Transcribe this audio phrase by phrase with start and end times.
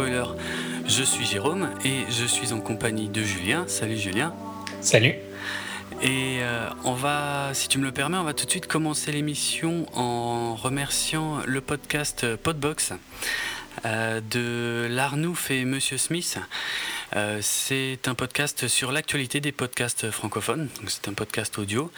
[0.00, 0.24] spoiler.
[0.86, 3.64] Je suis Jérôme et je suis en compagnie de Julien.
[3.66, 4.34] Salut Julien.
[4.80, 5.14] Salut.
[6.00, 9.12] Et euh, on va, si tu me le permets, on va tout de suite commencer
[9.12, 12.94] l'émission en remerciant le podcast Podbox
[13.84, 16.38] euh, de Larnouf et Monsieur Smith.
[17.16, 20.68] Euh, c'est un podcast sur l'actualité des podcasts francophones.
[20.86, 21.90] C'est un podcast audio.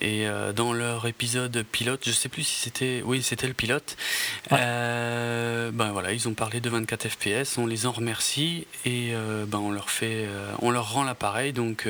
[0.00, 3.02] Et euh, dans leur épisode pilote, je sais plus si c'était.
[3.04, 3.96] Oui, c'était le pilote.
[4.50, 7.58] ben voilà, ils ont parlé de 24 FPS.
[7.58, 9.12] On les en remercie et
[9.46, 10.28] ben on leur fait,
[10.60, 11.52] on leur rend l'appareil.
[11.52, 11.88] Donc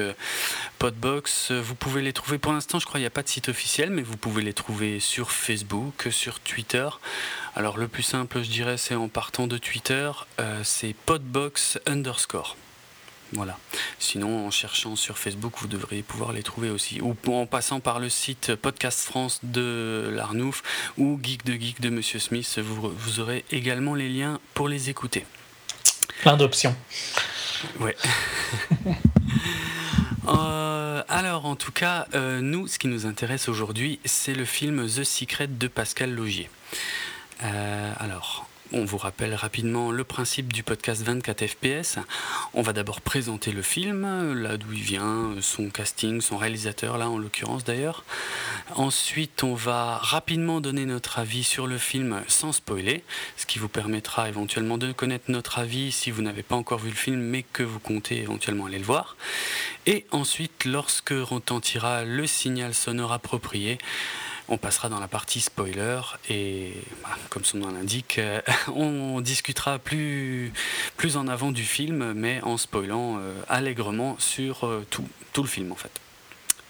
[0.78, 2.38] Podbox, vous pouvez les trouver.
[2.38, 4.54] Pour l'instant, je crois qu'il n'y a pas de site officiel, mais vous pouvez les
[4.54, 6.88] trouver sur Facebook, sur Twitter.
[7.54, 10.10] Alors le plus simple, je dirais, c'est en partant de Twitter,
[10.62, 12.56] c'est podbox underscore.
[13.32, 13.58] Voilà.
[13.98, 17.00] Sinon, en cherchant sur Facebook, vous devriez pouvoir les trouver aussi.
[17.00, 20.62] Ou en passant par le site Podcast France de l'Arnouf
[20.96, 25.26] ou Geek de Geek de Monsieur Smith, vous, aurez également les liens pour les écouter.
[26.20, 26.74] Plein d'options.
[27.80, 27.96] Ouais.
[30.28, 34.84] Euh, alors, en tout cas, euh, nous, ce qui nous intéresse aujourd'hui, c'est le film
[34.84, 36.50] The Secret de Pascal Logier.
[37.44, 41.98] Euh, alors, on vous rappelle rapidement le principe du podcast 24 FPS.
[42.54, 47.08] On va d'abord présenter le film, là d'où il vient, son casting, son réalisateur, là
[47.08, 48.04] en l'occurrence d'ailleurs.
[48.74, 53.04] Ensuite, on va rapidement donner notre avis sur le film sans spoiler,
[53.36, 56.90] ce qui vous permettra éventuellement de connaître notre avis si vous n'avez pas encore vu
[56.90, 59.16] le film mais que vous comptez éventuellement aller le voir.
[59.86, 63.78] Et ensuite, lorsque retentira le signal sonore approprié,
[64.48, 68.40] on passera dans la partie spoiler et, bah, comme son nom l'indique, euh,
[68.74, 70.52] on discutera plus,
[70.96, 75.48] plus en avant du film, mais en spoilant euh, allègrement sur euh, tout, tout, le
[75.48, 75.90] film en fait.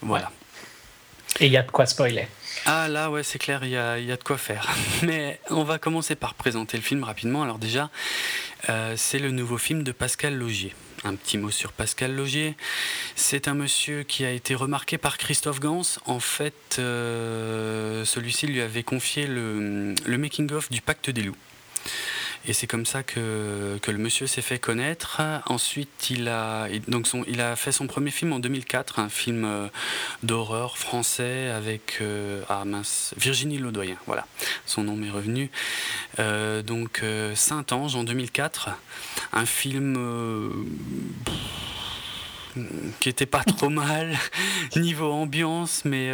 [0.01, 0.31] Voilà.
[1.39, 2.27] Et il y a de quoi spoiler.
[2.65, 4.67] Ah là, ouais, c'est clair, il y a, y a, de quoi faire.
[5.03, 7.43] Mais on va commencer par présenter le film rapidement.
[7.43, 7.89] Alors déjà,
[8.95, 10.73] c'est le nouveau film de Pascal Logier.
[11.03, 12.55] Un petit mot sur Pascal Logier.
[13.15, 15.83] C'est un monsieur qui a été remarqué par Christophe Gans.
[16.05, 21.37] En fait, euh, celui-ci lui avait confié le, making-of du Pacte des loups.
[22.47, 25.21] Et c'est comme ça que, que le monsieur s'est fait connaître.
[25.47, 29.43] Ensuite, il a, donc son, il a fait son premier film en 2004, un film
[29.43, 29.67] euh,
[30.23, 33.97] d'horreur français avec euh, ah mince, Virginie Laudoyen.
[34.05, 34.25] Voilà,
[34.65, 35.51] son nom m'est revenu.
[36.19, 37.03] Euh, donc
[37.35, 38.69] Saint-Ange en 2004,
[39.33, 40.65] un film
[43.01, 44.17] qui était pas trop mal
[44.77, 46.07] niveau ambiance, mais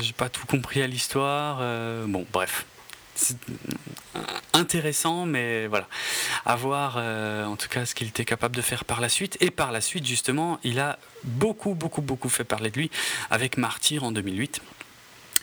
[0.00, 1.58] j'ai pas tout compris à l'histoire.
[2.06, 2.66] bon, bref
[4.52, 5.88] intéressant, mais voilà,
[6.44, 9.36] à voir euh, en tout cas ce qu'il était capable de faire par la suite.
[9.40, 12.90] Et par la suite, justement, il a beaucoup, beaucoup, beaucoup fait parler de lui
[13.30, 14.60] avec Martyr en 2008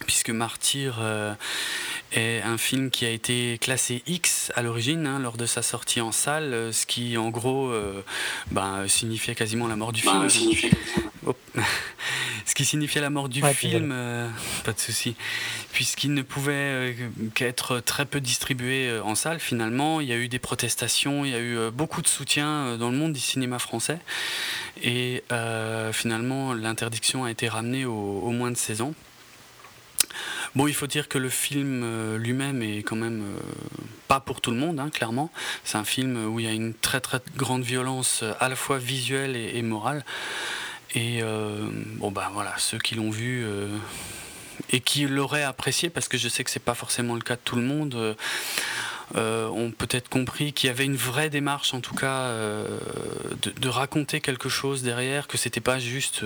[0.05, 1.33] puisque Martyr euh,
[2.11, 6.01] est un film qui a été classé X à l'origine hein, lors de sa sortie
[6.01, 7.73] en salle, euh, ce qui en gros
[8.51, 10.27] ben, signifiait quasiment la mort du film.
[12.55, 13.93] Ce qui signifiait la mort du film,
[14.63, 15.15] pas de souci,
[15.73, 16.95] puisqu'il ne pouvait
[17.33, 19.99] qu'être très peu distribué en salle finalement.
[19.99, 22.95] Il y a eu des protestations, il y a eu beaucoup de soutien dans le
[22.95, 23.99] monde du cinéma français,
[24.81, 25.21] et
[25.91, 28.93] finalement l'interdiction a été ramenée au, moins de 16 ans.
[30.55, 33.39] Bon, il faut dire que le film euh, lui-même est quand même euh,
[34.07, 35.29] pas pour tout le monde, hein, clairement.
[35.65, 38.55] C'est un film où il y a une très très grande violence euh, à la
[38.55, 40.05] fois visuelle et, morale.
[40.95, 41.21] Et
[41.97, 43.45] bon, ben voilà, ceux qui l'ont vu
[44.71, 47.41] et qui l'auraient apprécié, parce que je sais que c'est pas forcément le cas de
[47.43, 48.15] tout le monde.
[49.15, 52.31] ont peut-être compris qu'il y avait une vraie démarche, en tout cas,
[53.41, 56.23] de, raconter quelque chose derrière, que c'était pas juste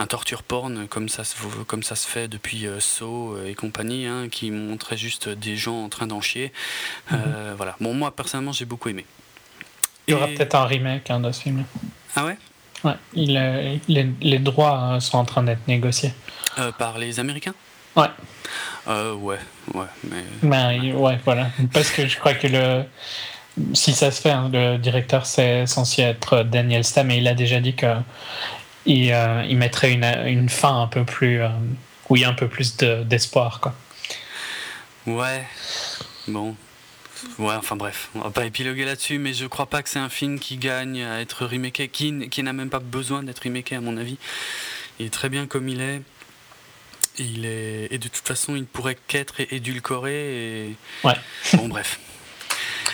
[0.00, 1.22] un torture porn comme ça,
[1.66, 5.84] comme ça se fait depuis euh, Saw et compagnie, hein, qui montrait juste des gens
[5.84, 6.52] en train d'en chier.
[7.12, 7.56] Euh, mhm.
[7.56, 7.76] voilà.
[7.80, 9.04] Bon, moi personnellement, j'ai beaucoup aimé.
[10.06, 11.64] Il y aura peut-être un remake hein, de ce film.
[12.16, 12.38] Ah ouais?
[12.84, 16.12] Ouais, il, les, droits euh, sont en train d'être négociés.
[16.78, 17.54] par les Américains?
[17.96, 18.08] Ouais.
[18.86, 19.38] ouais,
[19.74, 20.24] ouais, mais.
[20.42, 21.48] Ben, ouais, voilà.
[21.72, 22.84] Parce que je crois que le.
[23.74, 27.34] Si ça se fait, hein, le directeur c'est censé être Daniel Stam et il a
[27.34, 27.94] déjà dit que
[28.86, 31.42] il, euh, il mettrait une, une, fin un peu plus.
[31.42, 31.48] Euh,
[32.08, 33.74] où il y a un peu plus d'espoir, quoi.
[35.06, 35.46] Ouais.
[36.26, 36.56] Bon.
[37.38, 40.08] Ouais, enfin bref, on va pas épiloguer là-dessus, mais je crois pas que c'est un
[40.08, 43.80] film qui gagne à être remaké, qui, qui n'a même pas besoin d'être remaké à
[43.80, 44.18] mon avis.
[44.98, 46.02] Il est très bien comme il est.
[47.18, 50.68] Il est et de toute façon, il pourrait qu'être édulcoré.
[50.68, 50.76] Et...
[51.04, 51.14] Ouais.
[51.54, 51.98] Bon, bref.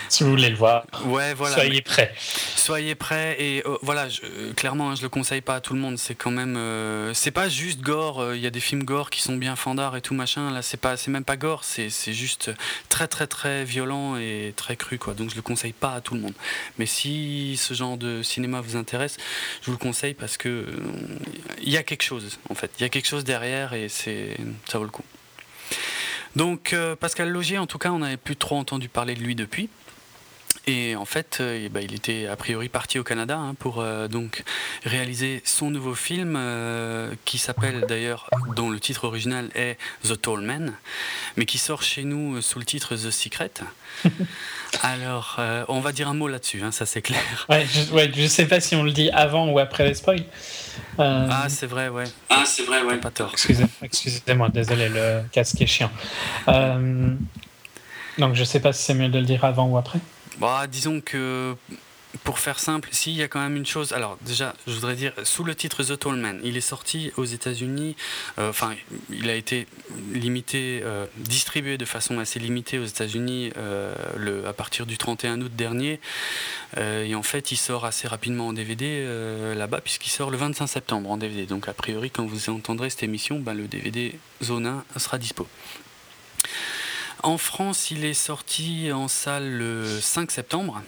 [0.09, 0.87] Si vous voulez le voir.
[1.05, 1.55] Ouais, voilà.
[1.55, 2.15] Soyez prêts.
[2.57, 5.75] Soyez prêts et euh, voilà, je, euh, clairement, hein, je le conseille pas à tout
[5.75, 5.99] le monde.
[5.99, 8.35] C'est quand même, euh, c'est pas juste gore.
[8.35, 10.51] Il y a des films gore qui sont bien fandards et tout machin.
[10.51, 11.65] Là, c'est pas, c'est même pas gore.
[11.65, 12.51] C'est, c'est juste
[12.89, 15.15] très très très violent et très cru quoi.
[15.15, 16.35] Donc je le conseille pas à tout le monde.
[16.79, 19.17] Mais si ce genre de cinéma vous intéresse,
[19.63, 20.67] je vous le conseille parce que
[21.63, 22.71] il y a quelque chose en fait.
[22.79, 24.37] Il y a quelque chose derrière et c'est,
[24.67, 25.05] ça vaut le coup.
[26.37, 29.71] Donc Pascal Logier, en tout cas, on n'avait plus trop entendu parler de lui depuis.
[30.69, 33.79] Et en fait, euh, eh ben, il était a priori parti au Canada hein, pour
[33.79, 34.43] euh, donc
[34.85, 40.41] réaliser son nouveau film euh, qui s'appelle d'ailleurs, dont le titre original est The Tall
[40.41, 40.73] Man,
[41.37, 43.53] mais qui sort chez nous sous le titre The Secret.
[44.83, 47.47] Alors, on va dire un mot là-dessus, hein, ça c'est clair.
[47.49, 50.25] Ouais je, ouais, sais pas si on le dit avant ou après les spoils.
[50.99, 52.05] Ah, c'est vrai, ouais.
[52.29, 52.97] Ah, c'est vrai, ouais.
[52.97, 53.33] Pas tort.
[53.83, 55.93] Excusez-moi, désolé, le casque est chiant.
[58.19, 60.01] donc, je sais pas si c'est mieux de le dire avant ou après.
[60.39, 61.55] Bah, disons que
[62.25, 63.93] pour faire simple, s'il y a quand même une chose.
[63.93, 67.25] Alors, déjà, je voudrais dire, sous le titre The Tall Man, il est sorti aux
[67.25, 67.97] États-Unis.
[68.39, 68.75] Euh, enfin,
[69.11, 69.67] il a été
[70.13, 75.53] limité, euh, distribué de façon assez limitée aux États-Unis euh, à partir du 31 août
[75.55, 76.01] dernier.
[76.77, 79.07] et en fait, il sort assez rapidement en DVD
[79.57, 81.47] là-bas, puisqu'il sort le 25 septembre en DVD.
[81.47, 85.47] Donc, a priori, quand vous entendrez cette émission, ben, le DVD Zone 1 sera dispo.
[87.23, 90.83] En France, il est sorti en salle le 5 septembre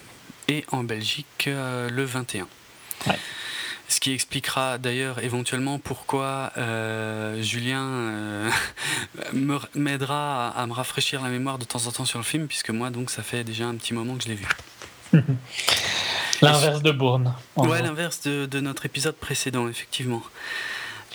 [0.48, 2.46] et en Belgique euh, le 21.
[3.88, 8.50] Ce qui expliquera d'ailleurs éventuellement pourquoi euh, Julien euh,
[9.74, 12.90] m'aidera à, me rafraîchir la mémoire de temps en temps sur le film, puisque moi,
[12.90, 14.48] donc, ça fait déjà un petit moment que je l'ai vu.
[16.42, 17.34] l'inverse de Bourne.
[17.56, 20.22] Ouais, l'inverse de, notre épisode précédent, effectivement.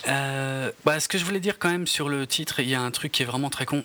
[0.07, 2.92] bah, ce que je voulais dire quand même sur le titre, il y a un
[2.92, 3.83] truc qui est vraiment très con.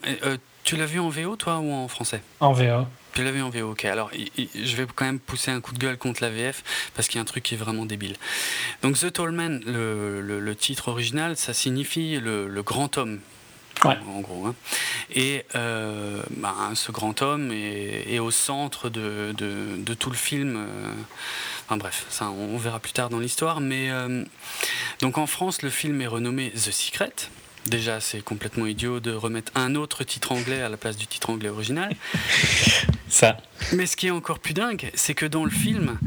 [0.68, 2.20] Tu l'as vu en VO, toi, ou en français?
[2.40, 2.86] En VO.
[3.14, 3.86] Tu l'as vu en VO, ok.
[3.86, 6.62] Alors, je vais quand même pousser un coup de gueule contre la VF,
[6.94, 8.16] parce qu'il y a un truc qui est vraiment débile.
[8.82, 13.20] Donc, The Tall Man, le, titre original, ça signifie le, grand homme.
[13.82, 13.96] Ouais.
[14.14, 14.44] En, gros.
[14.44, 14.54] Hein.
[15.10, 19.32] Et euh, bah, ce grand homme est, au centre de,
[19.98, 20.54] tout le film.
[20.58, 20.92] Euh,
[21.64, 23.60] enfin bref, ça on verra plus tard dans l'histoire.
[23.60, 24.22] Mais euh,
[25.00, 27.14] donc en France, le film est renommé The Secret.
[27.68, 31.28] Déjà, c'est complètement idiot de remettre un autre titre anglais à la place du titre
[31.28, 31.94] anglais original.
[33.08, 33.36] Ça.
[33.72, 35.98] Mais ce qui est encore plus dingue, c'est que dans le film,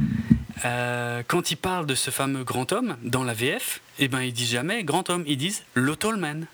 [0.65, 4.33] euh, quand ils parlent de ce fameux grand homme, dans la VF, eh ben, ils
[4.33, 6.47] disent jamais grand homme, ils disent le man.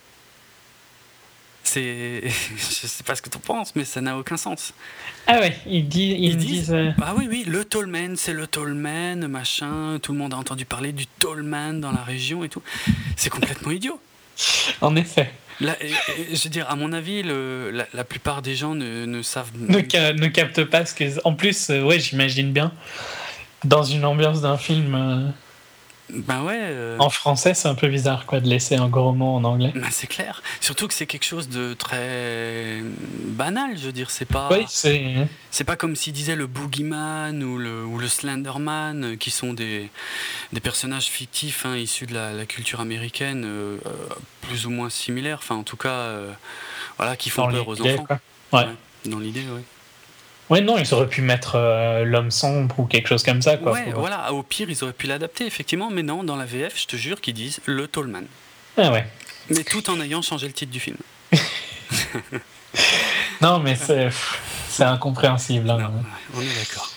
[1.64, 2.24] C'est.
[2.58, 4.74] Je sais pas ce que tu penses, mais ça n'a aucun sens.
[5.26, 6.72] Ah ouais, ils, disent.
[6.72, 10.00] Euh, ah oui, oui, le Tallman, c'est le Tallman, machin.
[10.02, 12.62] Tout le monde a entendu parler du Tallman dans la région et tout.
[13.16, 14.00] C'est complètement idiot.
[14.82, 15.32] en effet.
[15.60, 19.52] je veux dire, à mon avis, le, la, plupart des gens ne, ne savent.
[19.56, 21.06] Ne, ne captent pas ce que.
[21.24, 22.72] En plus, euh, ouais, j'imagine bien.
[23.64, 25.34] Dans une ambiance d'un film.
[26.10, 26.58] Ben ouais.
[26.60, 29.74] Euh, en français, c'est un peu bizarre quoi de laisser un gros mot en anglais.
[29.76, 30.42] Ben c'est clair.
[30.62, 32.82] Surtout que c'est quelque chose de très
[33.26, 34.10] banal, je veux dire.
[34.10, 34.48] C'est pas.
[34.52, 35.16] Oui, c'est.
[35.52, 39.54] C'est pas comme s'il disait le Boogeyman ou le, ou le Slenderman, euh, qui sont
[39.54, 39.90] des,
[40.54, 43.78] des personnages fictifs hein, issus de la, culture américaine, euh,
[44.42, 45.40] plus ou moins similaires.
[45.42, 46.12] Enfin, en tout cas,
[46.98, 48.08] voilà, qui font peur aux enfants.
[48.54, 48.68] Ouais.
[49.06, 49.62] Dans l'idée, oui.
[50.50, 53.58] Ouais, non, ils auraient pu mettre euh, l'homme sombre ou quelque chose comme ça.
[53.58, 56.80] Quoi, ouais, voilà, au pire, ils auraient pu l'adapter, effectivement, mais non, dans la VF,
[56.80, 58.24] je te jure qu'ils disent le Tallman.
[58.78, 59.06] Ah ouais.
[59.50, 60.98] Mais tout en ayant changé le titre du film.
[63.42, 64.10] non, mais c'est,
[64.70, 65.70] c'est incompréhensible.
[65.70, 65.92] Hein.
[66.34, 66.92] on est d'accord.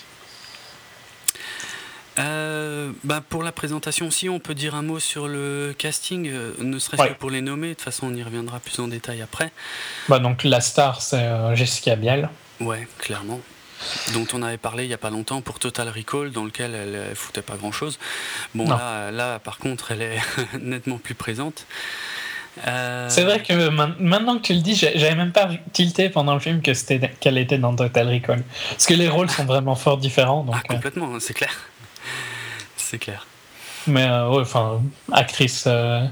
[2.18, 6.52] Euh, bah pour la présentation aussi, on peut dire un mot sur le casting, euh,
[6.58, 7.68] ne serait-ce que pour les nommer.
[7.68, 9.52] De toute façon, on y reviendra plus en détail après.
[10.08, 12.28] Bah donc la star, c'est Jessica Biel.
[12.60, 13.40] Ouais, clairement.
[14.12, 17.14] Dont on avait parlé il n'y a pas longtemps pour Total Recall, dans lequel elle,
[17.14, 17.98] foutait pas grand chose.
[18.54, 20.18] Bon, là, là, par contre, elle est
[20.60, 21.66] nettement plus présente.
[22.66, 26.40] Euh, C'est vrai que maintenant que tu le dis, j'avais même pas tilté pendant le
[26.40, 28.42] film que c'était qu'elle était dans Total Recall.
[28.70, 30.44] Parce que les rôles sont vraiment fort différents.
[30.44, 31.56] Donc, ah, complètement, c'est clair.
[32.76, 33.26] C'est clair.
[33.86, 36.04] Mais euh, ouais, enfin, actrice euh,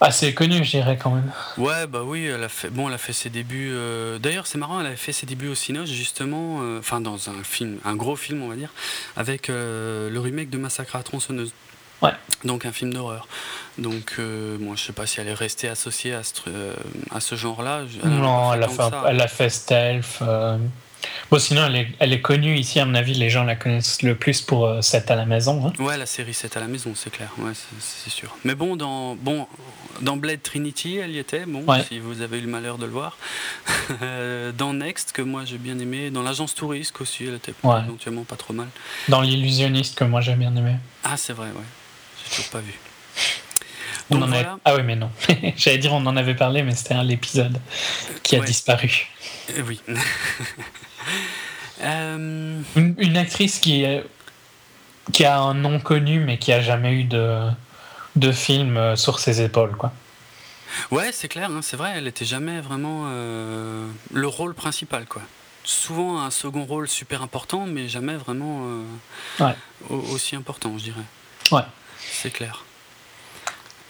[0.00, 1.30] assez connue, je dirais quand même.
[1.56, 3.70] Ouais, bah oui, elle a fait, bon, elle a fait ses débuts.
[3.72, 7.30] Euh, d'ailleurs, c'est marrant, elle a fait ses débuts au Cinoche, justement, euh, enfin, dans
[7.30, 8.70] un film, un gros film, on va dire,
[9.16, 11.52] avec euh, le remake de Massacre à tronçonneuse.
[12.02, 12.12] Ouais.
[12.44, 13.26] Donc, un film d'horreur.
[13.78, 16.50] Donc, moi, je sais pas si elle est restée associée à ce,
[17.10, 17.82] à ce genre-là.
[18.04, 20.22] Non, elle a, fait, elle a fait Stealth.
[21.30, 24.02] Bon, sinon, elle est, elle est, connue ici, à mon avis, les gens la connaissent
[24.02, 25.66] le plus pour 7 à la maison.
[25.66, 25.82] Hein.
[25.82, 28.36] Ouais, la série 7 à la maison, c'est clair, ouais, c'est sûr.
[28.44, 29.46] Mais bon dans, bon,
[30.00, 32.92] dans Blade Trinity, elle y était, bon, si vous avez eu le malheur de le
[32.92, 33.16] voir.
[34.56, 36.10] dans Next, que moi j'ai bien aimé.
[36.10, 38.68] Dans L'Agence Touriste aussi, elle était éventuellement pas trop mal.
[39.08, 40.76] Dans L'Illusionniste, que moi j'ai bien aimé.
[41.04, 41.64] Ah, c'est vrai, ouais.
[42.22, 42.74] J'ai toujours pas vu.
[44.10, 44.30] On en
[44.64, 45.10] Ah oui, mais non.
[45.56, 47.58] J'allais dire on en avait parlé, mais c'était un épisode
[48.22, 49.08] qui a disparu.
[49.50, 49.80] Euh, oui.
[51.82, 53.84] Euh, une, actrice qui,
[55.12, 57.50] qui a un nom connu, mais qui a jamais eu de,
[58.16, 59.92] de film euh, sur ses épaules, quoi.
[60.90, 65.22] Ouais, c'est clair, hein, c'est vrai, elle était jamais vraiment le rôle principal, quoi.
[65.64, 68.66] Souvent un second rôle super important, mais jamais vraiment
[69.88, 71.04] aussi important, je dirais.
[71.50, 71.62] Ouais.
[72.10, 72.64] C'est clair.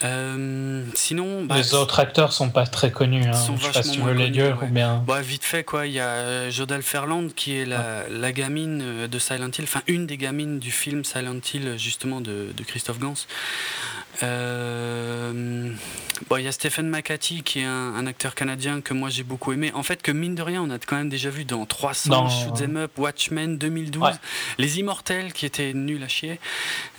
[0.05, 3.25] Euh, sinon, bah, les autres acteurs sont pas très connus.
[3.27, 3.33] Hein.
[3.33, 5.03] Sont je sais pas si tu veux les dire ou bien.
[5.07, 8.83] Bah, vite fait quoi, il y a euh, Jodelle Ferland qui est la, la, gamine
[8.83, 12.63] euh, de Silent Hill, enfin une des gamines du film Silent Hill justement de, de
[12.63, 13.15] Christophe Gans.
[14.23, 15.71] Euh,
[16.29, 19.53] bon, il y a Stephen McCarthy qui est un, acteur canadien que moi j'ai beaucoup
[19.53, 19.73] aimé.
[19.75, 22.55] En fait, que mine de rien, on a quand même déjà vu dans 300, Shoot
[22.55, 24.19] Them Up, Watchmen 2012,
[24.59, 26.41] Les Immortels qui étaient nuls à chier.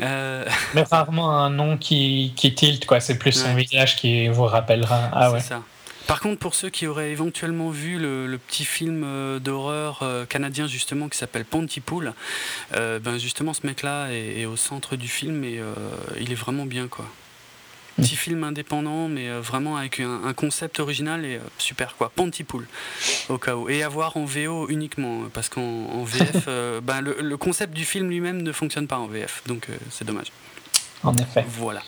[0.02, 0.46] Euh...
[0.74, 3.00] Mais rarement un nom qui, qui tilt, quoi.
[3.00, 5.10] C'est plus son visage qui vous rappellera.
[5.12, 5.40] Ah ouais.
[5.40, 5.62] Ça.
[6.08, 10.66] Par contre, pour ceux qui auraient éventuellement vu le, petit film euh, d'horreur euh, canadien
[10.66, 12.14] justement qui s'appelle Pontypool,
[12.76, 15.60] euh, ben justement ce mec-là est, au centre du film et
[16.20, 17.06] il est vraiment bien quoi.
[17.98, 18.18] Petit mm.
[18.18, 22.10] film indépendant, mais vraiment avec un, concept original et super quoi.
[22.16, 22.68] Pontypool,
[23.28, 23.68] au cas où.
[23.70, 26.46] Et à voir en VO uniquement, parce qu'en VF,
[26.84, 30.32] ben, le, concept du film lui-même ne fonctionne pas en VF, donc c'est dommage.
[31.04, 31.46] En effet.
[31.50, 31.82] Voilà.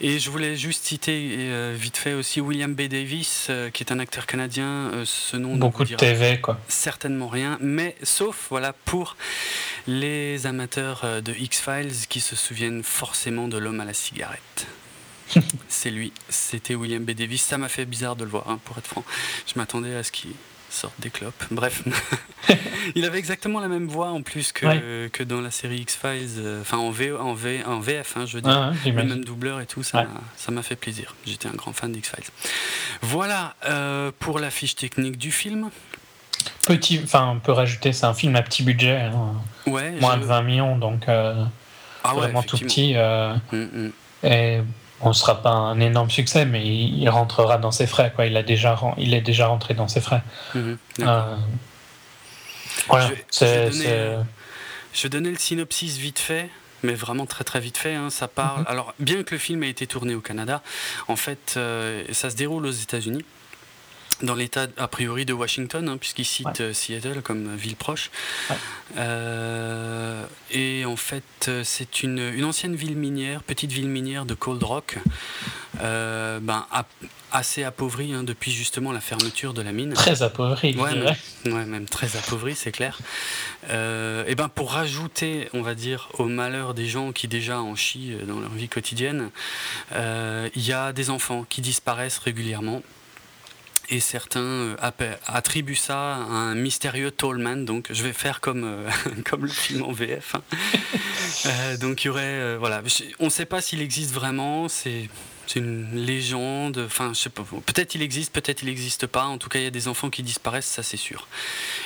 [0.00, 2.82] Et je voulais juste citer euh, vite fait aussi William B.
[2.82, 4.90] Davis, euh, qui est un acteur canadien.
[4.92, 6.60] Euh, ce nom beaucoup de TV quoi.
[6.68, 9.16] Certainement rien, mais sauf voilà pour
[9.86, 14.66] les amateurs de X Files qui se souviennent forcément de l'homme à la cigarette.
[15.68, 17.12] C'est lui, c'était William B.
[17.12, 17.42] Davis.
[17.42, 19.04] Ça m'a fait bizarre de le voir, hein, pour être franc.
[19.46, 20.32] Je m'attendais à ce qu'il
[20.76, 21.44] sorte des clopes.
[21.50, 21.82] Bref,
[22.94, 26.60] il avait exactement la même voix en plus que, que dans la série X-Files, euh,
[26.60, 29.66] enfin en, v, en, v, en VF, hein, je veux dire, le même doubleur et
[29.66, 30.06] tout, ça
[30.48, 31.14] m'a fait plaisir.
[31.26, 32.24] J'étais un grand fan d'X-Files.
[33.02, 35.70] Voilà euh, pour la fiche technique du film.
[36.66, 39.34] Petit, enfin, on peut rajouter, c'est un film à petit budget, hein.
[39.66, 41.44] moins de 20 millions, donc euh,
[42.04, 42.94] ah vraiment tout petit.
[42.94, 43.92] Mm, mm.
[44.24, 44.60] Et
[45.00, 48.12] on ne sera pas un énorme succès, mais il, rentrera dans ses frais.
[48.14, 48.26] Quoi.
[48.26, 50.22] Il, a déjà, il est déjà rentré dans ses frais.
[50.54, 51.36] Mhm, euh,
[52.88, 53.44] voilà, je,
[55.02, 56.48] vais donner, le synopsis vite fait
[56.82, 57.94] mais vraiment très très vite fait.
[57.94, 58.10] Hein.
[58.10, 58.60] ça parle.
[58.60, 58.66] Mhm.
[58.68, 60.62] Alors, bien que le film ait été tourné au Canada,
[61.08, 63.24] en fait, euh, ça se déroule aux États-Unis
[64.22, 68.10] dans l'état a priori de Washington, hein, puisqu'il cite euh, Seattle comme ville proche.
[68.96, 74.34] Euh, et en fait, euh, c'est une, une, ancienne ville minière, petite ville minière de
[74.34, 74.98] Cold Rock,
[75.80, 76.66] ben,
[77.32, 79.92] assez appauvrie hein, depuis justement la fermeture de la mine.
[79.92, 82.98] Très appauvrie, ouais, même, même très appauvrie, c'est clair.
[83.68, 88.16] et ben pour rajouter, on va dire, au malheur des gens qui déjà en chient
[88.26, 89.30] dans leur vie quotidienne,
[89.92, 92.80] il y a des enfants qui disparaissent régulièrement
[93.88, 94.76] et certains euh,
[95.26, 97.56] attribuent ça à un mystérieux Tallman.
[97.56, 98.90] Donc, je vais faire comme, euh,
[99.24, 100.34] comme le film en VF.
[100.34, 100.42] Hein.
[101.44, 102.56] Euh, donc, il y aurait.
[102.56, 102.82] voilà.
[103.20, 104.68] On ne sait pas s'il existe vraiment.
[104.68, 105.08] C'est.
[105.54, 109.48] une légende, enfin je sais pas, peut-être il existe, peut-être il n'existe pas, en tout
[109.48, 111.28] cas il y a des enfants qui disparaissent, ça c'est sûr.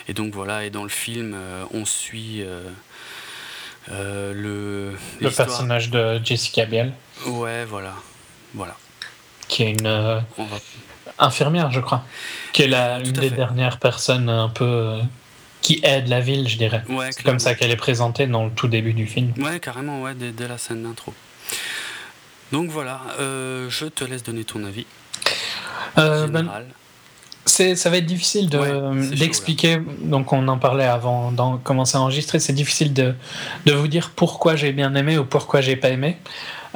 [0.08, 1.36] Et donc voilà, et dans le film
[1.72, 2.42] on suit
[3.88, 4.94] le...
[5.20, 6.92] Le personnage de Jessica Biel.
[7.26, 7.94] Ouais, voilà,
[8.54, 8.76] voilà.
[9.48, 10.22] Qui est une
[11.20, 12.04] infirmière, je crois,
[12.52, 15.00] qui est la, une des dernières personnes un peu euh,
[15.62, 16.82] qui aide la ville, je dirais.
[17.10, 19.32] c'est comme ça qu'elle est présentée dans le tout début du film.
[19.38, 21.14] Ouais, carrément, ouais, dès, la scène d'intro.
[22.52, 24.86] Donc voilà, euh, je te laisse donner ton avis.
[25.98, 26.48] Euh, ben,
[27.44, 29.80] ça va être difficile d'expliquer.
[30.00, 32.38] donc, on en parlait avant de commencer à enregistrer.
[32.38, 33.14] C'est difficile de,
[33.66, 36.16] de, vous dire pourquoi j'ai bien aimé ou pourquoi j'ai pas aimé.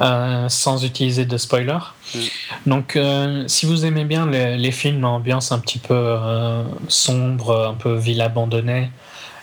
[0.01, 1.77] Euh, sans utiliser de spoiler.
[2.13, 2.19] Mm.
[2.65, 7.75] Donc, euh, si vous aimez bien les, films d'ambiance un petit peu euh, sombre, un
[7.75, 8.89] peu ville abandonnée,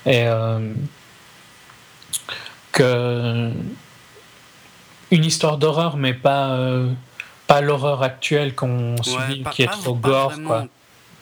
[0.04, 0.26] et
[2.72, 3.50] que
[5.10, 6.58] une histoire d'horreur, mais pas
[7.46, 10.66] pas l'horreur actuelle qu'on suit, qui est trop gore, quoi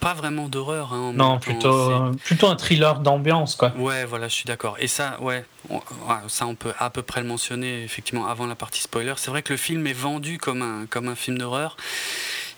[0.01, 0.93] pas vraiment d'horreur.
[0.93, 3.71] Hein, non, plutôt, plutôt un thriller d'ambiance, quoi.
[3.77, 4.75] Ouais, voilà, je suis d'accord.
[4.79, 5.45] Et ça, ouais,
[6.27, 9.13] ça, on peut à peu près le mentionner, effectivement, avant la partie spoiler.
[9.17, 11.77] C'est vrai que le film est vendu comme un, comme un film d'horreur.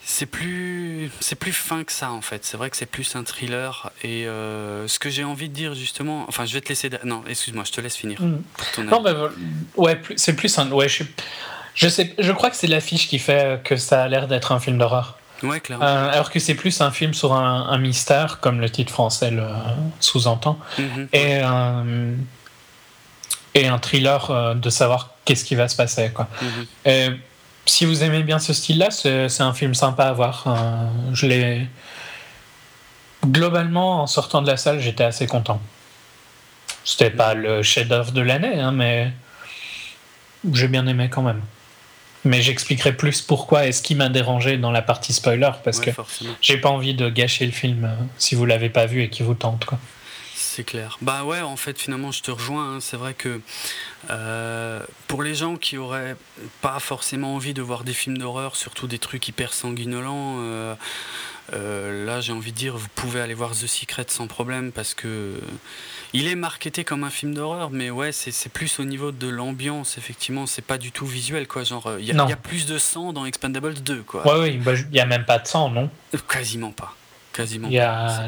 [0.06, 2.44] c'est plus, c'est plus fin que ça en fait.
[2.44, 3.90] C'est vrai que c'est plus un thriller.
[4.02, 6.90] Et euh, ce que j'ai envie de dire justement, enfin, je vais te laisser.
[7.04, 8.20] Non, excuse-moi, je te laisse finir.
[8.20, 8.84] Mm.
[8.84, 9.14] non, bah,
[9.76, 10.70] ouais, c'est plus un.
[10.70, 11.04] Ouais, je,
[11.74, 14.60] je sais, je crois que c'est l'affiche qui fait que ça a l'air d'être un
[14.60, 15.18] film d'horreur.
[15.42, 15.84] Ouais, clairement.
[15.84, 19.46] Euh, alors que c'est plus un film sur un, mystère, comme le titre français le
[20.00, 21.08] sous-entend, mm-hmm.
[21.12, 22.14] et, euh,
[23.54, 26.10] et un thriller de savoir qu'est-ce qui va se passer.
[26.14, 26.28] Quoi.
[26.42, 26.90] Mm-hmm.
[26.90, 27.10] Et,
[27.66, 30.44] si vous aimez bien ce style-là, c'est un film sympa à voir.
[30.46, 31.66] Euh, je l'ai.
[33.24, 35.60] Globalement, en sortant de la salle, j'étais assez content.
[36.84, 39.12] C'était pas le chef-d'œuvre de l'année, hein, mais
[40.52, 41.40] j'ai bien aimé quand même.
[42.24, 45.90] Mais j'expliquerai plus pourquoi et ce qui m'a dérangé dans la partie spoiler, parce que
[46.40, 49.22] j'ai pas envie de gâcher le film euh, si vous l'avez pas vu et qui
[49.22, 49.64] vous tente.
[49.66, 49.78] Quoi.
[50.54, 50.98] C'est clair.
[51.02, 52.76] Bah ouais, en fait, finalement, je te rejoins.
[52.76, 52.78] Hein.
[52.80, 53.40] C'est vrai que
[54.08, 56.14] euh, pour les gens qui auraient
[56.60, 60.76] pas forcément envie de voir des films d'horreur, surtout des trucs hyper sanguinolents, euh,
[61.54, 64.94] euh, là, j'ai envie de dire, vous pouvez aller voir The Secret sans problème parce
[64.94, 65.40] que
[66.12, 69.98] il est marketé comme un film d'horreur, mais ouais, c'est plus au niveau de l'ambiance,
[69.98, 71.64] effectivement, c'est pas du tout visuel, quoi.
[71.64, 74.24] Genre, il y, a plus de sang dans Expendables 2, quoi.
[74.24, 75.90] Ouais, oui, bah, il y a même pas de sang, non?
[76.28, 76.94] Quasiment pas.
[77.32, 78.26] Quasiment y a, pas.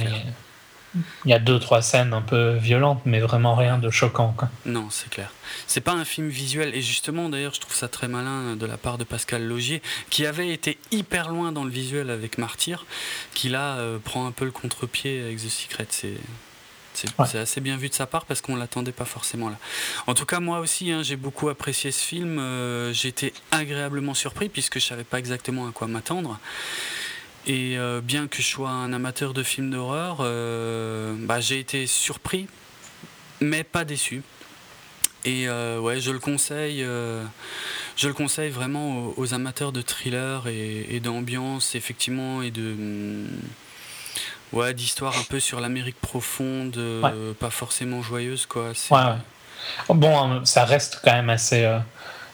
[1.25, 4.35] Il y a deux, trois scènes un peu violentes, mais vraiment rien de choquant.
[4.37, 4.49] Quoi.
[4.65, 5.33] Non, c'est clair.
[5.67, 6.75] C'est pas un film visuel.
[6.75, 10.26] Et justement, d'ailleurs, je trouve ça très malin de la part de Pascal Logier, qui
[10.26, 12.87] avait été hyper loin dans le visuel avec Martyr,
[13.35, 15.87] qui là euh, prend un peu le contre-pied avec The Secret.
[15.91, 16.15] C'est.
[17.26, 19.59] C'est assez bien vu de sa part parce qu'on l'attendait pas forcément là.
[20.07, 22.38] En tout cas, moi aussi, hein, j'ai beaucoup apprécié ce film.
[22.38, 26.38] Euh, j'ai été agréablement surpris puisque je savais pas exactement à quoi m'attendre.
[27.47, 31.87] Et euh, bien que je sois un amateur de films d'horreur, euh, bah, j'ai été
[31.87, 32.49] surpris,
[33.41, 34.23] mais pas déçu.
[35.25, 41.00] Et euh, ouais, je le conseille, je le conseille vraiment aux, amateurs de thriller et,
[41.00, 43.29] d'ambiance, effectivement, et de mm,
[44.52, 46.80] ouais, d'histoire un peu sur l'Amérique profonde,
[47.39, 48.73] pas forcément joyeuse, quoi.
[48.91, 49.95] Ouais, ouais.
[49.95, 51.65] Bon, ça reste quand même assez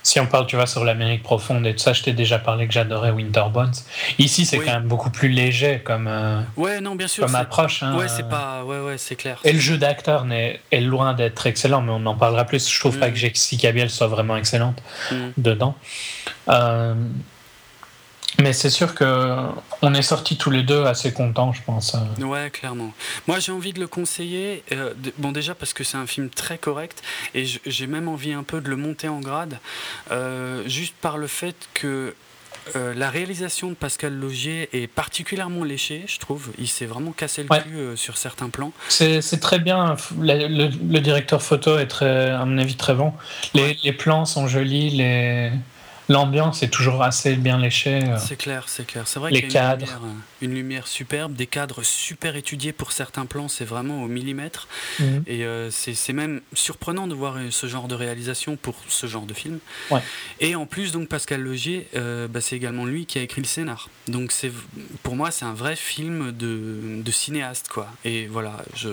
[0.03, 2.67] si on parle, tu vois, sur l'Amérique profonde et tout ça, je t'ai déjà parlé
[2.67, 3.73] que j'adorais Winter Bones.
[4.19, 7.83] Ici, c'est quand même beaucoup plus léger comme, euh, ouais, non, bien sûr, comme approche.
[7.83, 9.38] Hein, ouais, c'est pas, ouais, ouais, c'est clair.
[9.45, 12.69] Et le jeu d'acteur est, est, loin d'être excellent, mais on en parlera plus.
[12.69, 13.12] Je trouve pas mm.
[13.12, 15.17] que Jessica Biel soit vraiment excellente mm.
[15.37, 15.75] dedans.
[16.49, 16.95] Euh,
[18.38, 19.37] mais c'est sûr que
[19.83, 21.97] on est sortis tous les deux assez contents, je pense.
[22.21, 22.92] Ouais, clairement.
[23.27, 24.62] Moi, j'ai envie de le conseiller.
[24.73, 27.03] Euh, bon, déjà parce que c'est un film très correct,
[27.35, 29.59] et j'ai même envie un peu de le monter en grade,
[30.11, 32.14] euh, juste par le fait que
[32.77, 36.51] euh, la réalisation de Pascal Logier est particulièrement léchée, je trouve.
[36.59, 38.73] Il s'est vraiment cassé le cul sur certains plans.
[38.88, 39.97] C'est très bien.
[40.18, 43.12] Le, directeur photo est, très, à mon avis, très bon.
[43.55, 44.90] Les, les plans sont jolis.
[44.90, 45.51] Les
[46.12, 48.05] l'ambiance est toujours assez bien léchée.
[48.05, 48.16] Euh.
[48.18, 49.09] C'est clair, c'est clair.
[49.09, 49.77] C'est vrai qu'il y a euh,
[50.42, 54.68] une lumière, superbe, des cadres super étudiés pour certains plans, c'est vraiment au millimètre.
[55.00, 55.24] Mhm.
[55.26, 59.35] Et euh, c'est même surprenant de voir ce genre de réalisation pour ce genre de
[59.35, 59.59] film.
[60.40, 63.88] Et en plus, donc Pascal Logier, bah, c'est également lui qui a écrit le scénar.
[64.09, 64.52] Donc c'est
[65.02, 67.88] pour moi, c'est un vrai film de, de, cinéaste, quoi.
[68.05, 68.90] Et voilà, je.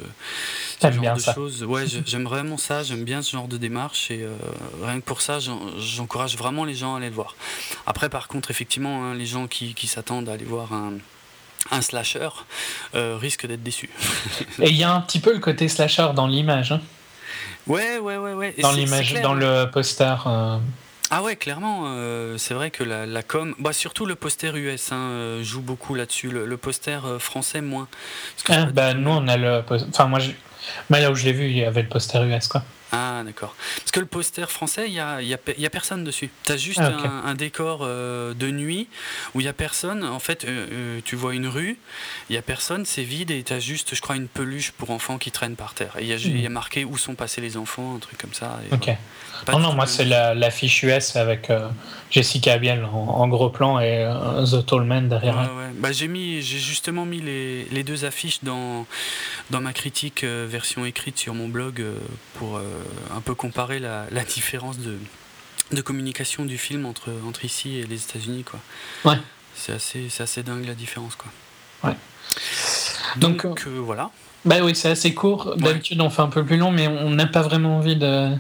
[0.81, 1.63] Ce genre de choses.
[1.63, 2.83] Ouais, j'aime vraiment ça.
[2.83, 4.25] J'aime bien ce genre de démarche et
[4.83, 7.35] rien que pour ça, j'encourage vraiment les gens à aller le voir.
[7.85, 10.93] Après, par contre, effectivement, hein, les gens qui, s'attendent à aller voir un,
[11.71, 12.29] un slasher
[12.95, 13.89] euh, risquent d'être déçus.
[14.61, 16.71] Et il y a un petit peu le côté slasher dans l'image.
[16.71, 16.81] Hein.
[17.67, 18.55] Ouais, ouais, ouais, ouais.
[18.59, 20.15] Dans l'image, dans le poster.
[20.25, 20.57] Euh.
[21.11, 25.39] Ah ouais, clairement, euh, c'est vrai que la, com, bah surtout le poster US hein,
[25.41, 26.29] joue beaucoup là-dessus.
[26.29, 27.87] Le, poster français moins.
[28.47, 30.19] Ah, bah, nous on a le, enfin moi,
[30.89, 32.63] là où je l'ai vu, il y avait le poster US quoi.
[32.91, 33.55] Ah, d'accord.
[33.77, 36.29] Parce que le poster français, il n'y a, y a, personne dessus.
[36.43, 38.87] Tu as juste ah, un, décor euh, de nuit
[39.35, 40.03] où il n'y a personne.
[40.03, 41.77] En fait, euh, euh, tu vois une rue,
[42.29, 44.89] il n'y a personne, c'est vide et tu as juste, je crois, une peluche pour
[44.89, 45.93] enfants qui traîne par terre.
[45.99, 46.51] il y, y, a hmm.
[46.51, 48.59] marqué où sont passés les enfants, un truc comme ça.
[48.71, 48.89] ok.
[49.51, 51.51] non, non, moi, c'est la, fiche US avec
[52.09, 54.03] Jessica Biel en, gros plan et
[54.49, 55.35] The Tall Man derrière.
[55.35, 56.09] Ouais, Bah, j'ai,
[56.41, 58.87] justement mis les, les, deux affiches dans,
[59.51, 61.83] dans ma critique version écrite sur mon blog
[62.33, 62.59] pour
[63.15, 64.97] un peu comparer la, différence de,
[65.71, 68.43] de, communication du film entre, entre ici et les États-Unis.
[68.43, 68.59] Quoi.
[69.05, 69.19] Ouais.
[69.55, 71.15] C'est assez, assez dingue la différence.
[71.15, 71.31] Quoi.
[71.83, 71.97] Ouais.
[73.17, 74.11] Donc, euh, euh, voilà.
[74.45, 75.55] Bah oui, c'est assez court.
[75.57, 78.31] D'habitude, on fait un peu plus long, mais on n'a pas vraiment envie de.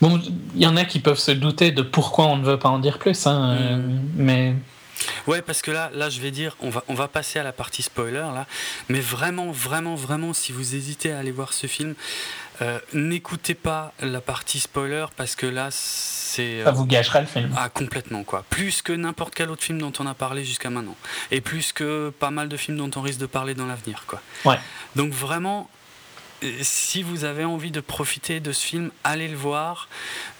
[0.00, 0.20] Bon,
[0.54, 2.78] il y en a qui peuvent se douter de pourquoi on ne veut pas en
[2.78, 4.00] dire plus, hein, mm.
[4.16, 4.54] mais
[5.26, 7.52] Ouais, parce que là, là, je vais dire, on va, on va passer à la
[7.52, 8.46] partie spoiler là.
[8.88, 11.94] Mais vraiment, vraiment, vraiment, si vous hésitez à aller voir ce film,
[12.60, 16.64] Euh, N'écoutez pas la partie spoiler parce que là, c'est.
[16.64, 17.52] Ça vous gâchera le film.
[17.56, 18.44] Ah, complètement, quoi.
[18.50, 20.96] Plus que n'importe quel autre film dont on a parlé jusqu'à maintenant.
[21.30, 24.20] Et plus que pas mal de films dont on risque de parler dans l'avenir, quoi.
[24.44, 24.58] Ouais.
[24.96, 25.70] Donc, vraiment,
[26.42, 29.88] euh, si vous avez envie de profiter de ce film, allez le voir.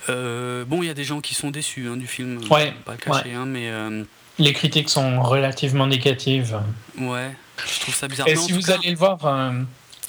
[0.09, 2.93] Euh, bon, il y a des gens qui sont déçus hein, du film, Ouais, pas
[2.93, 4.03] le cacher, hein, mais euh,
[4.39, 6.59] Les critiques sont relativement négatives.
[6.99, 7.31] ouais,
[7.67, 8.27] je trouve ça bizarre.
[8.29, 9.53] Et si vous cas, allez le voir, euh,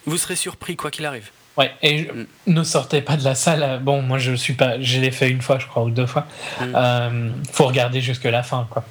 [0.05, 1.29] vous serez surpris quoi qu'il arrive.
[1.59, 2.27] Ouais, et je- Mm.
[2.47, 3.61] ne sortez pas de la salle.
[3.63, 6.07] euh, Bon, moi je suis pas, je l'ai fait une fois, je crois, ou deux
[6.07, 6.25] fois.
[6.61, 6.63] Mm.
[6.75, 8.83] Euh, faut regarder jusque la fin, quoi.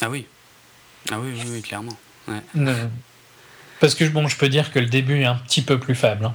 [0.00, 0.26] Ah oui,
[1.12, 1.96] ah oui, oui, oui, clairement.
[2.28, 2.40] Ouais.
[2.54, 2.88] Ne-
[3.80, 6.24] Parce que bon, je peux dire que le début est un petit peu plus faible.
[6.24, 6.34] hein.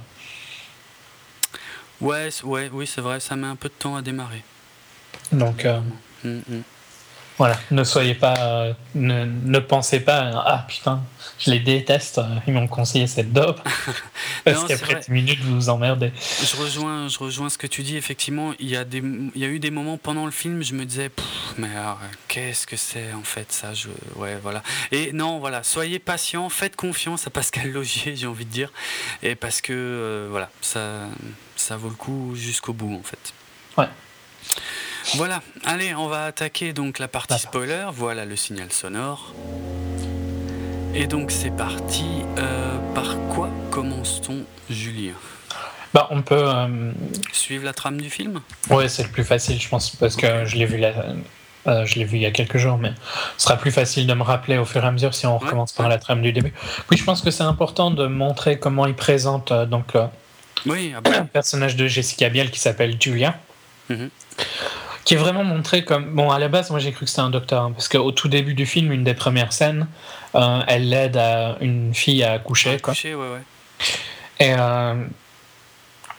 [2.01, 4.43] Ouais, ouais, oui, c'est vrai, ça met un peu de temps à démarrer.
[5.31, 5.79] Donc euh,
[6.23, 6.61] Mm, mm.
[7.39, 11.01] Voilà, ne soyez pas, euh, ne, ne pensez pas, euh, ah putain,
[11.39, 13.61] je les déteste, euh, ils m'ont conseillé cette dope.
[14.43, 15.01] Parce qu'après vrai.
[15.07, 16.11] 10 minutes, vous vous emmerdez.
[16.19, 17.95] Je rejoins, je rejoins ce que tu dis.
[17.95, 20.73] Effectivement, il y, a des, il y a eu des moments pendant le film, je
[20.73, 21.11] me disais,
[21.57, 24.61] mais alors, qu'est-ce que c'est en fait ça je, Ouais, voilà.
[24.91, 28.69] Et non, voilà, soyez patient, faites confiance à Pascal Logier, j'ai envie de dire,
[29.23, 31.05] et parce que euh, voilà, ça,
[31.55, 33.33] ça vaut le coup jusqu'au bout en fait.
[33.77, 33.87] Ouais.
[35.15, 37.85] Voilà, allez, on va attaquer donc la partie spoiler.
[37.93, 39.33] Voilà le signal sonore.
[40.93, 42.05] Et donc c'est parti.
[42.37, 45.13] Euh, par quoi commence-t-on, Julien?
[45.93, 46.35] Bah, on peut.
[46.43, 46.91] euh,
[47.31, 48.41] Suivre la trame du film?
[48.69, 50.81] Ouais, c'est le plus facile, je pense, parce que je l'ai vu
[51.67, 52.91] euh, je l'ai vu il y a quelques jours, mais
[53.37, 55.45] ce sera plus facile de me rappeler au fur et à mesure si on Ouais.
[55.45, 56.53] recommence par la trame du début.
[56.87, 59.93] Puis je pense que c'est important de montrer comment il présente euh, donc
[60.65, 63.35] Oui, ah bah, un personnage de Jessica Biel qui s'appelle Julia,
[63.89, 64.09] Mhm.
[65.09, 67.31] Qui est vraiment montré comme bon à la base moi j'ai cru que c'était un
[67.31, 69.87] docteur hein, parce qu'au tout début du film une des premières scènes
[70.35, 72.93] euh, elle aide à une fille à accoucher quoi.
[73.03, 73.41] ouais, ouais.
[74.39, 74.93] Et euh,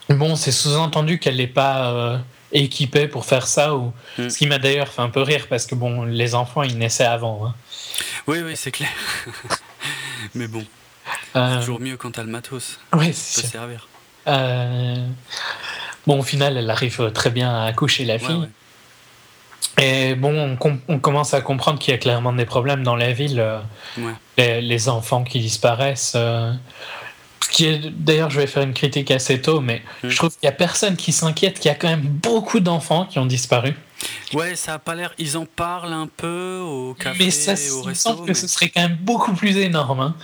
[0.08, 2.18] bon, c'est sous-entendu qu'elle n'est pas euh,
[2.50, 4.28] équipée pour faire ça, ou Mm.
[4.28, 7.04] ce qui m'a d'ailleurs fait un peu rire parce que bon, les enfants ils naissaient
[7.04, 7.46] avant.
[7.46, 7.54] hein.
[8.26, 8.90] Oui, oui, c'est clair.
[10.34, 10.64] Mais bon,
[11.36, 12.80] Euh, toujours mieux quand t'as le matos.
[12.92, 13.86] ouais, Ça c'est servir.
[16.06, 18.34] Bon, au final, elle arrive très bien à accoucher la Ouais, fille.
[18.34, 18.48] ouais.
[19.80, 22.96] Et bon, on, com- on commence à comprendre qu'il y a clairement des problèmes dans
[22.96, 23.40] la ville.
[23.40, 23.58] euh,
[23.98, 24.12] Ouais.
[24.38, 26.12] les, les enfants qui disparaissent.
[26.16, 26.52] euh,
[27.42, 30.08] ce qui est d'ailleurs, je vais faire une critique assez tôt, mais Mm.
[30.10, 33.06] je trouve qu'il y a personne qui s'inquiète qu'il y a quand même beaucoup d'enfants
[33.06, 33.74] qui ont disparu.
[34.34, 35.12] Ouais, ça a pas l'air.
[35.18, 38.10] Ils en parlent un peu au café, mais ça, au resto.
[38.10, 40.00] semble que mais- ce serait quand même beaucoup plus énorme.
[40.00, 40.14] hein.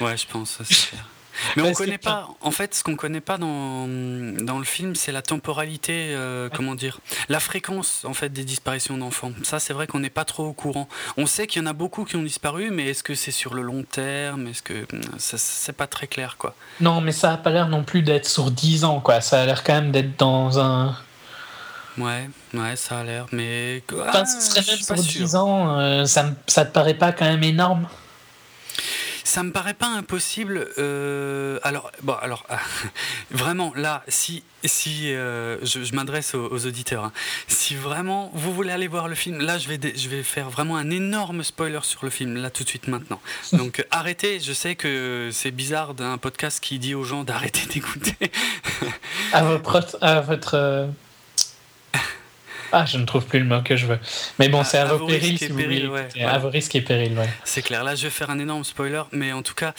[0.00, 0.64] Ouais, je pense, ça.
[1.56, 2.28] Mais on connaît pas.
[2.40, 6.08] En fait, ce qu'on connaît pas dans, dans le film, c'est la temporalité.
[6.14, 9.32] euh, Comment dire La fréquence en fait des disparitions d'enfants.
[9.42, 10.88] Ça, c'est vrai qu'on n'est pas trop au courant.
[11.16, 13.54] On sait qu'il y en a beaucoup qui ont disparu, mais est-ce que c'est sur
[13.54, 14.46] le long terme?
[14.48, 14.86] Est-ce que
[15.18, 16.54] ça, c'est pas très clair, quoi.
[16.80, 19.20] Non, mais ça a pas l'air non plus d'être sur 10 ans, quoi.
[19.20, 20.96] Ça a l'air quand même d'être dans un.
[21.96, 25.08] Ouais, ouais, ça a l'air, mais Enfin, Ah, ce serait je même sur pas 10
[25.30, 25.34] sûr.
[25.40, 27.86] ans, euh, ça, ça te paraît pas quand même énorme?
[29.24, 30.68] Ça me paraît pas impossible.
[30.78, 32.60] euh, alors, bon, alors, ah,
[33.30, 37.12] vraiment, là, si, si euh, je, je m'adresse aux, aux auditeurs, hein.
[37.48, 40.76] si vraiment vous voulez aller voir le film, là, je vais, je vais faire vraiment
[40.76, 43.20] un énorme spoiler sur le film, là, tout de suite, maintenant.
[43.52, 44.40] Donc, euh, arrêtez.
[44.40, 48.30] Je sais que c'est bizarre d'un podcast qui dit aux gens d'arrêter d'écouter.
[49.32, 49.98] À votre.
[50.02, 50.86] À votre euh,
[52.76, 53.98] Ah, je ne trouve plus le mot que je veux.
[54.40, 56.02] Mais bon, c'est à, vos périls risques si et vous périls, voulez.
[56.16, 56.24] ouais.
[56.24, 57.28] À vos risques et périls, ouais.
[57.44, 57.84] C'est clair.
[57.84, 59.74] Là, je vais faire un énorme spoiler, mais en tout cas,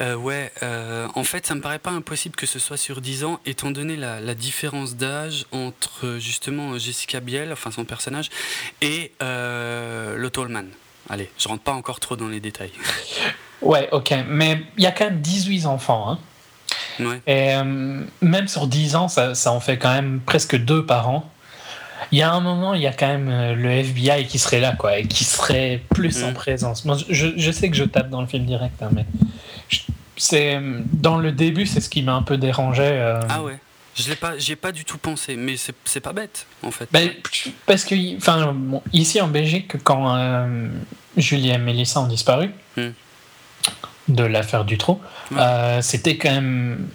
[0.00, 3.24] euh, ouais, euh, en fait, ça me paraît pas impossible que ce soit sur 10
[3.24, 8.28] ans, étant donné la, la différence d'âge entre justement Jessica Biel, enfin son personnage,
[8.80, 10.66] et euh, le Tallman.
[11.10, 12.72] Allez, je rentre pas encore trop dans les détails.
[13.62, 14.12] Ouais, ok.
[14.28, 16.10] Mais il y a quand même 18 enfants.
[16.10, 16.18] Hein.
[17.00, 17.20] Ouais.
[17.26, 21.08] Et euh, même sur 10 ans, ça, ça en fait quand même presque deux par
[21.08, 21.30] an.
[22.12, 24.60] Il y a un moment, il y a quand même euh, le FBI qui serait
[24.60, 26.34] là, quoi, et qui serait plus en Mm.
[26.34, 26.84] présence.
[26.84, 29.04] Moi, je, je sais que je tape dans le film direct, hein, mais
[30.16, 30.58] c'est
[30.92, 32.82] dans le début, c'est ce qui m'a un peu dérangé.
[32.84, 33.58] euh, Ah ouais.
[33.96, 36.86] Je l'ai pas, j'y ai pas du tout pensé, mais c'est pas bête en fait.
[36.92, 37.10] ben,
[37.64, 40.68] parce que, enfin, bon, ici en Belgique, quand euh,
[41.16, 42.88] Julie et Mélissa ont disparu Mm.
[44.08, 45.38] de l'affaire du trou, Ouais.
[45.40, 46.88] euh, c'était quand même.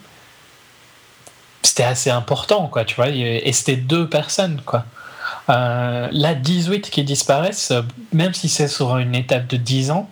[1.63, 4.85] C'était assez important, quoi, tu vois, et c'était deux personnes, quoi.
[5.49, 7.81] Euh, là, 18 qui disparaissent, euh,
[8.13, 10.09] même si c'est sur une étape de 10 ans,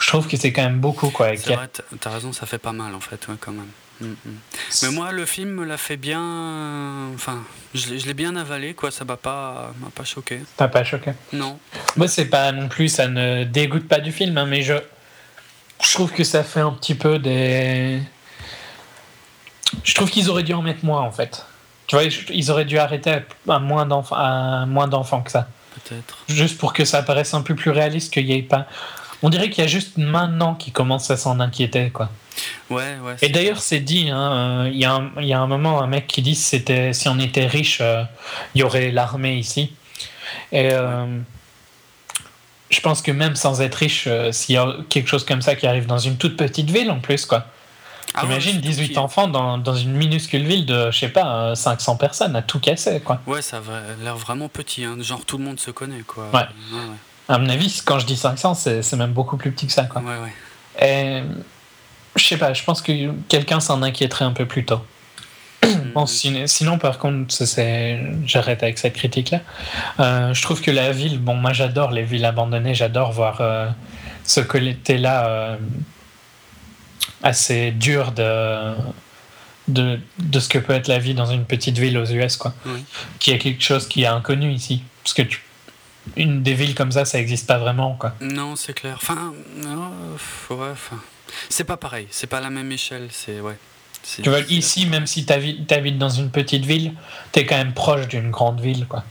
[0.00, 1.28] je trouve que c'est quand même beaucoup, quoi.
[1.36, 1.68] C'est vrai,
[2.00, 3.70] t'as- raison, ça fait pas mal en fait, ouais, quand même.
[4.00, 4.36] Mm, mm.
[4.82, 6.20] Mais moi, le film me l'a fait bien.
[7.14, 8.90] Enfin, je l'ai je l'ai bien avalé, quoi.
[8.90, 10.40] Ça m'a pas, m'a pas choqué.
[10.56, 11.58] T'as pas choqué Non.
[11.96, 14.74] Moi, c'est pas non plus, ça ne dégoûte pas du film, hein, mais je,
[15.82, 18.00] je trouve que ça fait un petit peu des.
[19.84, 21.46] Je trouve qu'ils auraient dû en mettre moins en fait.
[21.86, 23.18] Tu vois, ils auraient dû arrêter
[23.48, 25.48] à moins d'enfants, à moins d'enfants que ça.
[25.74, 26.18] Peut-être.
[26.28, 28.66] Juste pour que ça paraisse un peu plus réaliste, qu'il n'y ait pas.
[29.22, 32.10] On dirait qu'il y a juste maintenant qui commence à s'en inquiéter, quoi.
[32.70, 33.16] Ouais, ouais.
[33.22, 35.86] Et d'ailleurs, c'est dit, hein, il y, a un- il y a un moment, un
[35.86, 38.02] mec qui dit c'était si on était riche, euh,
[38.54, 39.72] il y aurait l'armée ici.
[40.52, 41.06] Et euh,
[42.70, 45.54] je pense que même sans être riche, euh, s'il y a quelque chose comme ça
[45.54, 47.46] qui arrive dans une toute petite ville en plus, quoi.
[48.14, 48.98] Ah ouais, Imagine c'est tout 18 petit.
[48.98, 52.60] enfants dans, dans une minuscule ville de, je sais pas, euh, 500 personnes à tout
[52.60, 53.20] casser, quoi.
[53.26, 54.96] Ouais, ça a l'air vraiment petit, hein.
[55.00, 56.24] genre tout le monde se connaît, quoi.
[56.32, 56.40] Ouais.
[56.40, 56.96] ouais,
[57.28, 60.00] À mon avis, quand je dis 500, c'est même beaucoup plus petit que ça, quoi.
[60.02, 60.08] ouais.
[60.08, 60.32] ouais.
[60.86, 61.22] Et
[62.16, 64.80] je sais pas, je pense que quelqu'un s'en inquiéterait un peu plus tôt.
[65.94, 67.34] Bon, sin- sinon, par contre,
[68.26, 69.40] j'arrête avec cette critique-là.
[69.98, 73.68] Euh, je trouve que la ville, bon, moi j'adore les villes abandonnées, j'adore voir euh,
[74.24, 75.56] ce côté-là euh,
[77.22, 78.74] assez dur de,
[79.68, 82.54] de, de ce que peut être la vie dans une petite ville aux US, quoi.
[82.66, 82.84] Oui.
[83.18, 84.82] Qui est quelque chose qui est inconnu ici.
[85.02, 85.42] Parce que tu,
[86.16, 88.14] une des villes comme ça, ça n'existe pas vraiment, quoi.
[88.20, 88.96] Non, c'est clair.
[88.96, 89.90] Enfin, non,
[90.50, 91.00] ouais, enfin.
[91.48, 93.40] C'est pas pareil, c'est pas la même échelle, c'est.
[93.40, 93.58] Ouais.
[94.22, 96.92] Tu vois, ici, même si tu habites dans une petite ville,
[97.32, 99.02] tu es quand même proche d'une grande ville, quoi.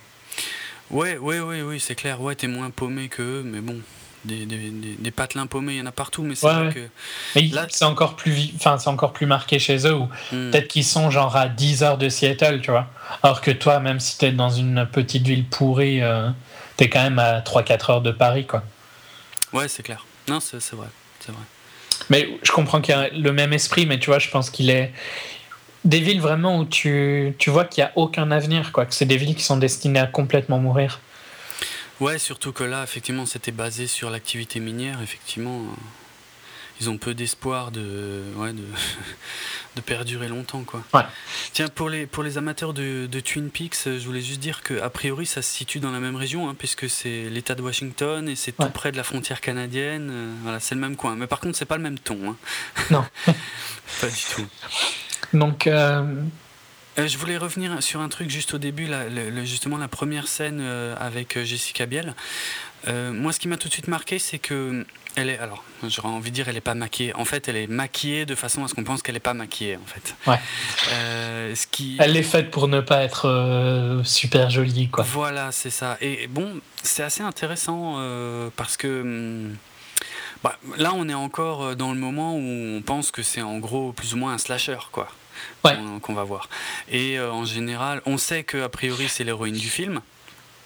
[0.91, 2.21] Ouais, ouais, ouais, oui, c'est clair.
[2.21, 3.79] Ouais, t'es moins paumé que eux, mais bon.
[4.25, 6.87] Des, des, des, patelins paumés, il y en a partout, mais c'est Ouais, que.
[7.35, 10.49] Mais Là- c'est encore plus enfin c'est encore plus marqué chez eux ou Hmm.
[10.51, 12.87] peut-être qu'ils sont genre à 10 heures de Seattle, tu vois.
[13.21, 16.29] Alors que toi même si tu es dans une petite ville pourrie, euh,
[16.77, 18.63] tu es quand même à 3 4 heures de Paris quoi.
[19.51, 20.05] Ouais, c'est clair.
[20.29, 20.87] Non, c'est c'est vrai.
[21.19, 21.41] C'est vrai.
[22.09, 24.69] Mais je comprends qu'il y a le même esprit mais tu vois, je pense qu'il
[24.69, 24.93] est
[25.83, 29.05] des villes vraiment où tu, tu vois qu'il n'y a aucun avenir quoi, que c'est
[29.05, 31.01] des villes qui sont destinées à complètement mourir.
[32.03, 35.01] Ouais, surtout que là, effectivement, c'était basé sur l'activité minière.
[35.01, 35.75] Effectivement, euh,
[36.81, 38.63] ils ont peu d'espoir de, ouais, de,
[39.77, 40.83] de perdurer longtemps, quoi.
[40.93, 41.03] Ouais.
[41.53, 44.63] Tiens, pour les, pour les amateurs de, de Twin Peaks, euh, je voulais juste dire
[44.63, 47.61] que a priori, ça se situe dans la même région, hein, puisque c'est l'État de
[47.61, 50.09] Washington et c'est tout près de la frontière canadienne.
[50.11, 51.15] euh, voilà, c'est le même coin.
[51.15, 52.31] Mais par contre, c'est pas le même ton.
[52.31, 52.35] hein.
[52.91, 53.05] Non.
[54.01, 54.45] pas du tout.
[55.33, 56.03] Donc euh,
[56.99, 60.27] Euh, je voulais revenir sur un truc juste au début, là, le- justement la première
[60.27, 62.13] scène euh, avec euh, Jessica Biel.
[62.87, 66.07] Euh, moi, ce qui m'a tout de suite marqué, c'est que elle est, alors, j'aurais
[66.09, 67.15] envie de dire, elle est pas maquillée.
[67.15, 69.77] En fait, elle est maquillée de façon à ce qu'on pense qu'elle est pas maquillée,
[69.77, 70.15] en fait.
[70.27, 70.39] Ouais.
[70.91, 75.03] Euh, ce qui, elle est faite pour ne pas être euh, super jolie quoi.
[75.03, 75.97] voilà, c'est ça.
[76.01, 79.55] Et bon, c'est assez intéressant euh, parce que hum,
[80.43, 83.93] bah, là, on est encore dans le moment où on pense que c'est en gros
[83.93, 85.07] plus ou moins un slasher, quoi.
[85.63, 85.75] Ouais.
[85.75, 86.49] qu'on- Qu'on va voir.
[86.91, 90.01] Et euh, en général, on sait que a priori c'est l'héroïne du film.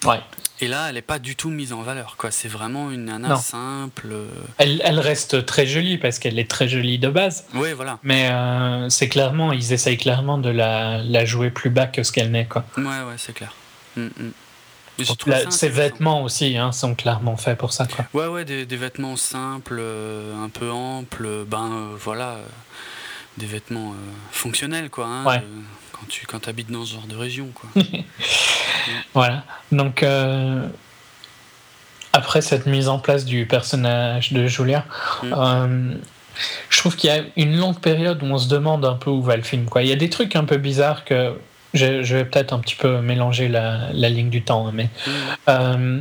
[0.06, 0.20] Ouais.
[0.60, 2.32] Et là, elle n'est pas du tout mise en valeur, quoi.
[2.32, 3.36] C'est vraiment une nana Non.
[3.38, 4.08] simple.
[4.12, 7.46] euh, Elle, elle reste très jolie parce qu'elle est très jolie de base.
[7.54, 8.00] Ouais, voilà.
[8.04, 12.12] Mais euh, c'est clairement, ils essayent clairement de la, la jouer plus bas que ce
[12.12, 12.46] qu'elle n'est.
[12.46, 12.64] Quoi.
[12.78, 13.54] Ouais, ouais, c'est clair.
[13.98, 14.04] La-
[15.06, 15.68] ses intéressant.
[15.70, 17.86] vêtements aussi hein, sont clairement faits pour ça.
[17.86, 18.06] Quoi.
[18.16, 22.38] Ouais, ouais, des, des vêtements simples, euh, un peu amples, ben euh, voilà,
[23.38, 25.06] des vêtements euh, fonctionnels, quoi.
[25.08, 25.38] hein, Ouais.
[25.38, 27.70] euh, quand tu quand habites dans ce genre de région, quoi.
[29.14, 29.44] Voilà.
[29.72, 30.66] Donc, euh,
[32.14, 34.86] après cette mise en place du personnage de Julia,
[35.24, 35.34] Mm.
[35.38, 35.94] euh,
[36.70, 39.22] je trouve qu'il y a une longue période où on se demande un peu où
[39.22, 39.66] va le film.
[39.66, 39.82] Quoi.
[39.84, 41.34] Il y a des trucs un peu bizarres que
[41.74, 44.68] je, je vais peut-être un petit peu mélanger la, la ligne du temps.
[44.68, 44.90] hein, Mais
[45.50, 46.00] Euh,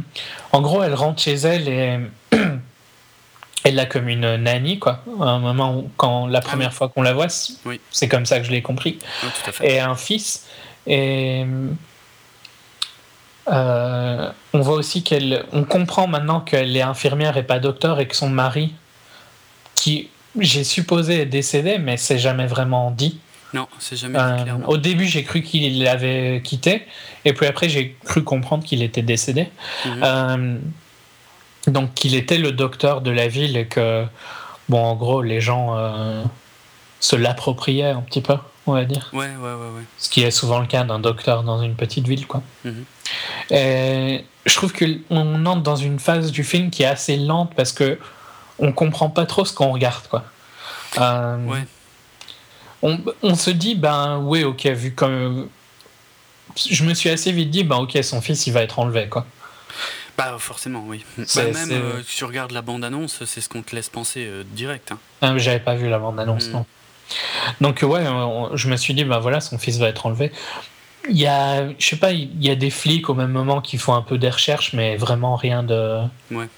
[0.53, 1.99] en gros, elle rentre chez elle et
[3.66, 5.02] elle l'a comme une nanny, quoi.
[5.20, 7.81] À un moment où, quand la première fois qu'on la voit, c'est Oui.
[7.90, 8.98] c'est comme ça que je l'ai compris.
[9.22, 9.72] ouais, tout à fait.
[9.74, 10.46] Et un fils.
[10.87, 11.44] Et
[13.48, 15.44] euh, on voit aussi qu'elle.
[15.52, 18.72] On comprend maintenant qu'elle est infirmière et pas docteur et que son mari,
[19.74, 23.18] qui j'ai supposé est décédé, mais c'est jamais vraiment dit.
[23.55, 26.87] Non, c'est jamais dit Euh, au début, j'ai cru qu'il l'avait quitté,
[27.24, 29.48] et puis après, j'ai cru comprendre qu'il était décédé.
[29.87, 30.00] Mhm.
[30.02, 30.57] Euh,
[31.66, 34.05] donc qu'il était le docteur de la ville et que,
[34.68, 36.22] bon, en gros, les gens euh,
[37.00, 39.11] se l'appropriaient un petit peu, on va dire.
[39.12, 39.83] Ouais, ouais, ouais, ouais.
[39.98, 42.42] Ce qui est souvent le cas d'un docteur dans une petite ville, quoi.
[42.64, 42.85] Mhm.
[43.50, 47.72] Et je trouve qu'on entre dans une phase du film qui est assez lente parce
[47.72, 47.98] que
[48.59, 50.24] on comprend pas trop ce qu'on regarde, quoi.
[50.98, 51.64] Euh, Ouais.
[52.83, 55.48] on, on se dit, ben oui, ok, vu comme.
[56.57, 59.26] Je me suis assez vite dit, ben ok, son fils il va être enlevé, quoi.
[60.16, 61.05] Bah forcément, oui.
[61.18, 64.44] Bah, C'est- même euh, tu regardes la bande-annonce, c'est ce qu'on te laisse penser euh,
[64.52, 64.92] direct.
[64.92, 64.98] hein.
[65.20, 66.52] Ah, J'avais pas vu la bande-annonce, Mm.
[66.52, 66.66] non.
[67.61, 70.33] Donc ouais, on- je me suis dit, ben voilà, son fils va être enlevé.
[71.09, 73.79] Il y a, je sais pas, il y a des flics au même moment qui
[73.79, 76.00] font un peu des recherches, mais vraiment rien de.
[76.33, 76.48] Ouais.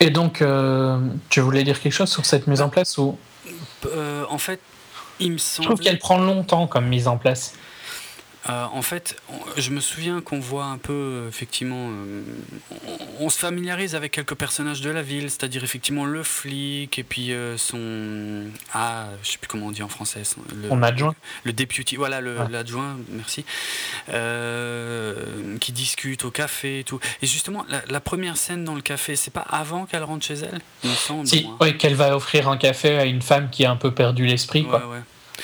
[0.00, 0.98] Et donc, euh,
[1.28, 3.18] tu voulais dire quelque chose sur cette mise en place ou?
[3.86, 4.60] Euh, en fait,
[5.20, 5.66] Il me Je semble.
[5.66, 7.54] trouve qu'elle prend longtemps comme mise en place.
[8.50, 12.22] Euh, en fait, on- je me souviens qu'on voit un peu, euh, effectivement, euh,
[12.86, 17.02] on, on se familiarise avec quelques personnages de la ville, c'est-à-dire effectivement le flic et
[17.02, 18.46] puis euh, son.
[18.72, 20.24] Ah, je sais plus comment on dit en français.
[20.24, 21.14] son- le, On adjoint.
[21.44, 22.46] Le deputy, voilà, Ah.
[22.50, 23.44] l'adjoint, merci,
[25.60, 27.00] qui discute au café et tout.
[27.22, 30.34] Et justement, la, la première scène dans le café, c'est pas avant qu'elle rentre chez
[30.34, 31.26] elle, il me semble.
[31.26, 34.26] Si, ouais, qu'elle va offrir un café à une femme qui a un peu perdu
[34.26, 34.86] l'esprit, Ouais, quoi.
[34.88, 35.00] ouais.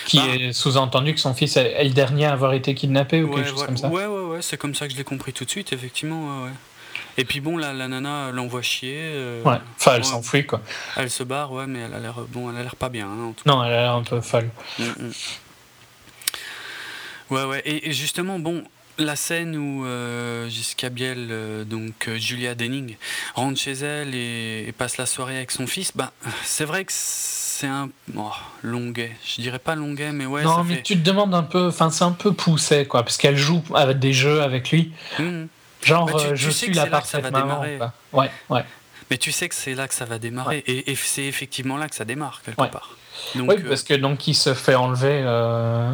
[0.07, 0.25] Qui Bah.
[0.35, 3.51] est sous-entendu que son fils est le dernier à avoir été kidnappé ou Ouais, quelque
[3.51, 3.89] chose ouais, comme ça.
[3.89, 6.45] Ouais, ouais, ouais, c'est comme ça que je l'ai compris tout de suite, effectivement.
[6.45, 6.51] Ouais.
[7.17, 8.97] Et puis bon, la, la nana l'envoie chier.
[8.99, 9.59] euh, Ouais.
[9.79, 10.03] Enfin, elle ouais.
[10.05, 10.61] s'enfuit, quoi.
[10.97, 13.07] Elle se barre, ouais, mais elle a l'air bon, elle a l'air pas bien.
[13.09, 14.51] hein, en tout Non, elle a l'air un peu folle.
[14.81, 15.11] Mm, mm.
[17.31, 17.63] Ouais, ouais.
[17.65, 18.65] Et, et justement, bon,
[18.99, 20.49] la scène où euh,
[20.93, 22.97] Biel, euh, donc euh, Julia Denning,
[23.35, 26.13] rentre chez elle et, et passe la soirée avec son fils, bah,
[26.45, 26.93] c'est vrai que
[27.55, 29.13] c'est un oh, longuet.
[29.25, 30.83] Je dirais pas longuet, mais ouais, non, ça mais fait.
[30.83, 33.99] tu te demandes un peu, enfin, c'est un peu poussé, quoi, parce qu'elle joue avec
[34.01, 34.93] des jeux avec lui.
[35.21, 35.45] Mm.
[35.83, 37.61] Genre, Bah, tu- euh, tu je suis la parfaite va maman.
[38.13, 38.65] Ouais, ouais.
[39.11, 40.65] Mais tu sais que c'est là que ça va démarrer.
[40.67, 42.69] Et, et c'est effectivement là que ça démarre, quelque Ouais.
[42.69, 42.97] part.
[43.37, 45.93] Donc, oui, euh, parce que donc il se fait enlever euh,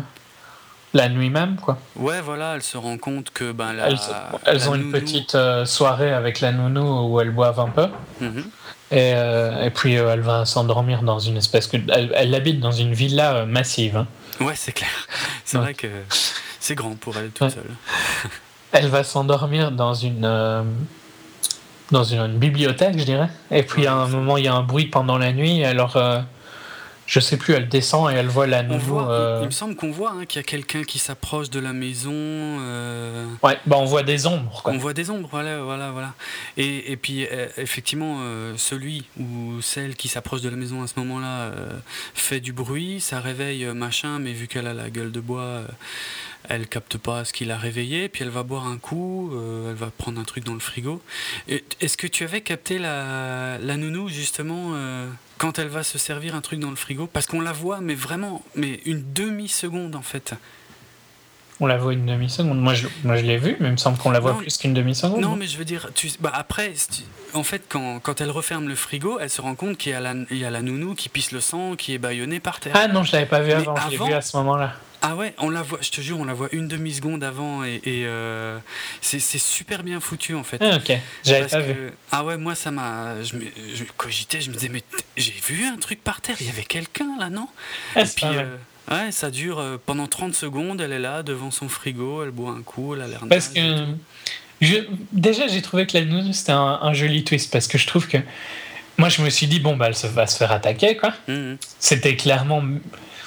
[0.95, 1.79] la nuit même, quoi.
[1.97, 3.99] ouais, voilà, elle se rend compte que ben, la, elles
[4.47, 7.89] elles la ont une petite euh, soirée avec la nounou où elles boivent un peu.
[8.21, 8.45] Mhm.
[8.93, 11.77] Et, euh, et puis euh, elle va s'endormir dans une espèce que.
[11.93, 13.97] Elle, elle habite dans une villa euh, massive.
[13.97, 14.07] hein.
[14.41, 14.91] Ouais, c'est clair.
[15.45, 15.87] C'est vrai que
[16.59, 17.51] c'est grand pour elle toute Ouais.
[17.51, 18.31] seule.
[18.73, 20.21] Elle va s'endormir dans une.
[21.91, 23.29] dans une, une bibliothèque, je dirais.
[23.51, 25.65] Et puis à un moment, il y a un bruit pendant la nuit.
[25.65, 25.97] Alors,
[27.11, 28.79] je sais plus, elle descend et elle voit la nounou.
[28.79, 31.59] voit, euh, il me semble qu'on voit hein, qu'il y a quelqu'un qui s'approche de
[31.59, 32.13] la maison.
[32.15, 34.73] euh, Ouais, bah on voit des ombres, quoi.
[34.73, 36.15] On voit des ombres, voilà, voilà, voilà.
[36.57, 40.87] Et, et puis, euh, effectivement, euh, celui ou celle qui s'approche de la maison à
[40.87, 41.51] ce moment-là
[42.15, 45.63] fait du bruit, ça réveille machin, mais vu qu'elle a la gueule de bois,
[46.49, 49.33] elle capte pas ce qui l'a réveillé, puis elle va boire un coup,
[49.69, 51.03] elle va prendre un truc dans le frigo.
[51.49, 54.75] Est-ce que tu avais capté la, la nounou, justement,
[55.41, 57.95] quand elle va se servir un truc dans le frigo Parce qu'on la voit, mais
[57.95, 60.35] vraiment, mais une demi-seconde, en fait.
[61.63, 62.59] On la voit une demi-seconde.
[62.61, 64.57] Moi, je, moi, je l'ai vue, mais il me semble qu'on la voit Non, plus
[64.59, 65.21] qu'une demi-seconde.
[65.21, 67.03] Non, mais je veux dire, tu, bah après, tu-
[67.35, 70.01] en fait, quand, quand elle referme le frigo, elle se rend compte qu'il y, a
[70.01, 72.73] la- il y a la nounou qui pisse le sang, qui est bâillonnée par terre.
[72.77, 74.75] Ah non, je l'avais pas vu Mais avant, je l'ai vu à ce moment-là.
[75.03, 77.77] Ah ouais, on la voit, je te jure, on la voit une demi-seconde avant et,
[77.85, 78.59] et, euh,
[79.01, 80.59] c'est super bien foutu en fait.
[80.61, 80.93] Ah, ok,
[81.25, 81.91] j'avais pas que- vu.
[82.13, 83.23] Ah ouais, moi ça m'a.
[83.23, 84.83] Je, me- je cogitais, je me disais, mais
[85.17, 87.49] j'ai vu un truc par terre, il y avait quelqu'un là, non?
[87.97, 88.57] Ah, Et puis, euh,
[88.91, 92.53] ouais, ça dure euh, pendant 30 secondes, elle est là devant son frigo, elle boit
[92.53, 93.61] un coup, elle a l'air Parce que
[94.61, 97.87] je- déjà, j'ai trouvé que la nounou c'était un, un joli twist parce que je
[97.87, 98.19] trouve que
[98.99, 101.15] moi, je me suis dit bon bah elle va se faire attaquer quoi.
[101.27, 101.57] Mhm.
[101.79, 102.63] C'était clairement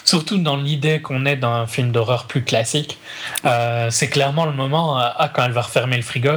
[0.04, 2.98] surtout dans l'idée qu'on est dans un film d'horreur plus classique.
[3.46, 6.32] euh, c'est clairement le moment euh, ah, quand elle va refermer le frigo.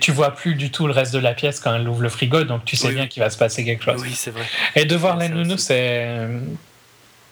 [0.00, 2.44] Tu vois plus du tout le reste de la pièce quand elle ouvre le frigo,
[2.44, 3.08] donc tu sais Oui, bien oui.
[3.10, 4.00] qu'il va se passer quelque chose.
[4.00, 4.44] Oui, c'est vrai.
[4.76, 6.26] Et de voir la nounou, c'est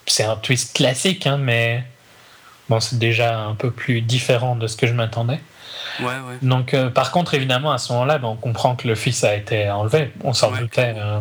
[0.07, 1.83] c'est un twist classique, hein, mais
[2.68, 5.40] bon, c'est déjà un peu plus différent de ce que je m'attendais.
[6.01, 6.37] Ouais, ouais.
[6.42, 9.35] Donc, euh, par contre, évidemment, à ce moment-là, ben, on comprend que le fils a
[9.35, 10.11] été enlevé.
[10.25, 10.92] On s'en Ouais, doutait.
[10.96, 11.20] euh.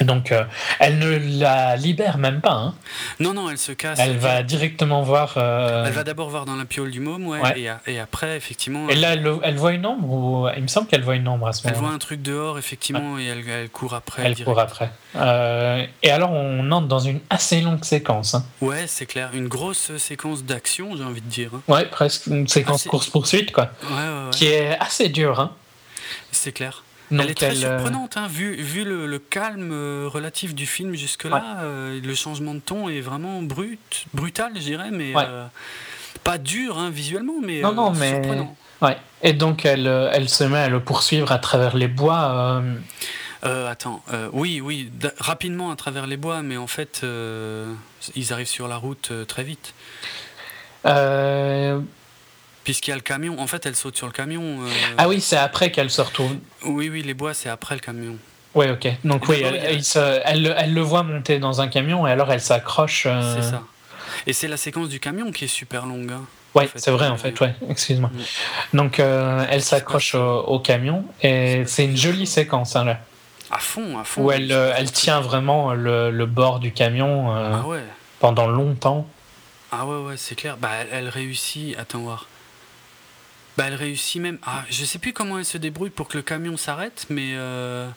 [0.00, 0.44] Donc, euh,
[0.78, 2.52] elle ne la libère même pas.
[2.52, 2.74] hein.
[3.20, 3.98] Non, non, elle se casse.
[3.98, 5.34] Elle va directement voir.
[5.36, 7.60] euh, Elle va d'abord voir dans la piole du môme, ouais, Ouais.
[7.60, 10.68] Et, a- et après, effectivement, Et là, elle, elle voit une ombre ou il me
[10.68, 11.88] semble qu'elle voit une ombre à ce elle moment-là.
[11.88, 14.22] voit un truc dehors, effectivement, et elle, elle court après.
[14.24, 14.44] Elle direct.
[14.48, 14.90] court après.
[15.16, 18.34] Euh, et alors, on entre dans une assez longue séquence.
[18.34, 18.44] hein.
[18.60, 19.30] Ouais, c'est clair.
[19.34, 21.50] Une grosse séquence d'action, j'ai envie de dire.
[21.54, 21.62] hein.
[21.68, 23.70] Ouais, presque une séquence Ah, course-poursuite, quoi.
[23.82, 24.30] Ouais, ouais, ouais.
[24.32, 25.40] Qui est assez dure.
[25.40, 25.52] Hein.
[26.30, 26.84] C'est clair.
[27.10, 30.66] Elle est très elle, euh, surprenante, hein, vu, vu le, le calme euh, relatif du
[30.66, 31.58] film jusque-là.
[31.62, 35.24] euh, le changement de ton est vraiment brut, brutal, je dirais, mais Ouais.
[35.26, 35.46] euh,
[36.24, 38.56] pas dur hein, visuellement, mais, Non, non, mais- surprenant.
[38.82, 38.96] Ouais.
[39.22, 42.62] Et donc, elle, elle se met à le poursuivre à travers les bois.
[43.44, 47.04] euh, attends, oui, oui, rapidement à travers les bois, mais en fait,
[48.14, 49.74] ils arrivent sur la route très vite.
[50.86, 51.80] euh,
[52.68, 54.42] Puisqu'il y a le camion, en fait, elle saute sur le camion.
[54.42, 56.36] euh, Ah oui, c'est après qu'elle se retrouve.
[56.66, 58.18] Oui, oui, les bois, c'est après le camion.
[58.54, 58.86] Ouais, ok.
[59.04, 59.98] Donc, oui, elle, se-
[60.38, 63.04] le- elle le voit monter dans un camion et alors elle s'accroche.
[63.06, 63.62] euh, C'est ça.
[64.26, 66.12] Et c'est la séquence du camion qui est super longue.
[66.12, 66.26] hein.
[66.54, 66.78] Ouais, en fait.
[66.78, 68.10] c'est vrai, en fait, ouais, excuse-moi.
[68.12, 68.76] Mm.
[68.76, 73.00] Donc, euh, elle s'accroche au, au camion et c'est une jolie séquence, hein, là,
[73.50, 74.24] À fond, à fond.
[74.24, 77.82] où elle, elle tient vraiment le, le bord du camion euh, Ah ouais,
[78.20, 79.06] pendant longtemps.
[79.72, 80.58] ah ouais, ouais, c'est clair.
[80.58, 81.74] Bah, elle, elle réussit.
[81.78, 82.26] Attends voir.
[83.58, 84.38] Bah, elle réussit même.
[84.46, 87.88] Ah, je sais plus comment elle se débrouille pour que le camion s'arrête, mais euh,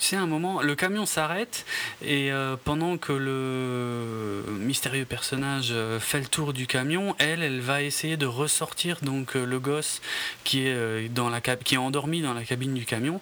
[0.00, 1.66] Tu sais, à un moment, le camion s'arrête
[2.00, 7.60] et euh, pendant que le mystérieux personnage euh, fait le tour du camion, elle, elle
[7.60, 10.00] va essayer de ressortir donc euh, le gosse
[10.42, 13.20] qui est, dans la qui est endormi dans la cabine du camion.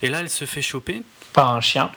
[0.00, 1.02] Et là, elle se fait choper.
[1.32, 1.90] Par un chien.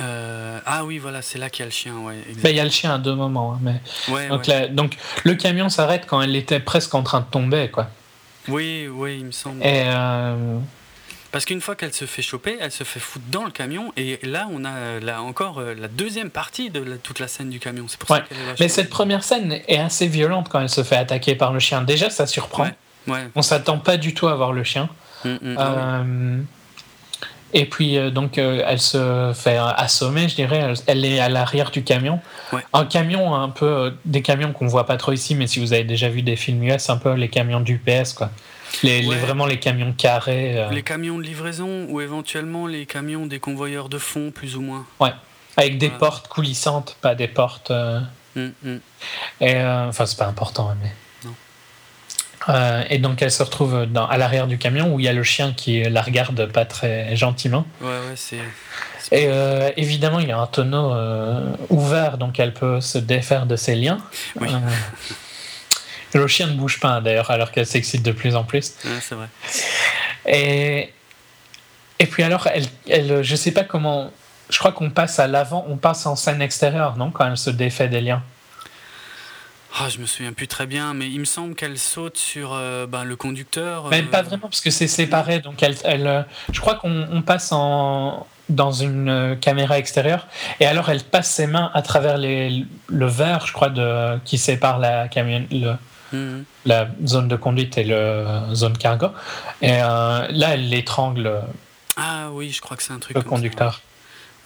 [0.00, 1.96] ah oui, voilà, c'est là qu'il y a le chien.
[1.98, 3.52] Ouais, ben, il y a le chien à deux moments.
[3.54, 3.60] Hein,
[4.08, 4.28] mais...
[4.28, 7.70] donc, donc, le camion s'arrête quand elle était presque en train de tomber.
[7.70, 7.88] quoi.
[8.48, 9.62] Oui, oui, il me semble.
[9.62, 10.58] Et euh,
[11.32, 13.92] Parce qu'une fois qu'elle se fait choper, elle se fait foutre dans le camion.
[13.96, 17.58] Et là, on a là encore euh, la deuxième partie de toute la scène du
[17.58, 17.86] camion.
[17.88, 20.82] C'est pour ça qu'elle est Mais cette première scène est assez violente quand elle se
[20.82, 21.82] fait attaquer par le chien.
[21.82, 22.68] Déjà, ça surprend.
[23.06, 23.28] Ouais.
[23.34, 24.88] On s'attend pas du tout à voir le chien.
[25.24, 26.38] Mm, mm, euh,
[27.58, 30.74] et puis, euh, donc, euh, elle se fait assommer, je dirais.
[30.86, 32.20] Elle, est à l'arrière du camion.
[32.74, 35.72] Un camion, un peu, euh, des camions qu'on voit pas trop ici, mais si vous
[35.72, 38.30] avez déjà vu des films US, un peu les camions d'UPS, quoi.
[38.82, 40.66] Les, vraiment les camions carrés.
[40.70, 44.84] Les camions de livraison ou éventuellement les camions des convoyeurs de fond, plus ou moins.
[45.00, 45.14] Ouais,
[45.56, 47.72] avec des portes coulissantes, pas des portes.
[48.34, 48.50] Mm,
[49.40, 50.90] et, enfin, c'est pas important, mais.
[52.48, 55.12] Euh, et donc elle se retrouve dans, à l'arrière du camion où il y a
[55.12, 57.66] le chien qui la regarde pas très gentiment.
[57.80, 58.38] Ouais, ouais, c'est.
[59.12, 63.46] Et euh, évidemment, il y a un tonneau euh, ouvert, donc elle peut se défaire
[63.46, 63.98] de ses liens.
[64.40, 64.48] Oui.
[66.14, 68.74] le chien ne bouge pas d'ailleurs, alors qu'elle s'excite de plus en plus.
[68.84, 69.28] Ouais, c'est vrai.
[70.26, 70.92] Et,
[71.98, 74.10] et puis alors, elle, elle, je sais pas comment.
[74.50, 77.50] Je crois qu'on passe à l'avant, on passe en scène extérieure, non Quand elle se
[77.50, 78.22] défait des liens.
[79.78, 82.86] Ah, je me souviens plus très bien, mais il me semble qu'elle saute sur euh,
[82.86, 83.88] ben, le conducteur.
[83.90, 85.40] Mais pas euh, vraiment, parce que c'est séparé.
[85.40, 90.28] Donc elle, elle, euh, je crois qu'on passe en, dans une caméra extérieure,
[90.60, 94.38] et alors elle passe ses mains à travers les, le verre, je crois, de, qui
[94.38, 95.74] sépare la, camion, le,
[96.12, 96.44] mhm.
[96.64, 99.08] la zone de conduite et la zone cargo.
[99.60, 101.42] Et là, elle l'étrangle.
[101.98, 103.14] Ah oui, je crois que c'est un truc.
[103.14, 103.82] Le conducteur.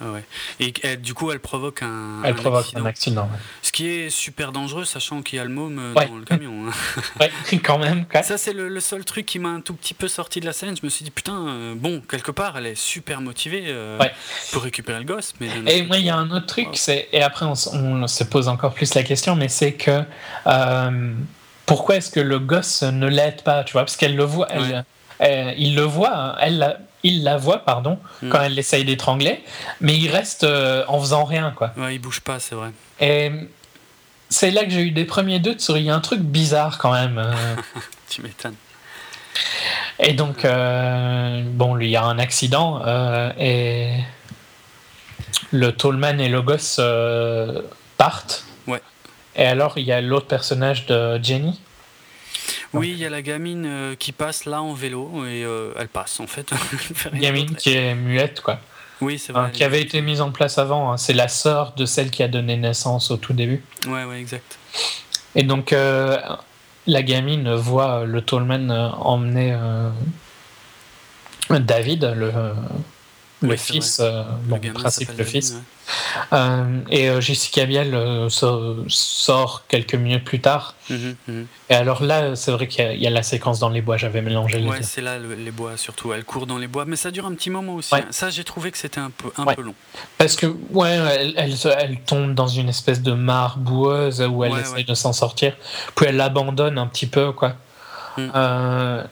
[0.01, 0.25] Ouais.
[0.61, 2.83] Et, du coup, elle provoque un, elle provoque accident.
[2.83, 3.29] un accident.
[3.63, 6.69] Ce qui est super dangereux, sachant qu'il y a le môme euh, dans le camion.
[6.69, 7.29] Hein.
[7.63, 8.07] quand même.
[8.23, 10.75] Ça, c'est le, seul truc qui m'a un tout petit peu sorti de la scène.
[10.77, 13.99] Je me suis dit, putain, euh, bon, quelque part, elle est super motivée euh,
[14.53, 15.35] pour récupérer le gosse.
[15.41, 18.49] Mais et moi, il y a un autre truc, c'est et après, on, se pose
[18.49, 20.03] encore plus la question, mais c'est que
[21.67, 25.55] pourquoi est-ce que le gosse ne l'aide pas Tu vois, parce qu'elle le voit, elle,
[25.59, 26.37] il le voit, hein.
[26.41, 28.29] elle il la voit, pardon, hmm.
[28.29, 29.43] quand elle essaye d'étrangler,
[29.81, 31.73] mais il reste euh, en faisant rien, quoi.
[31.77, 32.71] Ouais, il bouge pas, c'est vrai.
[33.01, 33.31] Et
[34.29, 36.79] c'est là que j'ai eu des premiers doutes sur il y a un truc bizarre
[36.79, 37.19] quand même.
[37.19, 37.33] Euh.
[38.09, 38.55] tu m'étonnes.
[39.99, 42.83] Et donc, euh, bon, lui, il y a un accident
[43.39, 43.93] et
[45.51, 46.81] le Tallman et le gosse
[47.97, 48.45] partent.
[48.67, 48.83] Ouais.
[49.37, 51.61] Et alors, il y a l'autre personnage de Jenny
[52.73, 55.89] oui, il y a la gamine euh, qui passe là en vélo et euh, elle
[55.89, 56.51] passe en fait.
[57.15, 58.61] gamine qui est muette quoi.
[59.01, 59.51] Oui, c'est vrai.
[59.53, 60.93] qui avait été mise en place avant.
[60.93, 60.99] Hein.
[60.99, 63.63] C'est la sœur de celle qui a donné naissance au tout début.
[63.87, 64.59] Ouais, ouais, exact.
[65.35, 66.19] Et donc euh,
[66.87, 69.57] la gamine voit le Tallman emmener
[71.49, 72.33] David, le
[73.43, 75.57] le fils, euh, bon, le principe le fils.
[76.33, 77.97] Euh, et euh, Jessica Biel
[78.29, 80.75] sort quelques minutes plus tard.
[80.89, 81.47] Mhm, mhm.
[81.71, 84.59] Et alors là, c'est vrai qu'il y, a la séquence dans les bois, j'avais mélangé
[84.59, 86.13] les Ouais, c'est là les bois surtout.
[86.13, 87.95] Elle court dans les bois, mais ça dure un petit moment aussi.
[87.95, 88.05] Hein.
[88.11, 89.75] Ça, j'ai trouvé que c'était un, peu, un peu long.
[90.19, 94.85] Parce que, ouais, elle, elle, tombe dans une espèce de mare boueuse où elle essaie
[94.85, 95.57] de s'en sortir.
[95.95, 97.55] Puis elle l'abandonne un petit peu, quoi.
[98.17, 99.05] Mm.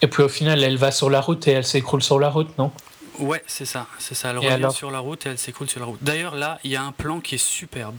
[0.00, 2.56] et puis au final, elle va sur la route et elle s'écroule sur la route,
[2.58, 2.72] non?
[3.20, 4.30] Ouais, c'est ça, c'est ça.
[4.30, 6.02] Elle revient sur la route et elle s'écroule sur la route.
[6.02, 7.96] D'ailleurs, là, il y a un plan qui est superbe.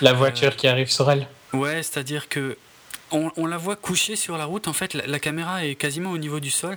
[0.00, 1.26] La voiture euh, qui arrive sur elle.
[1.52, 2.56] Ouais, c'est-à-dire que
[3.12, 4.68] on, la voit couchée sur la route.
[4.68, 6.76] En fait, la, caméra est quasiment au niveau du sol.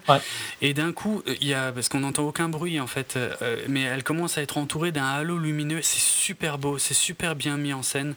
[0.62, 3.82] Et d'un coup, il y a, parce qu'on n'entend aucun bruit en fait, euh, mais
[3.82, 5.82] elle commence à être entourée d'un halo lumineux.
[5.82, 8.16] C'est super beau, c'est super bien mis en scène.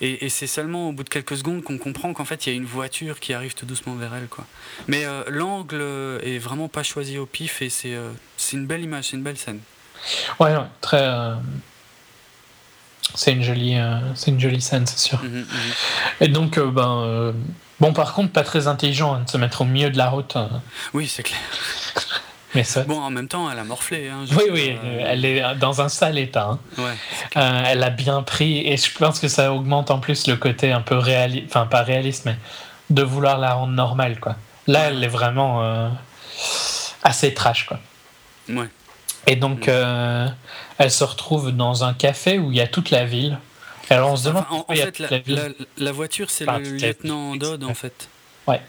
[0.00, 2.56] Et, c'est seulement au bout de quelques secondes qu'on comprend qu'en fait, il y a
[2.56, 4.26] une voiture qui arrive tout doucement vers elle.
[4.28, 4.46] Quoi.
[4.88, 5.82] Mais euh, l'angle
[6.22, 9.22] est vraiment pas choisi au pif et c'est euh, c'est une belle image, c'est une
[9.22, 9.60] belle scène.
[10.38, 11.06] Ouais, très.
[13.14, 15.22] C'est une jolie, euh, c'est une jolie scène, c'est sûr.
[15.22, 15.46] Mhm, mhm.
[16.20, 17.32] Et donc, euh, ben, euh,
[17.80, 20.36] bon, par contre, pas très intelligent hein, de se mettre au milieu de la route.
[20.92, 21.40] Oui, c'est clair.
[22.54, 22.84] Mais ça...
[22.84, 24.08] Bon, en même temps, elle a morflé.
[24.08, 26.50] Hein, oui, oui, elle est dans un sale état.
[26.52, 26.58] Hein.
[26.78, 26.94] Ouais,
[27.34, 30.80] elle a bien pris, et je pense que ça augmente en plus le côté un
[30.80, 32.36] peu réaliste, enfin pas réaliste, mais
[32.88, 34.36] de vouloir la rendre normale, quoi.
[34.68, 35.90] Là, elle est vraiment
[37.02, 37.78] assez trash, quoi.
[38.48, 38.68] Ouais.
[39.26, 40.28] Et donc, euh,
[40.78, 43.38] elle se retrouve dans un café où il y a toute la ville.
[43.90, 44.44] Alors on se demande.
[44.50, 44.98] en, fait,
[45.76, 48.08] la, voiture, c'est le lieutenant Dodd, en fait.
[48.46, 48.60] Ouais.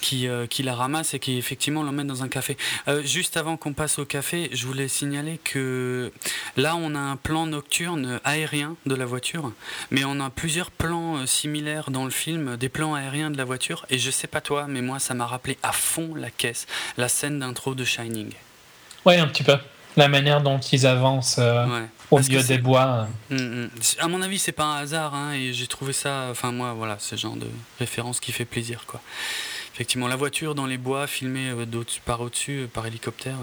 [0.00, 2.56] qui, euh, qui la ramasse et qui effectivement l'emmène dans un café.
[2.88, 6.10] Euh, juste avant qu'on passe au café, je voulais signaler que
[6.56, 9.52] là on a un plan nocturne aérien de la voiture,
[9.90, 13.44] mais on a plusieurs plans euh, similaires dans le film, des plans aériens de la
[13.44, 16.66] voiture, et je sais pas toi, mais moi ça m'a rappelé à fond la caisse,
[16.96, 18.32] la scène d'intro de Shining.
[19.04, 19.58] Ouais, un petit peu.
[19.96, 21.86] La manière dont ils avancent euh, Ouais.
[22.10, 23.08] au Parce milieu des bois.
[23.32, 23.36] euh.
[23.36, 23.70] Mm, mm.
[23.98, 26.28] À mon avis, c'est pas un hasard, hein, et j'ai trouvé ça.
[26.30, 29.00] Enfin, moi, voilà, le genre de référence qui fait plaisir, quoi.
[29.74, 31.64] Effectivement, la voiture dans les bois, filmée euh,
[32.04, 33.36] par au-dessus, euh, par hélicoptère.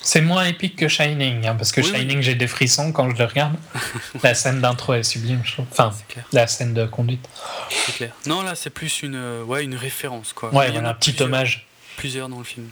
[0.00, 1.98] C'est moins épique que Shining, hein, parce que Oui, oui.
[1.98, 3.54] Shining, j'ai des frissons quand je le regarde.
[4.22, 5.66] la scène d'intro est sublime, je trouve.
[5.70, 7.28] Enfin, C'est clair, la scène de conduite.
[7.70, 8.12] c'est clair.
[8.26, 10.52] Non, là, c'est plus une, euh, ouais, une référence, quoi.
[10.54, 11.66] Ouais, Il y en a un petit plusieurs- hommage.
[11.98, 12.70] Plusieurs dans le film.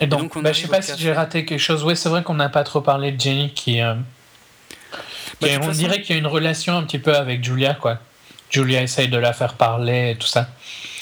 [0.00, 1.84] Et donc, donc, on bah, je sais pas si j'ai raté quelque chose.
[1.84, 3.80] Oui, c'est vrai qu'on n'a pas trop parlé de Jenny qui.
[3.80, 3.94] euh,
[5.40, 7.74] Bah, qui- on façon- dirait qu'il y a une relation un petit peu avec Julia,
[7.74, 7.98] quoi.
[8.50, 10.48] Julia essaye de la faire parler et tout ça.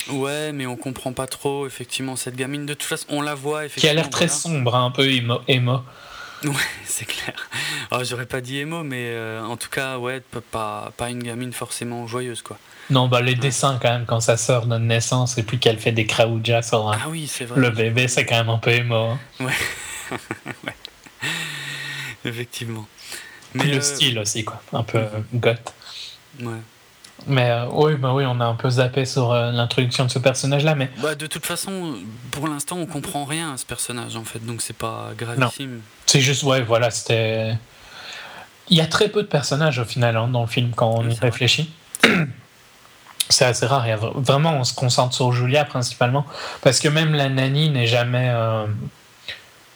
[0.09, 2.65] Ouais, mais on comprend pas trop, effectivement, cette gamine.
[2.65, 3.93] De toute façon, on la voit, Qui a effectivement.
[3.95, 4.39] l'air très voilà.
[4.41, 5.39] sombre, hein, un peu émo.
[5.47, 5.81] émo.
[6.43, 6.51] Ouais,
[6.85, 7.33] c'est clair.
[7.91, 10.21] Alors, j'aurais pas dit émo, mais euh, en tout cas, ouais,
[10.51, 12.57] pas, pas une gamine forcément joyeuse, quoi.
[12.89, 15.93] Non, bah les dessins quand même, quand sa sœur donne naissance et puis qu'elle fait
[15.93, 17.59] des kraoujas sur un- Ah oui, c'est vrai.
[17.61, 18.95] le bébé, c'est quand même un peu émo.
[18.95, 19.19] hein.
[22.25, 22.87] Effectivement.
[23.57, 24.61] Puis le euh, style aussi, quoi.
[24.73, 25.73] Un peu euh, goth.
[26.41, 26.57] Ouais.
[27.27, 30.19] Mais euh, oui, bah oui, on a un peu zappé sur euh, l'introduction de ce
[30.19, 31.95] personnage-là, mais Bah, de toute façon,
[32.31, 35.81] pour l'instant, on comprend rien à ce personnage, en fait, donc c'est pas gravissime.
[36.05, 37.55] c'est juste, ouais, voilà, c'était.
[38.69, 41.05] Il y a très peu de personnages au final hein, dans le film quand on
[41.07, 41.69] Oui, y réfléchit.
[43.29, 43.85] C'est assez rare.
[43.85, 46.25] il y a vra- vraiment, on se concentre sur Julia principalement.
[46.61, 48.29] Parce que même la nanny n'est jamais.
[48.29, 48.65] euh,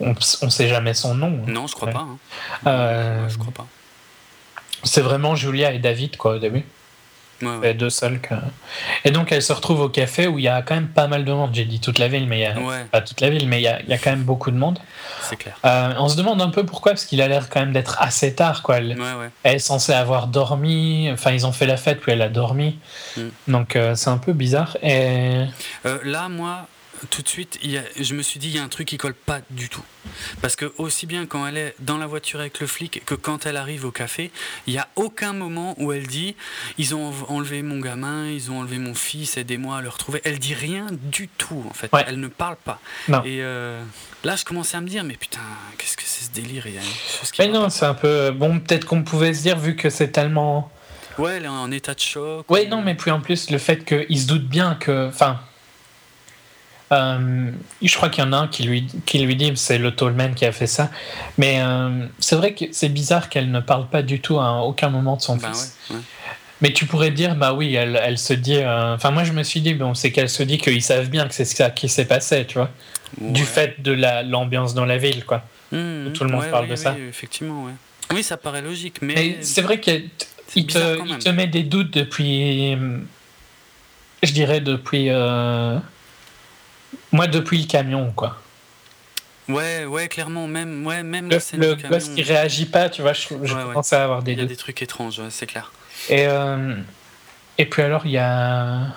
[0.00, 1.42] on, on sait jamais son nom.
[1.46, 1.94] Non, je crois Ouais.
[1.94, 2.00] pas.
[2.06, 2.18] hein.
[2.66, 3.66] Euh, je crois pas.
[4.84, 6.64] C'est vraiment Julia et David, quoi, au début.
[7.42, 7.74] Ouais, ouais.
[7.74, 8.20] Deux seuls.
[8.20, 8.34] Que...
[9.04, 11.24] Et donc, elle se retrouve au café où il y a quand même pas mal
[11.24, 11.50] de monde.
[11.52, 12.58] J'ai dit toute la ville, mais il y a.
[12.58, 14.50] Ouais, Pas toute la ville, mais il y a, il y a quand même beaucoup
[14.50, 14.78] de monde.
[15.22, 15.56] c'est clair.
[15.64, 18.34] Euh, on se demande un peu pourquoi, parce qu'il a l'air quand même d'être assez
[18.34, 18.78] tard, quoi.
[18.78, 18.96] Elle
[19.44, 22.78] est censée avoir dormi, enfin, ils ont fait la fête, puis elle a dormi.
[23.16, 23.22] Mm.
[23.48, 24.76] Donc, euh, c'est un peu bizarre.
[24.82, 25.44] Et.
[25.86, 26.66] Euh, là, moi,
[27.10, 28.88] tout de suite, il y a- je me suis dit, il y a un truc
[28.88, 29.82] qui colle pas du tout.
[30.40, 33.46] Parce que aussi bien quand elle est dans la voiture avec le flic que quand
[33.46, 34.30] elle arrive au café,
[34.66, 36.34] il n'y a aucun moment où elle dit,
[36.78, 40.20] ils ont enlevé mon gamin, ils ont enlevé mon fils, aidez-moi à le retrouver.
[40.24, 41.92] Elle dit rien du tout, en fait.
[41.92, 42.04] Ouais.
[42.06, 42.80] Elle ne parle pas.
[43.08, 43.22] Non.
[43.24, 43.82] Et euh,
[44.24, 45.40] là, je commençais à me dire, mais putain,
[45.76, 48.30] qu'est-ce que c'est ce délire Il y a chose qui Mais non, c'est un peu.
[48.30, 50.70] Bon, peut-être qu'on pouvait se dire, vu que c'est tellement.
[51.18, 52.48] Ouais, elle est en état de choc.
[52.50, 55.08] Ouais, ou- non, mais puis en plus, le fait qu'il se doute bien que.
[55.08, 55.40] Enfin.
[56.92, 57.50] Euh,
[57.82, 60.34] je crois qu'il y en a un qui lui, qui lui dit, c'est le Tallman
[60.34, 60.90] qui a fait ça.
[61.36, 64.88] Mais euh, c'est vrai que c'est bizarre qu'elle ne parle pas du tout à aucun
[64.88, 65.76] moment de son Bah fils.
[65.90, 66.02] ouais, ouais.
[66.60, 68.56] Mais tu pourrais dire, bah oui, elle, elle se dit.
[68.56, 71.28] euh, Enfin, moi, je me suis dit, bon, c'est qu'elle se dit qu'ils savent bien
[71.28, 72.70] que c'est ça qui s'est passé, tu vois.
[73.20, 75.44] Du fait de la- l'ambiance dans la ville, quoi.
[75.72, 76.94] Mmh, tout le monde parle de ça.
[76.98, 77.66] oui, effectivement.
[78.12, 79.14] Oui, ça paraît logique, mais.
[79.14, 80.10] Mais c'est vrai qu'il
[80.66, 82.76] te, il met des doutes depuis.
[84.22, 85.06] Je dirais depuis.
[85.10, 85.78] euh,
[87.12, 88.40] Moi, depuis le camion, quoi.
[89.48, 93.00] Ouais, ouais, clairement, même, ouais, même Le, le du gosse camion, qui réagit pas, tu
[93.02, 93.62] vois, je, je Ouais, ouais.
[93.70, 95.72] commence à avoir des il y a des trucs étranges, c'est clair.
[96.10, 96.74] Et, euh,
[97.56, 98.88] et puis alors, il y a.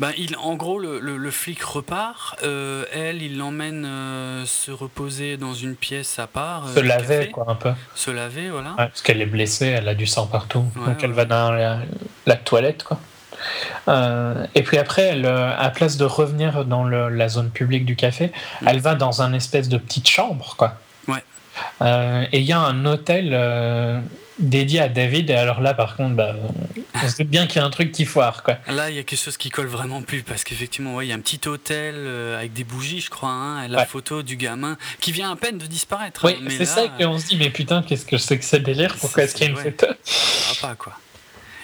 [0.00, 2.36] Bah, il, en gros, le, le- le flic repart.
[2.42, 6.66] euh, elle, il l'emmène euh, se reposer dans une pièce à part.
[6.66, 7.30] euh, Se laver, café.
[7.30, 7.70] quoi, un peu.
[7.94, 8.70] Se laver, voilà.
[8.70, 10.64] Ouais, parce qu'elle est blessée, elle a du sang partout.
[10.76, 11.78] Ouais, donc elle va dans la,
[12.26, 12.98] la toilette, quoi.
[13.88, 17.84] Euh, et puis après, elle, euh, à place de revenir dans le- la zone publique
[17.84, 18.32] du café,
[18.62, 18.68] Mm.
[18.68, 20.78] elle va dans un espèce de petite chambre, quoi.
[21.08, 21.22] Ouais.
[21.82, 24.00] Euh, et il y a un hôtel euh,
[24.40, 25.30] dédié à David.
[25.30, 26.34] Et alors là, par contre, bah,
[27.02, 28.56] on se doute bien qu'il y a un truc qui foire, quoi.
[28.66, 31.12] Là, il y a quelque chose qui colle vraiment plus parce qu'effectivement, ouais, il y
[31.12, 33.28] a un petit hôtel euh, avec des bougies, je crois.
[33.28, 33.86] Hein, et la Ouais.
[33.86, 36.24] photo du gamin qui vient à peine de disparaître.
[36.24, 38.44] Oui, hein, mais c'est là, ça qu'on se dit, mais putain, qu'est-ce que c'est que
[38.44, 38.96] ce délire?
[38.98, 39.62] Pourquoi est-ce qu'il y a une ouais.
[39.78, 39.92] photo?
[40.02, 40.94] Ça va pas, quoi.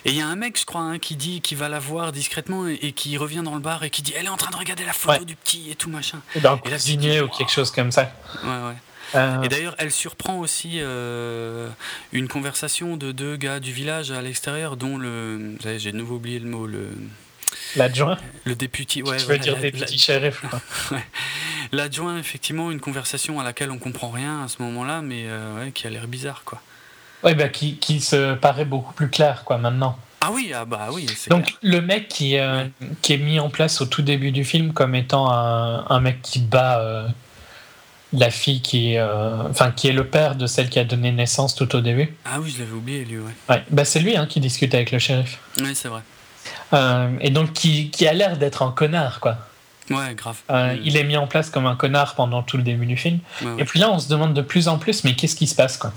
[0.04, 2.12] Et il y a un mec, je crois, hein, qui dit qu'il va la voir
[2.12, 4.50] discrètement et, et qui revient dans le bar et qui dit Elle est en train
[4.50, 5.24] de regarder la photo Ouais.
[5.24, 6.20] du petit et tout machin.
[6.36, 7.30] D'un cuisinier dis, ou wow.
[7.36, 8.12] quelque chose comme ça.
[8.42, 8.74] Ouais, ouais.
[9.16, 11.68] Euh, Et d'ailleurs, elle surprend aussi euh,
[12.12, 15.54] une conversation de deux gars du village à l'extérieur, dont le.
[15.56, 16.88] vous savez, J'ai de nouveau oublié le mot, le,
[17.76, 19.02] L'adjoint le député.
[19.02, 20.60] Ouais, Tu veux voilà, dire shérifs quoi.
[21.72, 25.72] L'adjoint, effectivement, une conversation à laquelle on comprend rien à ce moment-là, mais euh, ouais,
[25.72, 26.60] qui a l'air bizarre, quoi.
[27.22, 29.96] Ouais, bah, qui, qui se paraît beaucoup plus clair, quoi, maintenant.
[30.22, 31.56] Ah oui, ah bah oui, c'est Donc, clair.
[31.62, 32.64] le mec qui, euh,
[33.02, 36.20] qui est mis en place au tout début du film comme étant un, un mec
[36.22, 37.08] qui bat euh,
[38.12, 41.54] la fille qui, euh, enfin, qui est le père de celle qui a donné naissance
[41.54, 42.14] tout au début.
[42.26, 43.32] Ah oui, je l'avais oublié, lui, ouais.
[43.48, 45.38] Ouais, bah, c'est lui hein, qui discute avec le shérif.
[45.58, 46.02] Oui, c'est vrai.
[47.20, 49.38] Et donc qui, qui a l'air d'être un connard, quoi.
[49.90, 50.36] Ouais, grave.
[50.50, 50.76] Euh.
[50.84, 53.18] Il est mis en place comme un connard pendant tout le début du film.
[53.42, 53.62] Ouais, ouais.
[53.62, 55.76] Et puis là, on se demande de plus en plus, mais qu'est-ce qui se passe,
[55.76, 55.92] quoi?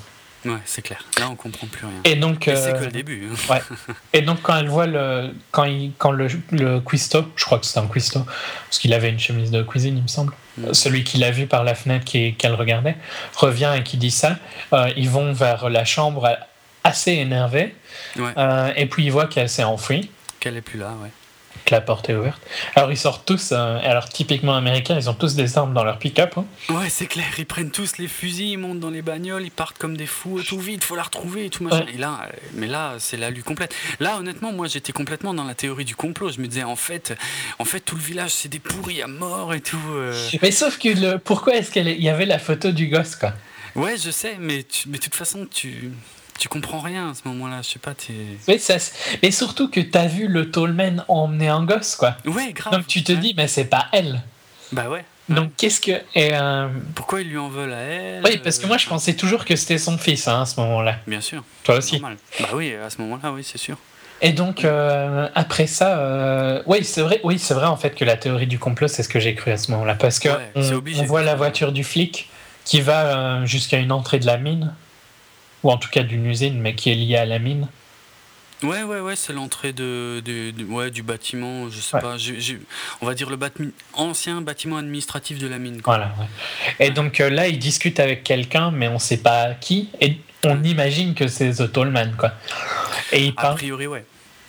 [0.46, 1.04] Ouais, c'est clair.
[1.20, 1.96] Là, on comprend plus rien.
[2.04, 3.30] Et donc, c'est euh, que le début.
[3.50, 3.60] hein.
[4.12, 7.66] et donc quand elle voit le, quand, il, quand le, le cuistot, je crois que
[7.66, 8.24] c'est un cuistot,
[8.66, 10.72] parce qu'il avait une chemise de cuisine, il me semble, Mm.
[10.72, 12.96] celui qui l'a vu par la fenêtre qui- qu'elle regardait,
[13.36, 14.38] revient et qui dit ça,
[14.74, 16.38] euh, ils vont vers la chambre
[16.84, 17.74] assez énervés,
[18.18, 18.34] Ouais.
[18.38, 20.12] euh, et puis ils voient qu'elle s'est enfuie.
[20.40, 21.10] Qu'elle est plus là, ouais.
[21.66, 22.42] Que la porte est ouverte.
[22.76, 25.98] Alors ils sortent tous, euh, alors typiquement américains, ils ont tous des armes dans leur
[26.00, 26.34] pick-up.
[26.38, 26.46] hein.
[26.70, 29.78] Ouais, c'est clair, ils prennent tous les fusils, ils montent dans les bagnoles, ils partent
[29.78, 31.86] comme des fous, tout vite, faut la retrouver et tout machin.
[31.86, 31.94] Ouais.
[31.96, 33.74] Et là, euh, mais là, c'est la lutte complète.
[34.00, 36.30] Là, honnêtement, moi, j'étais complètement dans la théorie du complot.
[36.32, 37.18] Je me disais, en fait,
[37.60, 39.78] en fait, tout le village, c'est des pourris à mort et tout.
[39.92, 40.14] euh.
[40.42, 43.34] Mais sauf que le, pourquoi est-ce qu'il y avait la photo du gosse quoi
[43.76, 45.92] Ouais, je sais, mais tu- mais de toute façon, tu,
[46.40, 47.62] tu comprends rien à ce moment-là.
[47.62, 48.14] Je sais pas, t'es.
[48.48, 48.76] mais, ça,
[49.22, 52.18] mais surtout que t'as vu le tallman emmener un gosse quoi.
[52.26, 52.74] Ouais, grave.
[52.74, 53.18] Donc tu te ouais.
[53.20, 54.22] dis, mais c'est pas elle.
[54.72, 55.06] Bah ouais.
[55.30, 55.92] Donc qu'est-ce que.
[56.16, 58.88] Et, euh, Pourquoi ils lui en veulent à elle Oui, parce que euh, moi je
[58.88, 60.98] pensais toujours que c'était son fils hein, à ce moment-là.
[61.08, 61.44] Bien sûr.
[61.64, 61.94] Toi aussi.
[61.94, 62.18] Normal.
[62.40, 63.78] Bah oui, à ce moment-là, oui, c'est sûr.
[64.24, 68.06] Et donc euh, après ça, euh, oui c'est vrai, oui c'est vrai en fait que
[68.06, 70.52] la théorie du complot c'est ce que j'ai cru à ce moment-là parce que Ouais,
[70.56, 72.30] on, voit la voiture du flic
[72.64, 74.74] qui va euh, jusqu'à une entrée de la mine
[75.64, 77.68] ou en tout cas d'une usine mais qui est liée à la mine.
[78.62, 82.02] Ouais, ouais, ouais, c'est l'entrée de, de- de- ouais, du bâtiment, je sais Ouais.
[82.02, 82.16] pas,
[83.02, 85.82] on va dire le bâtiment, ancien bâtiment administratif de la mine.
[85.82, 85.98] quoi.
[85.98, 86.16] Voilà.
[86.18, 86.86] ouais.
[86.88, 90.64] Et donc euh, là il discute avec quelqu'un mais on sait pas qui et on
[90.64, 92.32] imagine que c'est The Tallman quoi.
[93.12, 94.06] Et il A parle priori, ouais.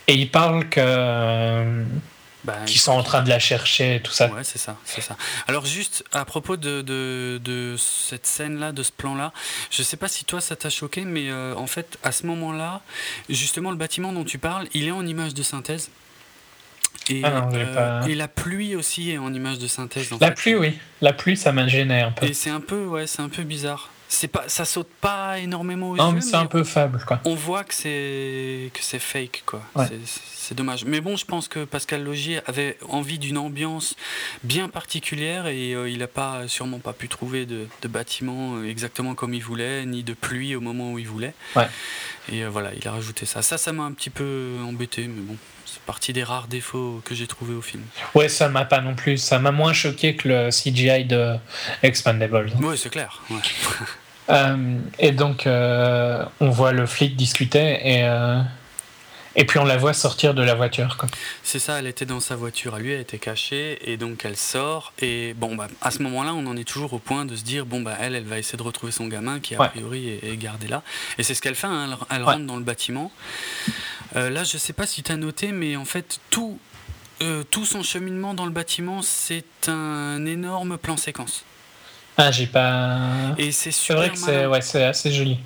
[0.06, 1.82] et il parle que
[2.44, 4.28] euh, Bah, qu'ils sont en train de la chercher et tout ça.
[4.30, 5.16] Ouais, c'est ça, c'est ça.
[5.48, 9.32] Alors juste à propos de, de, de cette scène-là, de ce plan-là,
[9.70, 12.80] je sais pas si toi ça t'a choqué, mais euh, en fait à ce moment-là,
[13.28, 15.90] justement le bâtiment dont tu parles, il est en image de synthèse.
[17.10, 20.10] Et, Ah non, j'ai pas- et la pluie aussi est en image de synthèse.
[20.12, 20.34] en La fait.
[20.34, 22.26] pluie oui, la pluie ça m'a gêné un peu.
[22.26, 23.90] Et c'est un peu, ouais, c'est un peu bizarre.
[24.14, 27.20] C'est pas, ça saute pas énormément aux Non yeux, mais c'est un peu faible quoi.
[27.24, 29.60] on voit que c'est que c'est fake quoi.
[29.74, 29.86] Ouais.
[30.06, 30.84] C'est- dommage.
[30.84, 33.96] Mais bon, je pense que Pascal Logier avait envie d'une ambiance
[34.44, 38.68] bien particulière et euh, il n'a pas sûrement pas pu trouver de, de bâtiment euh,
[38.68, 41.32] exactement comme il voulait, ni de pluie au moment où il voulait.
[41.56, 41.66] Ouais.
[42.30, 43.40] Et euh, voilà, il a rajouté ça.
[43.40, 47.14] Ça, ça m'a un petit peu embêté, mais bon, c'est partie des rares défauts que
[47.14, 47.82] j'ai trouvé au film.
[48.14, 49.16] Ouais, ça m'a pas non plus.
[49.16, 51.36] Ça m'a moins choqué que le CGI de
[51.82, 52.52] Expandables.
[52.60, 53.22] Ouais, c'est clair.
[53.30, 53.38] ouais.
[54.30, 58.40] Euh, et donc, euh, on voit le flic discuter et, euh,
[59.36, 60.96] et puis on la voit sortir de la voiture.
[61.42, 64.36] C'est ça, elle était dans sa voiture à lui, elle était cachée, et donc elle
[64.36, 64.92] sort.
[65.00, 67.66] Et bon, bah, à ce moment-là, on en est toujours au point de se dire
[67.66, 69.68] bon, bah, elle, elle va essayer de retrouver son gamin qui, a Ouais.
[69.68, 70.82] priori, est, est gardé là.
[71.18, 72.32] Et c'est ce qu'elle fait, hein, elle, elle Ouais.
[72.34, 73.10] rentre dans le bâtiment.
[74.14, 76.58] Là, je sais pas si tu as noté, mais en fait, tout,
[77.50, 81.44] tout son cheminement dans le bâtiment, c'est un énorme plan séquence.
[82.16, 83.34] Ah, j'ai pas.
[83.38, 85.38] Et c'est vrai que c'est ouais, c'est assez joli.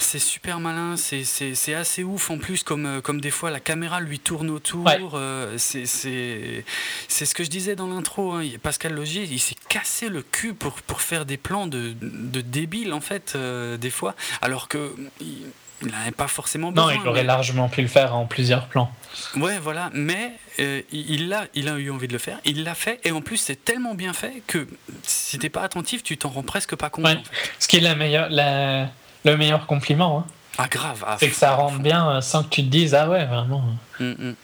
[0.00, 4.00] C'est super malin, c'est- assez ouf en plus, comme, euh, comme des fois la caméra
[4.00, 4.84] lui tourne autour.
[4.86, 4.98] Ouais.
[5.14, 8.32] euh, c'est- ce que je disais dans l'intro.
[8.32, 12.40] hein, Pascal Logier, il s'est cassé le cul pour, pour faire des plans de, de
[12.40, 15.42] débile en fait, euh, des fois, alors que il
[15.82, 17.00] il n'avait pas forcément Non, besoin.
[17.02, 18.90] il aurait mais- largement pu le faire en plusieurs plans.
[19.36, 22.74] Ouais, voilà, mais euh, il, a, il a eu envie de le faire, il l'a
[22.74, 24.66] fait, et en plus c'est tellement bien fait que
[25.02, 27.04] si t'es pas attentif, tu t'en rends presque pas compte.
[27.06, 27.12] Ouais.
[27.12, 27.50] en fait.
[27.58, 28.88] Ce qui est la meilleure, la-
[29.24, 30.26] le meilleur compliment, hein.
[30.58, 33.08] Ah grave, ah, c'est que ça rentre bien euh, sans que tu te dises ah
[33.10, 33.62] ouais vraiment.
[34.00, 34.34] Hum, hum.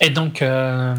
[0.00, 0.94] Et donc, euh,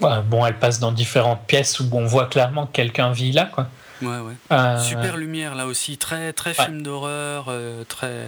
[0.00, 3.46] ouais, bon, elle passe dans différentes pièces où on voit clairement que quelqu'un vit là,
[3.46, 3.68] quoi.
[4.02, 4.34] Ouais, ouais.
[4.52, 6.64] Euh, Super lumière là aussi, très très Ouais.
[6.66, 8.26] film d'horreur, euh, très.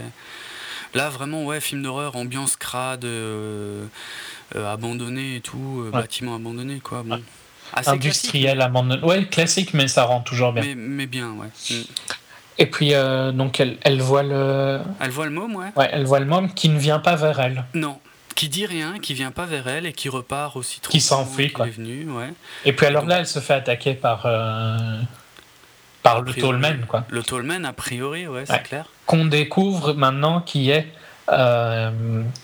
[0.95, 3.87] Là vraiment ouais film d'horreur, ambiance crade, euh,
[4.55, 7.03] abandonné et tout, bâtiment abandonné quoi.
[7.03, 7.17] Bon.
[7.17, 7.23] Ouais.
[7.75, 9.03] Assez industriel, abandonné.
[9.03, 10.63] Ouais, classique, mais ça rend toujours bien.
[10.63, 11.47] mais, mais bien ouais.
[11.71, 11.83] Mm.
[12.59, 15.69] Et puis, euh, donc, elle, elle voit le, Elle voit le môme ouais.
[15.75, 17.65] ouais, elle voit le môme qui ne vient pas vers elle.
[17.73, 17.99] Non,
[18.35, 20.91] qui dit rien, qui vient pas vers elle et qui repart aussi trop.
[20.91, 21.67] Qui s'enfuit, quoi.
[21.67, 22.35] est venu ouais.
[22.67, 24.77] Et puis alors donc- là, elle se fait attaquer par, euh,
[26.03, 26.33] par le.
[26.33, 27.05] Tallman, quoi.
[27.11, 28.63] Le Tallman a priori ouais, c'est Ouais.
[28.63, 28.87] clair.
[29.07, 30.87] Qu'on découvre maintenant qui est
[31.31, 31.91] euh,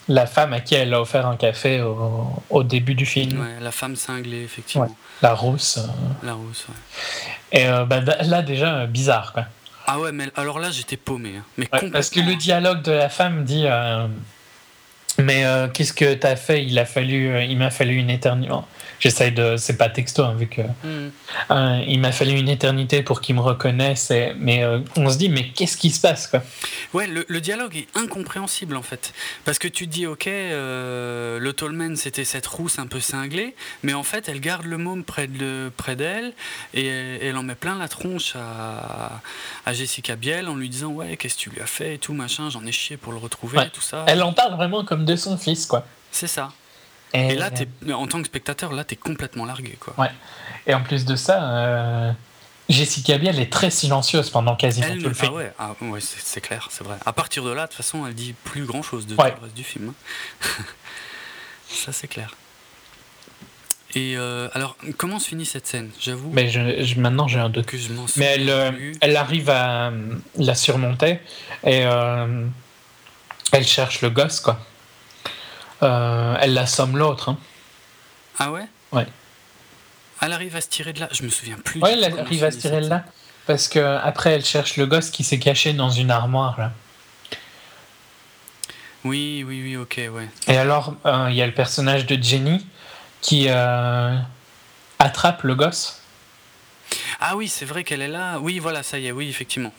[0.08, 3.56] la femme à qui elle a offert un café au, au début du film, Ouais,
[3.60, 4.86] la femme cinglée effectivement.
[4.86, 4.92] Ouais.
[5.22, 5.78] la rousse.
[5.78, 6.26] euh.
[6.26, 6.66] La rousse.
[6.68, 7.60] Ouais.
[7.60, 9.44] Et euh, bah, là, déjà, bizarre, quoi.
[9.90, 11.36] Ah ouais mais alors là j'étais paumé.
[11.38, 11.44] hein.
[11.56, 12.38] Mais Ouais, parce que le complètement.
[12.42, 13.64] dialogue de la femme dit
[15.18, 15.44] Mais
[15.74, 16.64] qu'est-ce que t'as fait?
[16.64, 18.52] Il a fallu, il m'a fallu une éternité.
[19.00, 21.10] J'essaye de, c'est pas texto hein, vu que Hmm.
[21.50, 24.10] euh, il m'a fallu une éternité pour qu'il me reconnaisse.
[24.10, 26.42] et- mais euh, on se dit, mais qu'est-ce qui se passe quoi?
[26.94, 29.12] Ouais, le, le dialogue est incompréhensible en fait.
[29.44, 33.54] Parce que tu te dis, ok, euh, le Tallman c'était cette rousse un peu cinglée,
[33.82, 36.32] mais en fait elle garde le môme près de- près d'elle
[36.74, 39.20] et, et elle en met plein la tronche à,
[39.66, 42.14] à Jessica Biel en lui disant, ouais, qu'est-ce que tu lui as fait et tout,
[42.14, 43.70] machin, j'en ai chié pour le retrouver, Ouais.
[43.70, 44.04] tout ça.
[44.08, 45.86] Elle en parle vraiment comme de son fils quoi.
[46.10, 46.50] C'est ça.
[47.14, 47.50] Et là,
[47.94, 49.94] en tant que spectateur, là, t'es complètement largué, quoi.
[49.98, 50.10] Ouais.
[50.66, 52.12] Et en plus de ça, euh,
[52.68, 55.32] Jessica Biel est très silencieuse pendant quasiment Elle, tout le ah film.
[55.34, 56.96] ouais, ah ouais, c'est c'est clair, c'est vrai.
[57.06, 59.30] À partir de là, de toute façon, elle dit plus grand chose de Ouais.
[59.30, 59.92] tout le reste du film.
[60.42, 60.44] hein.
[61.70, 62.34] Ça, c'est clair.
[63.94, 65.90] Et euh, alors, comment se finit cette scène?
[65.98, 67.64] J'avoue Mais je, je- maintenant j'ai un doute.
[67.66, 69.90] que je m'en Mais elle, euh, elle arrive à
[70.36, 71.20] la surmonter
[71.64, 71.78] et
[73.52, 74.60] elle cherche le gosse quoi.
[75.82, 77.30] Euh, elle l'assomme l'autre.
[77.30, 77.38] Hein.
[78.38, 78.66] Ah ouais?
[78.92, 79.06] Ouais.
[80.20, 81.08] Elle arrive à se tirer de là.
[81.12, 81.80] Je me souviens plus.
[81.80, 83.04] Ouais, elle arrive à se tirer de là
[83.48, 86.72] parce que après elle cherche le gosse qui s'est caché dans une armoire là.
[89.04, 90.28] Oui, oui, oui, ok, ouais.
[90.48, 92.66] Et alors euh, il y a le personnage de Jenny
[93.22, 94.16] qui euh,
[94.98, 96.02] attrape le gosse.
[97.20, 98.38] Ah oui, c'est vrai qu'elle est là.
[98.38, 99.72] Oui, voilà, ça y est, oui, effectivement.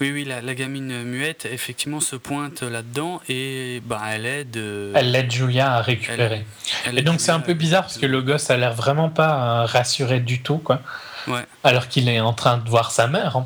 [0.00, 4.56] Oui, oui, la, la gamine muette, effectivement, se pointe là-dedans et bah, elle aide.
[4.56, 6.44] euh, Elle l'aide Julia à récupérer.
[6.86, 9.08] elle Et aide donc c'est un peu bizarre parce que le gosse a l'air vraiment
[9.08, 10.80] pas euh, rassuré du tout quoi.
[11.26, 11.44] Ouais.
[11.64, 13.42] Alors qu'il est en train de voir sa mère en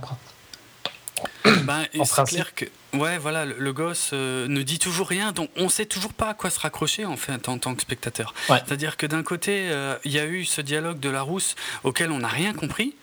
[1.64, 2.64] Ben, En c'est clair que
[2.94, 6.28] ouais voilà le, le gosse euh, ne dit toujours rien donc on sait toujours pas
[6.30, 8.58] à quoi se raccrocher en fait en tant que spectateur Ouais.
[8.66, 11.22] c'est à dire que d'un côté euh, il y a eu ce dialogue de la
[11.22, 12.94] rousse auquel on n'a rien compris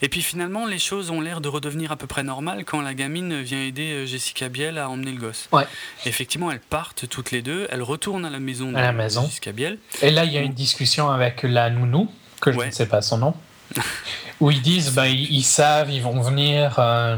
[0.00, 2.94] et puis finalement les choses ont l'air de redevenir à peu près normales quand la
[2.94, 5.66] gamine vient aider euh, Jessica Biel à emmener le gosse Ouais.
[6.06, 9.22] effectivement elles partent toutes les deux elles retournent à la maison À la de maison.
[9.24, 12.08] Jessica Biel Et là, il y a une discussion avec la nounou,
[12.40, 12.66] que je Ouais.
[12.66, 13.34] ne sais pas son nom,
[14.40, 17.16] où ils disent bah, ils, ils savent, ils vont venir, euh,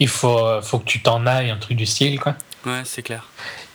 [0.00, 2.18] il faut, faut que tu t'en ailles, un truc du style.
[2.20, 2.36] quoi.
[2.66, 3.28] ouais c'est clair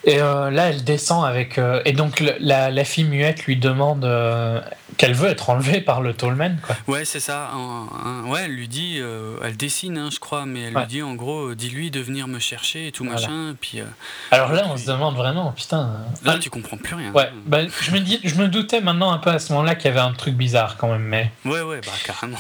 [0.10, 1.58] Et euh, là, elle descend avec.
[1.58, 4.60] euh, et donc, la, la fille muette lui demande euh,
[4.98, 6.56] qu'elle veut être enlevée par le Tallman.
[6.66, 6.76] Quoi.
[6.88, 7.50] Ouais, c'est ça.
[7.54, 9.00] Un- un- ouais, elle lui dit,
[9.44, 10.82] elle dessine, hein, je crois, mais elle Ouais.
[10.82, 13.20] lui dit en gros, dis-lui de venir me chercher et tout Voilà.
[13.22, 13.56] machin.
[13.62, 13.82] Puis
[14.32, 15.92] Alors là, on se demande vraiment, putain.
[16.26, 17.12] là, tu comprends plus rien.
[17.14, 19.86] ouais, bah, je, me dis, je me doutais maintenant un peu à ce moment-là qu'il
[19.86, 21.32] y avait un truc bizarre quand même, mais.
[21.46, 22.38] ouais, ouais, bah carrément.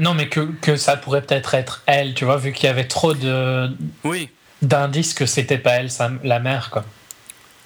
[0.00, 2.84] Non, mais que, que ça pourrait peut-être être elle, tu vois, vu qu'il y avait
[2.88, 3.68] trop de
[4.04, 4.30] Oui,
[4.62, 6.84] d'indices que c'était pas elle, sa- la mère, quoi.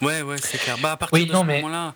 [0.02, 0.76] Ouais, ouais, c'est clair.
[0.82, 1.94] Bah à partir Oui, de non, ce mais- moment-là,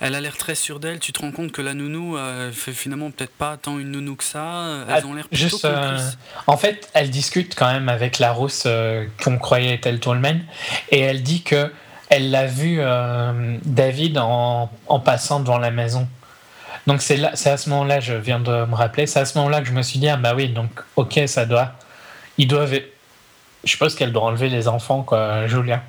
[0.00, 0.98] elle a l'air très sûre d'elle.
[1.00, 4.16] Tu te rends compte que la nounou euh, fait finalement peut-être pas tant une nounou
[4.16, 4.84] que ça.
[4.88, 5.98] Elles Ah, ont l'air Juste, euh,
[6.46, 10.40] en fait, elle discute quand même avec la rousse euh, qu'on croyait être le Tallman,
[10.90, 11.72] et elle dit que
[12.10, 16.08] elle l'a vu euh, David en, en passant devant la maison.
[16.86, 19.36] Donc c'est là, c'est à ce moment-là, je viens de me rappeler, c'est à ce
[19.36, 21.72] moment-là que je me suis dit ah bah oui, donc ok, ça doit,
[22.38, 22.80] ils doivent,
[23.64, 25.82] je suppose qu'elle doit enlever les enfants quoi, Julia,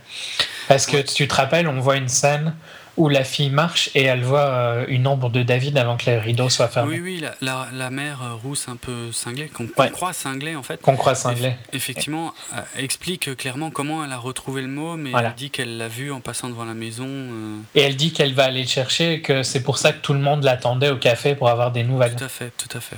[0.70, 1.03] parce que Ouais.
[1.03, 2.55] tu te rappelles, on voit une scène
[2.97, 6.17] où la fille marche et elle voit euh, une ombre de David avant que les
[6.20, 9.67] rideaux soient fermés, Oui, oui, la, la, la mère euh, rousse un peu cinglée, qu'on
[9.78, 9.89] Ouais.
[9.89, 10.82] croit cinglée en fait.
[10.82, 11.49] qu'on croit cinglé.
[11.49, 15.30] Eff- Effectivement, euh, explique clairement comment elle a retrouvé le mot, mais Voilà.
[15.30, 17.07] elle dit qu'elle l'a vu en passant devant la maison.
[17.07, 20.01] euh, Et elle dit qu'elle va aller le chercher et que c'est pour ça que
[20.01, 22.15] tout le monde l'attendait au café pour avoir des nouvelles.
[22.17, 22.97] Tout à fait, tout à fait.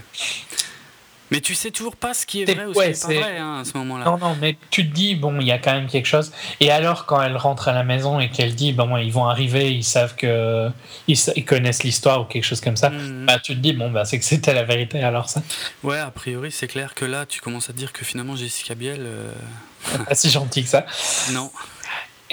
[1.32, 3.38] Mais tu sais toujours pas ce qui est vrai ou ce qui est pas vrai
[3.38, 4.04] hein, à ce moment-là.
[4.06, 6.32] Non, non, mais tu te dis, bon, il y a quand même quelque chose.
[6.60, 9.74] Et alors, quand elle rentre à la maison et qu'elle dit, bon, ils vont arriver,
[9.74, 10.70] ils savent que.
[11.08, 13.26] Ils, connaissent l'histoire ou quelque chose comme ça, Mhm.
[13.26, 15.42] bah, tu te dis, bon, bah, c'est que c'était la vérité alors ça.
[15.84, 18.76] Ouais, a priori, c'est clair que là, tu commences à te dire que finalement, Jessica
[18.76, 19.32] Biel, euh,
[20.08, 20.86] pas si gentil que ça.
[21.32, 21.50] non.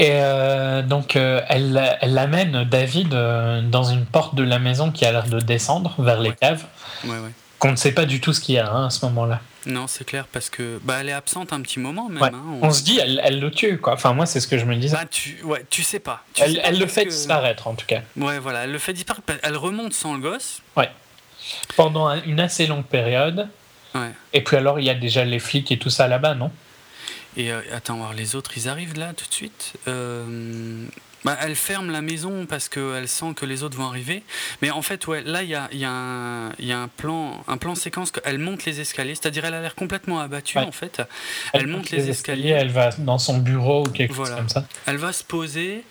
[0.00, 4.92] Et euh, donc, euh, elle, elle amène David euh, dans une porte de la maison
[4.92, 6.36] qui a l'air de descendre vers les Ouais.
[6.40, 6.64] caves,
[7.04, 7.32] Ouais, ouais.
[7.58, 9.40] Qu'on ne sait pas du tout ce qu'il y a hein, à ce moment-là.
[9.66, 12.22] Non, c'est clair parce que bah, elle est absente un petit moment même.
[12.22, 12.30] Ouais.
[12.32, 13.94] hein, On se dit, elle, elle le tue, quoi.
[13.94, 14.96] Enfin, moi, c'est ce que je me disais.
[14.96, 16.24] Bah, tu, ouais, tu sais pas.
[16.32, 18.00] Tu Elle, sais pas elle le fait que- disparaître, en tout cas.
[18.16, 19.24] Ouais, voilà, elle le fait disparaître.
[19.42, 20.62] Elle remonte sans le gosse.
[21.76, 23.48] Pendant un- une assez longue période.
[23.94, 24.10] Ouais.
[24.32, 26.50] Et puis alors, il y a déjà les flics et tout ça là-bas, non?
[27.36, 29.74] Et euh, attends, voir les autres, ils arrivent là tout de suite.
[29.86, 30.84] Euh,
[31.24, 34.22] bah, elle ferme la maison parce qu'elle sent que les autres vont arriver.
[34.62, 36.88] Mais en fait, ouais, là, il y a, il y a un, y a un
[36.88, 38.10] plan, un plan séquence.
[38.10, 40.64] que- Elle monte les escaliers, c'est-à-dire elle a l'air complètement abattue Ouais.
[40.64, 41.02] en fait.
[41.52, 42.50] Elle, monte les escaliers.
[42.50, 44.30] elle va dans son bureau ou quelque Voilà.
[44.30, 44.64] chose comme ça.
[44.86, 45.82] Elle va se poser.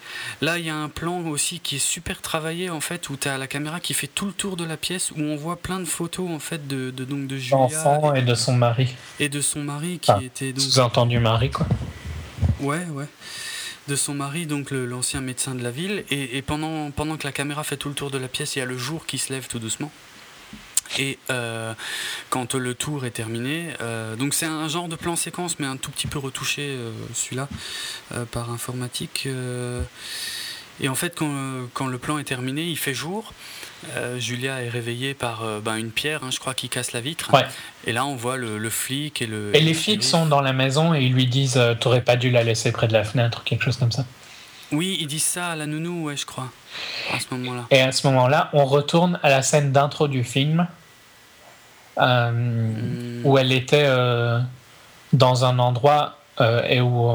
[0.42, 3.28] Là, il y a un plan aussi qui est super travaillé en fait, où tu
[3.28, 5.80] as la caméra qui fait tout le tour de la pièce, où on voit plein
[5.80, 8.96] de photos en fait de, de donc de Julia D'enfant et de son mari.
[9.20, 11.68] et de son mari qui était donc Sous-entendu mari, quoi.
[12.60, 13.06] Ouais, ouais.
[13.88, 16.04] De son mari, donc l'ancien médecin de la ville.
[16.12, 18.62] Et, pendant, pendant que la caméra fait tout le tour de la pièce, il y
[18.62, 19.92] a le jour qui se lève tout doucement.
[20.98, 21.74] Et euh,
[22.30, 25.78] quand le tour est terminé, euh, donc c'est un genre de plan séquence, mais un
[25.78, 27.50] tout petit peu retouché, euh, celui-là,
[28.32, 29.28] par informatique.
[30.80, 33.34] et en fait, quand, quand le plan est terminé, il fait jour.
[33.96, 37.02] Euh, Julia est réveillée par euh, ben, une pierre, hein, je crois, qui casse la
[37.02, 37.34] vitre.
[37.34, 37.46] Ouais.
[37.86, 39.56] Et là, on voit le, le flic et le.
[39.56, 42.16] Et les le flics sont dans la maison et ils lui disent euh, T'aurais pas
[42.16, 44.06] dû la laisser près de la fenêtre, quelque chose comme ça.
[44.72, 46.50] Oui, ils disent ça à la nounou, ouais, je crois,
[47.14, 47.66] à ce moment-là.
[47.72, 50.68] Et à ce moment-là, on retourne à la scène d'intro du film
[51.98, 53.26] euh, Hmm.
[53.26, 53.90] où elle était
[55.14, 57.12] dans un endroit et où.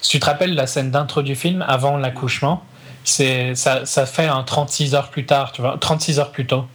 [0.00, 2.64] si tu te rappelles la scène d'intro du film avant l'accouchement,
[3.04, 6.66] c'est ça, ça fait un 36 heures plus tard, tu vois, 36 heures plus tôt.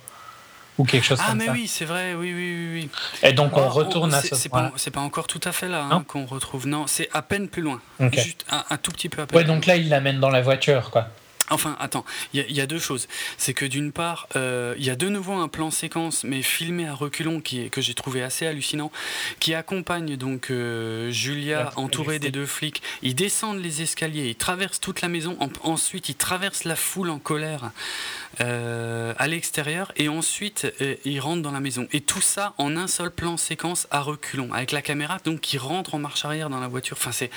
[0.78, 1.51] Ou quelque chose Ah, comme mais ça.
[1.53, 2.82] oui, c'est vrai, oui, oui, oui.
[2.84, 2.89] oui.
[3.28, 5.41] Et donc on Oh, retourne oh, à c'est- ce C'est pas, c'est pas encore tout
[5.43, 6.67] à fait là hein, Non qu'on retrouve.
[6.67, 7.82] Non, c'est à peine plus loin.
[7.99, 8.13] Ok.
[8.19, 9.38] Juste un, un tout petit peu à peine.
[9.39, 11.07] Ouais, donc là, il l'amène dans la voiture, quoi.
[11.50, 13.08] Enfin, attends, il y, a- il y a deux choses.
[13.38, 16.88] C'est que d'une part, euh, il y a de nouveau un plan séquence, mais filmé
[16.88, 18.91] à reculons, qui est, que j'ai trouvé assez hallucinant,
[19.39, 22.82] qui accompagne donc euh, Julia entourée des deux flics.
[23.02, 27.10] Ils descendent les escaliers, ils traversent toute la maison, en- ensuite ils traversent la foule
[27.10, 27.72] en colère
[28.41, 31.88] euh, à l'extérieur, et ensuite euh, ils rentrent dans la maison.
[31.91, 35.57] Et tout ça en un seul plan séquence à reculons, avec la caméra donc qui
[35.57, 36.97] rentre en marche arrière dans la voiture.
[36.99, 37.31] Enfin, c'est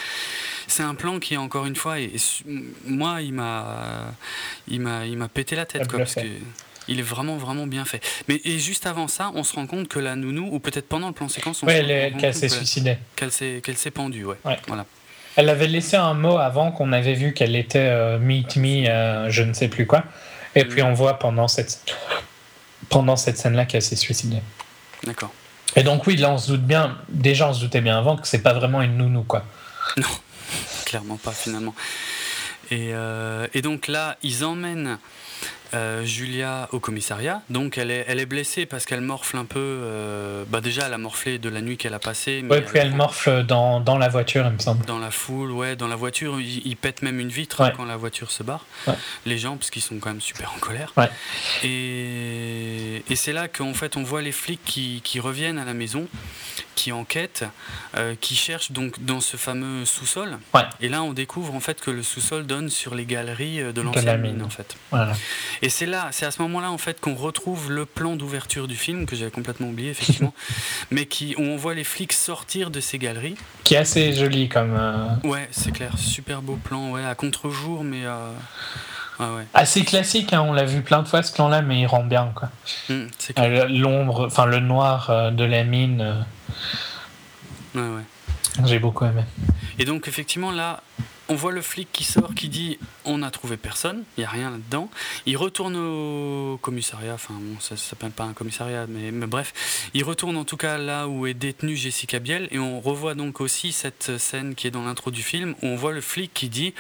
[0.67, 2.13] c'est un plan qui, encore une fois, et,
[2.87, 4.13] moi, il m'a,
[4.69, 6.21] il m'a, il m'a pété la tête, quoi, parce que
[6.89, 8.03] il est vraiment, vraiment bien fait.
[8.29, 11.09] Mais et juste avant ça, on se rend compte que la nounou, ou peut-être pendant
[11.09, 12.99] le plan séquence, on Ouais, se qu'elle compte s'est suicidée.
[13.17, 14.37] qu'elle s'est, qu'elle s'est pendue, ouais.
[14.45, 14.59] Ouais.
[14.67, 14.87] Voilà.
[15.37, 19.31] Elle avait laissé un mot avant qu'on avait vu qu'elle était euh, meet me, euh,
[19.31, 20.05] je ne sais plus quoi.
[20.55, 21.85] Et puis on voit pendant cette,
[22.89, 24.43] pendant cette scène-là qu'elle s'est suicidée.
[25.05, 25.33] D'accord.
[25.77, 28.27] Et donc oui, là on se doute bien, déjà on se doutait bien avant que
[28.27, 29.45] c'est pas vraiment une nounou quoi.
[30.85, 31.75] Clairement pas, finalement.
[32.71, 34.99] Et, euh, et donc là, ils emmènent
[35.75, 37.43] euh, Julia au commissariat.
[37.51, 39.59] Donc elle est, elle est blessée parce qu'elle morfle un peu.
[39.59, 42.45] euh, bah déjà, elle a morflé de la nuit qu'elle a passée.
[42.49, 44.85] Ouais, puis elle morfle dans, dans la voiture, il me semble.
[44.87, 47.97] Dans la foule, ouais, dans la voiture, ils, pètent même une vitre hein, quand la
[47.97, 48.65] voiture se barre.
[48.87, 48.95] Ouais.
[49.27, 50.93] Les gens, parce qu'ils sont quand même super en colère.
[50.97, 51.11] Ouais.
[51.63, 55.75] Et, et c'est là qu'en fait, on voit les flics qui, qui reviennent à la
[55.75, 56.07] maison,
[56.81, 57.45] qui enquêtent,
[57.99, 60.39] euh, qui cherchent donc dans ce fameux sous-sol.
[60.55, 60.63] Ouais.
[60.81, 63.83] Et là, on découvre en fait que le sous-sol donne sur les galeries euh, de
[63.83, 64.43] la l'ancienne mine, mine.
[64.43, 64.77] en fait.
[64.91, 65.13] Voilà.
[65.61, 68.77] Et c'est là, c'est à ce moment-là en fait qu'on retrouve le plan d'ouverture du
[68.77, 70.33] film que j'avais complètement oublié effectivement,
[70.91, 73.35] mais qui où on voit les flics sortir de ces galeries.
[73.65, 74.75] Qui est assez joli comme.
[74.75, 78.33] euh, Ouais, c'est clair, super beau plan, ouais, à contre-jour, mais euh,
[79.19, 81.87] ouais, ouais, Assez classique, hein, on l'a vu plein de fois ce plan-là, mais il
[81.87, 82.49] rend bien quoi.
[82.91, 86.25] Euh, L'ombre, enfin le noir de la mine,
[87.75, 88.65] ouais, ouais.
[88.65, 89.23] j'ai beaucoup aimé.
[89.79, 90.83] Et donc effectivement là,
[91.31, 94.29] on voit le flic qui sort, qui dit on n'a trouvé personne, il y a
[94.29, 94.91] rien là-dedans.
[95.27, 99.53] Il retourne au commissariat, enfin bon, ça, ça s'appelle pas un commissariat, mais, mais bref,
[99.95, 103.41] il retourne en tout cas là où est détenue Jessica Biel, et on revoit donc
[103.41, 106.49] aussi cette scène qui est dans l'intro du film où on voit le flic qui
[106.49, 106.75] dit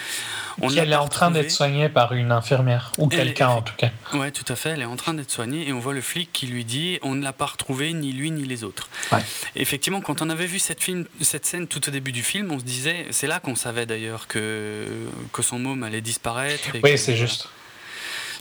[0.61, 3.90] on est en train d'être soignée par une infirmière, ou quelqu'un en tout cas.
[4.14, 4.70] Ouais, tout à fait.
[4.70, 7.14] Elle est en train d'être soignée et on voit le flic qui lui dit on
[7.14, 8.88] ne l'a pas retrouvé ni lui ni les autres.
[9.12, 9.20] Ouais.
[9.55, 12.59] Effectivement, quand on avait vu cette, film, cette scène tout au début du film, on
[12.59, 14.39] se disait c'est là qu'on savait d'ailleurs que
[15.32, 16.74] que son môme allait disparaître.
[16.74, 17.49] et Oui, c'est juste.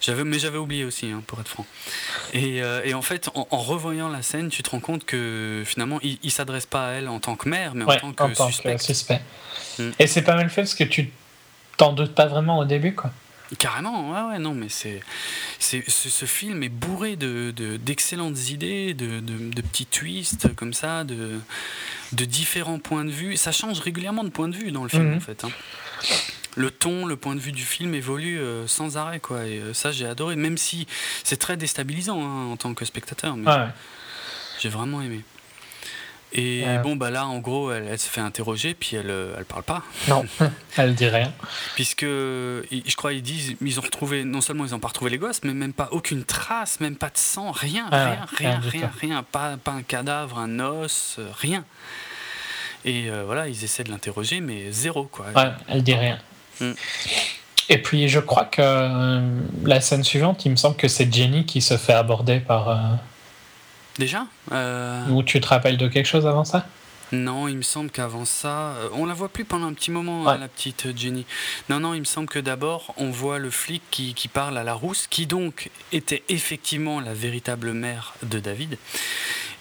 [0.02, 1.66] J'avais, mais j'avais oublié aussi, hein, pour être franc.
[2.34, 5.64] Et, euh, et en fait, en, en revoyant la scène, tu te rends compte que
[5.66, 8.14] finalement, il, il s'adresse pas à elle en tant que mère, mais Ouais, en tant
[8.14, 8.76] que en tant suspect.
[8.76, 9.22] que suspect.
[9.78, 9.90] Mm.
[10.00, 11.12] Et c'est pas mal fait parce que tu
[11.76, 13.12] t'en doutes pas vraiment au début, quoi.
[13.58, 15.02] Carrément, ouais, ouais, non, mais c'est,
[15.58, 20.54] c'est, ce, ce film est bourré de, de- d'excellentes idées, de, de- de petits twists
[20.56, 21.40] comme ça, de,
[22.14, 23.36] de différents points de vue.
[23.38, 25.18] Ça change régulièrement de point de vue dans le film, Mhm.
[25.18, 25.44] en fait.
[25.44, 25.50] hein.
[26.56, 29.46] Le ton, le point de vue du film évolue euh, sans arrêt, quoi.
[29.46, 30.88] Et euh, ça, j'ai adoré, même si
[31.24, 33.68] c'est très déstabilisant hein, en tant que spectateur, mais ouais.
[34.60, 35.22] j'ai vraiment aimé.
[36.32, 36.78] Et Ouais.
[36.80, 39.64] bon, bah là, en gros, elle, elle se fait interroger, puis elle, euh, elle parle
[39.64, 39.84] pas.
[40.10, 40.24] Non,
[40.78, 41.34] elle dit rien.
[41.76, 45.18] Puisque, je crois, ils disent, ils ont retrouvé, non seulement ils n'ont pas retrouvé les
[45.18, 48.60] gosses, mais même pas aucune trace, même pas de sang, rien, Ah ouais, rien, rien
[48.60, 51.64] rien, rien, rien, pas, pas un cadavre, un os, rien.
[52.86, 55.28] Et euh, voilà, ils essaient de l'interroger, mais zéro, quoi.
[55.36, 56.20] Ouais, elle dit rien.
[56.62, 56.72] Mm.
[57.70, 59.22] Et puis je crois que euh,
[59.64, 62.70] la scène suivante, il me semble que c'est Jenny qui se fait aborder par.
[62.70, 62.76] euh,
[63.98, 66.66] Déjà euh, Ou tu te rappelles de quelque chose avant ça?
[67.12, 70.34] Non, il me semble qu'avant ça, on la voit plus pendant un petit moment, Ouais.
[70.34, 71.26] hein, la petite Jenny.
[71.68, 74.64] Non, non, il me semble que d'abord, on voit le flic qui, qui parle à
[74.64, 78.78] la rousse, qui donc était effectivement la véritable mère de David.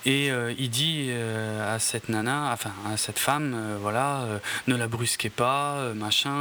[0.08, 4.22] Et euh, il dit euh, à cette nana, enfin à cette femme, euh, voilà,
[4.66, 6.32] ne la brusquez pas, machin,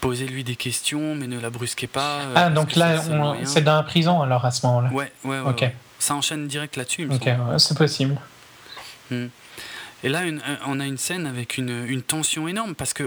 [0.00, 2.18] posez-lui des questions, mais ne la brusquez pas.
[2.34, 3.00] ah, donc là,
[3.44, 7.08] c'est dans la prison alors à ce moment-là Ouais, ouais, ouais, Ça enchaîne direct là-dessus.
[7.08, 8.18] Ok, c'est possible.
[9.12, 9.26] Hmm.
[10.02, 10.22] Et là,
[10.66, 13.04] on a une scène avec une, une tension énorme parce que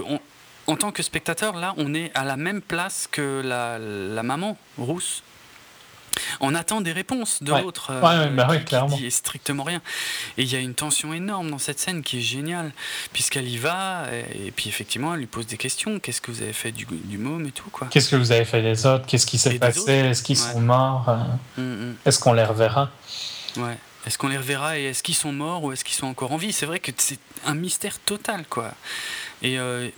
[0.66, 4.56] en tant que spectateur, là, on est à la même place que la, la maman
[4.78, 5.22] rousse
[6.40, 9.80] on attend des réponses de l'autre euh, bah qui, dit strictement rien.
[10.38, 12.72] Et il y a une tension énorme dans cette scène qui est géniale,
[13.12, 14.04] puisqu'elle y va,
[14.34, 15.98] et, puis effectivement, elle lui pose des questions.
[15.98, 18.44] Qu'est-ce que vous avez fait du, du môme et tout quoi Qu'est-ce que vous avez
[18.44, 19.06] fait des autres?
[19.06, 19.92] Qu'est-ce qui s'est passé?
[19.92, 21.08] Est-ce qu'ils sont morts?
[21.08, 21.96] Euh, mm, mm.
[22.06, 22.90] Est-ce qu'on les reverra?
[23.56, 23.76] Ouais.
[24.06, 26.36] Est-ce qu'on les reverra et est-ce qu'ils sont morts ou est-ce qu'ils sont encore en
[26.36, 26.52] vie?
[26.52, 28.72] C'est vrai que c'est un mystère total, quoi.
[29.42, 29.88] Et euh,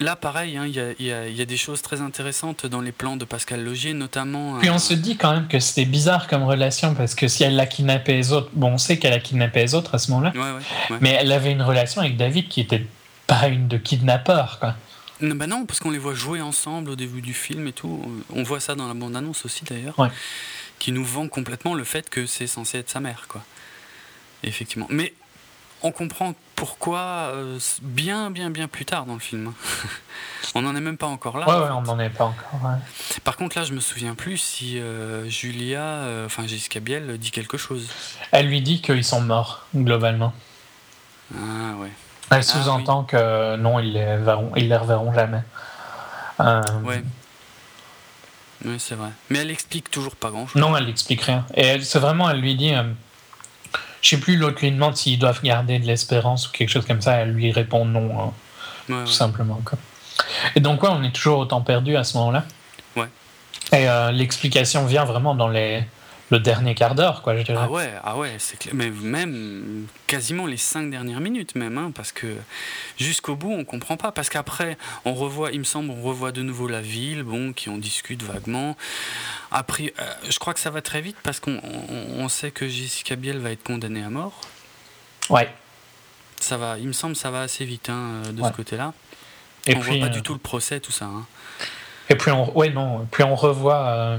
[0.00, 3.62] Là, pareil, hein, il y, a, des choses très intéressantes dans les plans de Pascal
[3.62, 4.58] Logier, notamment.
[4.58, 7.60] Puis on se dit quand même que c'était bizarre comme relation, parce que si elle
[7.60, 10.32] a kidnappé les autres, bon, on sait qu'elle a kidnappé les autres à ce moment-là,
[11.02, 12.86] mais elle avait une relation avec David qui était
[13.26, 14.74] pas une de kidnappeur, quoi.
[15.20, 18.02] Non, bah non, parce qu'on les voit jouer ensemble au début du film et tout.
[18.34, 19.96] On voit ça dans la bande-annonce aussi, d'ailleurs,
[20.78, 23.44] qui nous vend complètement le fait que c'est censé être sa mère, quoi.
[24.42, 24.86] Effectivement.
[24.88, 25.12] Mais
[25.82, 29.52] on comprend pourquoi euh, bien, bien, bien plus tard dans le film.
[30.54, 31.48] on n'en est même pas encore là.
[31.48, 32.60] Ouais, on n'en est pas encore.
[33.24, 37.30] Par contre, là, je me souviens plus si euh, Julia, euh, enfin Jessica Biel, dit
[37.30, 37.88] quelque chose.
[38.30, 40.34] Elle lui dit qu'ils sont morts, globalement.
[41.34, 41.90] Ah ouais.
[42.30, 45.42] Elle ah, sous-entend que non, ils les, verront, ils les reverront jamais.
[46.38, 47.02] Ouais.
[48.64, 49.08] Oui, c'est vrai.
[49.30, 50.60] Mais elle explique toujours pas grand-chose.
[50.60, 51.46] Non, elle explique rien.
[51.54, 52.74] Et c'est vraiment, elle lui dit
[54.02, 57.02] je sais plus, l'autre lui demande s'ils doivent garder de l'espérance ou quelque chose comme
[57.02, 57.16] ça.
[57.16, 58.32] Elle lui répond non,
[58.88, 59.04] hein.
[59.04, 59.60] tout simplement.
[59.64, 59.78] Quoi.
[60.56, 62.44] Et donc, ouais, on est toujours autant perdu à ce moment-là.
[62.96, 63.08] Ouais.
[63.72, 65.84] Et euh, l'explication vient vraiment dans les,
[66.30, 67.58] le dernier quart d'heure, quoi, je dirais.
[67.60, 68.72] Ah ouais, ah ouais, c'est clair.
[68.74, 72.36] Mais même quasiment les cinq dernières minutes, même, hein, parce que
[72.98, 74.12] jusqu'au bout, on comprend pas.
[74.12, 77.68] Parce qu'après, on revoit, il me semble, on revoit de nouveau la ville, bon, qui
[77.68, 78.76] en discute vaguement.
[79.50, 81.60] Après, euh, je crois que ça va très vite parce qu'on
[82.16, 84.40] on, sait que Jessica Biel va être condamnée à mort.
[85.30, 85.52] Ouais.
[86.38, 88.94] Ça va, il me semble, ça va assez vite hein, de ce côté-là.
[89.66, 91.06] Et on puis, voit pas du euh, tout le procès, tout ça.
[91.06, 91.26] Hein.
[92.08, 93.88] Et puis on, ouais, non, puis on revoit.
[93.88, 94.18] Euh,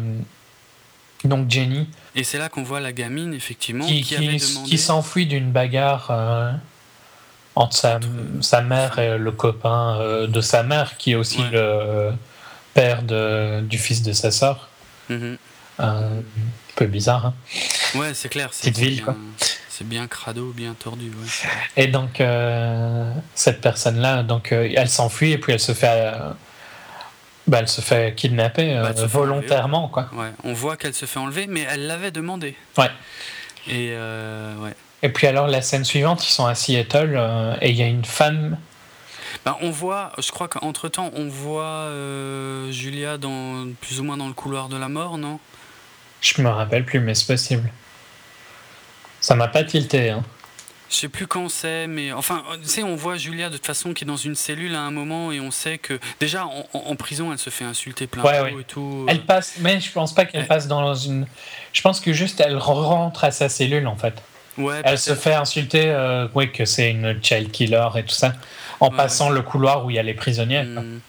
[1.23, 1.87] donc Jenny.
[2.15, 6.51] Et c'est là qu'on voit la gamine, effectivement, qui, qui, s'enfuit d'une bagarre euh,
[7.55, 7.99] entre sa,
[8.41, 12.11] sa, mère et le copain euh, de sa mère, qui est aussi le
[12.73, 14.69] père de, du fils de sa sœur.
[15.09, 15.37] Mm-hmm.
[15.79, 16.23] Euh, un
[16.75, 17.27] peu bizarre.
[17.27, 17.33] Hein
[17.95, 18.49] ouais, c'est clair.
[18.49, 19.15] Petite ville, quoi.
[19.69, 21.11] C'est bien crado, bien tordu.
[21.75, 22.21] Et donc,
[23.35, 26.13] cette personne-là, donc, elle s'enfuit et puis elle se fait
[27.47, 30.09] bah, elle se fait kidnapper bah, euh, volontairement, quoi.
[30.13, 32.55] Ouais, on voit qu'elle se fait enlever, mais elle l'avait demandé.
[32.77, 32.89] Ouais.
[33.67, 34.75] Et euh, ouais.
[35.03, 37.87] Et puis alors la scène suivante, ils sont à Seattle euh, et il y a
[37.87, 38.57] une femme.
[39.45, 41.89] Bah, on voit, je crois qu'entre temps, on voit
[42.69, 45.39] Julia dans plus ou moins dans le couloir de la mort, non?
[46.21, 47.71] Je me rappelle plus, mais c'est possible.
[49.19, 50.11] Ça m'a pas tilté.
[50.11, 50.23] Hein.
[50.91, 53.93] Je sais plus quand c'est, mais enfin, tu sais, on voit Julia de toute façon
[53.93, 57.31] qui est dans une cellule à un moment et on sait que déjà en, prison
[57.31, 59.05] elle se fait insulter plein de et tout.
[59.07, 61.25] Elle passe, mais je pense pas qu'elle passe dans une.
[61.71, 64.21] Je pense que juste elle rentre à sa cellule en fait.
[64.57, 68.33] Ouais, elle se fait insulter, euh, oui, que c'est une child killer et tout ça,
[68.81, 70.63] en passant le couloir où il y a les prisonniers.
[70.63, 70.99] Hmm.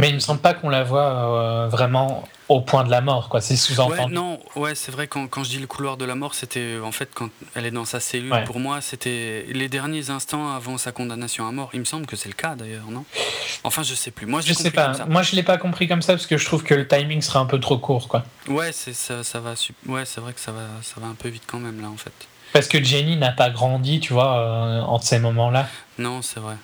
[0.00, 3.00] Mais il ne me semble pas qu'on la voit euh, vraiment au point de la
[3.00, 3.40] mort, quoi.
[3.40, 4.00] C'est sous-entendu.
[4.00, 5.06] Ouais, non, ouais, c'est vrai.
[5.06, 7.70] Quand, quand, je dis le couloir de la mort, c'était en fait quand elle est
[7.70, 8.34] dans sa cellule.
[8.44, 11.70] Pour moi, c'était les derniers instants avant sa condamnation à mort.
[11.74, 13.04] Il me semble que c'est le cas d'ailleurs, non?
[13.62, 14.26] Enfin, je sais plus.
[14.26, 14.92] Moi, je sais pas.
[15.08, 17.38] Moi, je l'ai pas compris comme ça parce que je trouve que le timing serait
[17.38, 18.24] un peu trop court, quoi.
[18.48, 19.54] Ouais, c'est ça, ça va.
[19.86, 21.96] Ouais, c'est vrai que ça va, ça va un peu vite quand même là, en
[21.96, 22.12] fait.
[22.52, 25.68] Parce que Jenny n'a pas grandi, tu vois, euh, entre ces moments-là.
[25.98, 26.56] Non, c'est vrai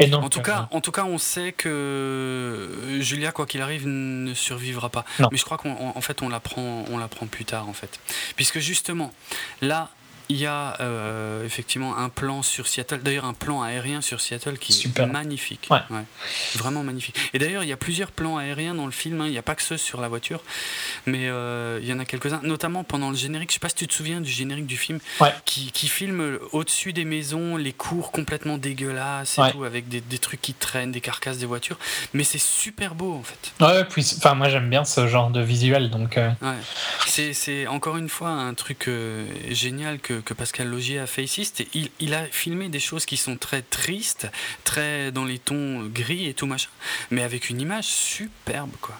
[0.00, 4.88] en, tout cas, en tout cas, on sait que Julia, quoi qu'il arrive, ne survivra
[4.88, 5.04] pas.
[5.30, 8.00] Mais je crois qu'en fait, on l'apprend, on l'apprend plus tard, en fait,
[8.36, 9.12] puisque justement,
[9.60, 9.90] là,
[10.28, 14.58] il y a euh, effectivement un plan sur Seattle, d'ailleurs un plan aérien sur Seattle
[14.58, 15.68] qui est magnifique.
[16.56, 17.16] Vraiment magnifique.
[17.34, 19.26] Et d'ailleurs, il y a plusieurs plans aériens dans le film, hein.
[19.26, 20.42] il n'y a pas que ceux sur la voiture,
[21.06, 23.50] mais euh, il y en a quelques-uns, notamment pendant le générique.
[23.50, 24.98] Je ne sais pas si tu te souviens du générique du film,
[25.44, 30.18] qui, qui, filme au-dessus des maisons les cours complètement dégueulasses et tout, avec des, des,
[30.18, 31.78] trucs qui traînent, des carcasses des voitures.
[32.14, 33.52] Mais c'est super beau en fait.
[33.60, 35.90] Ouais, puis enfin, moi j'aime bien ce genre de visuel.
[35.90, 36.16] donc.
[36.16, 36.30] Euh.
[37.06, 38.88] C'est encore une fois un truc
[39.50, 41.50] génial que que, Pascal Logier a fait ici.
[41.74, 44.28] Il, il, a filmé des choses qui sont très tristes,
[44.64, 46.70] très dans les tons gris et tout machin,
[47.10, 48.96] mais avec une image superbe, quoi.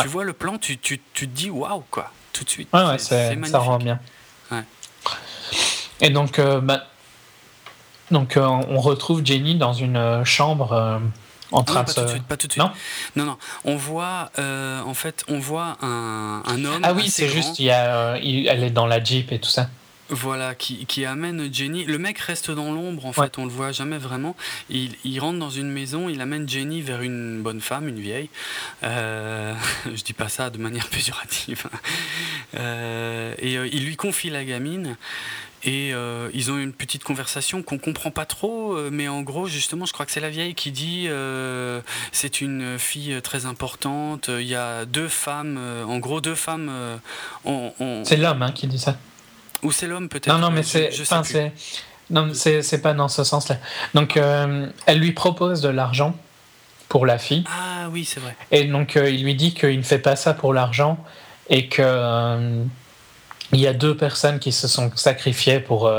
[0.00, 2.68] Tu vois le plan, tu, tu, tu te dis waouh, quoi, tout de suite.
[2.72, 4.00] Ouais, ouais ça rend bien.
[4.50, 4.62] Ouais.
[6.00, 6.86] Et donc, euh, bah,
[8.10, 10.98] donc euh, on retrouve Jenny dans une euh, chambre euh,
[11.50, 12.00] en Ah train non, de pas se.
[12.00, 12.62] tout de suite, pas tout de suite.
[12.64, 12.72] Non
[13.16, 13.38] non, non.
[13.64, 16.80] On voit, en fait, on voit un, un homme.
[16.82, 19.50] Ah oui, c'est juste, il y a, il- elle est dans la Jeep et tout
[19.50, 19.68] ça.
[20.12, 21.84] Voilà, qui, qui amène Jenny.
[21.84, 24.36] Le mec reste dans l'ombre, en fait, on le voit jamais vraiment.
[24.68, 28.28] Il, il rentre dans une maison, il amène Jenny vers une bonne femme, une vieille.
[28.82, 29.54] Euh,
[29.94, 31.64] je dis pas ça de manière péjorative.
[32.56, 34.96] Euh, et euh, il lui confie la gamine.
[35.64, 39.46] Et euh, ils ont une petite conversation qu'on comprend pas trop, euh, mais en gros,
[39.46, 44.28] justement, je crois que c'est la vieille qui dit euh, c'est une fille très importante.
[44.28, 46.70] Il y a deux femmes, en gros, deux femmes.
[48.04, 48.98] C'est l'homme hein, qui dit ça.
[49.62, 50.90] Ou c'est l'homme peut-être Non, non, mais c'est.
[52.10, 53.56] Non, c'est c'est pas dans ce sens-là.
[53.94, 56.14] Donc, euh, elle lui propose de l'argent
[56.88, 57.44] pour la fille.
[57.48, 58.36] Ah oui, c'est vrai.
[58.50, 60.98] Et donc, euh, il lui dit qu'il ne fait pas ça pour l'argent
[61.48, 62.64] et que euh,
[63.52, 65.90] il y a deux personnes qui se sont sacrifiées pour,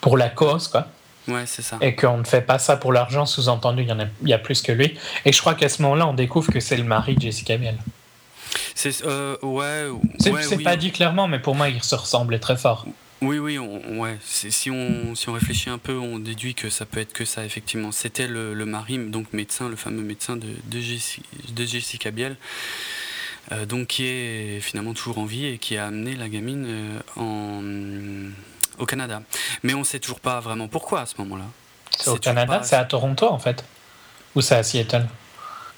[0.00, 0.88] pour la cause, quoi.
[1.26, 1.78] Ouais, c'est ça.
[1.80, 4.34] Et qu'on ne fait pas ça pour l'argent, sous-entendu, il y, en a, il y
[4.34, 4.98] a plus que lui.
[5.24, 7.76] Et je crois qu'à ce moment-là, on découvre que c'est le mari de Jessica Biel.
[8.74, 9.86] C'est euh, ouais,
[10.18, 12.86] C'est ouais, oui, pas dit clairement, mais pour moi, il se ressemblait très fort.
[13.22, 14.18] Oui, oui, on, ouais.
[14.24, 17.44] Si on, si on réfléchit un peu, on déduit que ça peut être que ça,
[17.44, 17.90] effectivement.
[17.90, 21.22] C'était le, le mari, donc médecin, le fameux médecin de, de, Jessi-
[21.54, 22.36] de Jessica Biel,
[23.52, 26.98] euh, donc qui est finalement toujours en vie et qui a amené la gamine euh,
[27.16, 29.22] en, au Canada.
[29.62, 31.44] Mais on sait toujours pas vraiment pourquoi à ce moment-là.
[31.96, 33.64] C'est au Canada, pas- c'est à Toronto, en fait.
[34.34, 35.06] Ou c'est à Seattle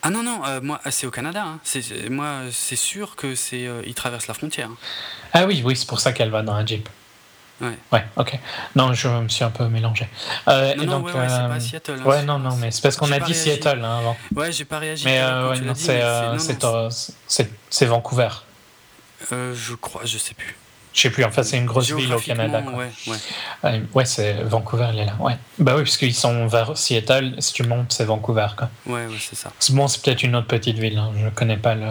[0.06, 1.42] Ah non, non, euh, moi, c'est au Canada.
[1.44, 1.58] hein.
[1.64, 4.70] C'est- moi, c'est sûr que c'est, euh, il traverse la frontière.
[5.32, 6.88] Ah oui, oui, c'est pour ça qu'elle va dans un Jeep.
[7.60, 7.76] Ouais.
[7.90, 8.38] Ouais, ok.
[8.76, 10.06] Non, je me suis un peu mélangé.
[10.46, 11.96] Euh, Non, et non, donc, ouais, ouais, c'est euh, pas à Seattle.
[12.00, 12.04] hein.
[12.08, 13.50] Ouais, non, non, mais c'est parce qu'on a dit réagi.
[13.50, 14.16] Seattle hein, avant.
[14.36, 15.06] Ouais, j'ai pas réagi.
[15.06, 16.38] Mais non, mais non, c'est, non,
[17.86, 18.28] Vancouver.
[19.32, 20.54] Je crois, je sais plus.
[20.96, 22.62] Je sais plus, enfin, c'est une grosse ville au Canada.
[22.62, 22.72] Quoi.
[22.78, 23.16] Ouais, ouais.
[23.64, 25.14] Ouais, ouais, c'est Vancouver, il est là.
[25.20, 25.36] Ouais.
[25.58, 27.34] Bah oui, parce qu'ils sont vers Seattle.
[27.38, 28.46] Si tu montes, c'est Vancouver.
[28.56, 28.70] Quoi.
[28.86, 29.52] Ouais, ouais, c'est ça.
[29.70, 30.96] Bon, c'est peut-être une autre petite ville.
[30.96, 31.12] hein.
[31.22, 31.88] Je connais pas le,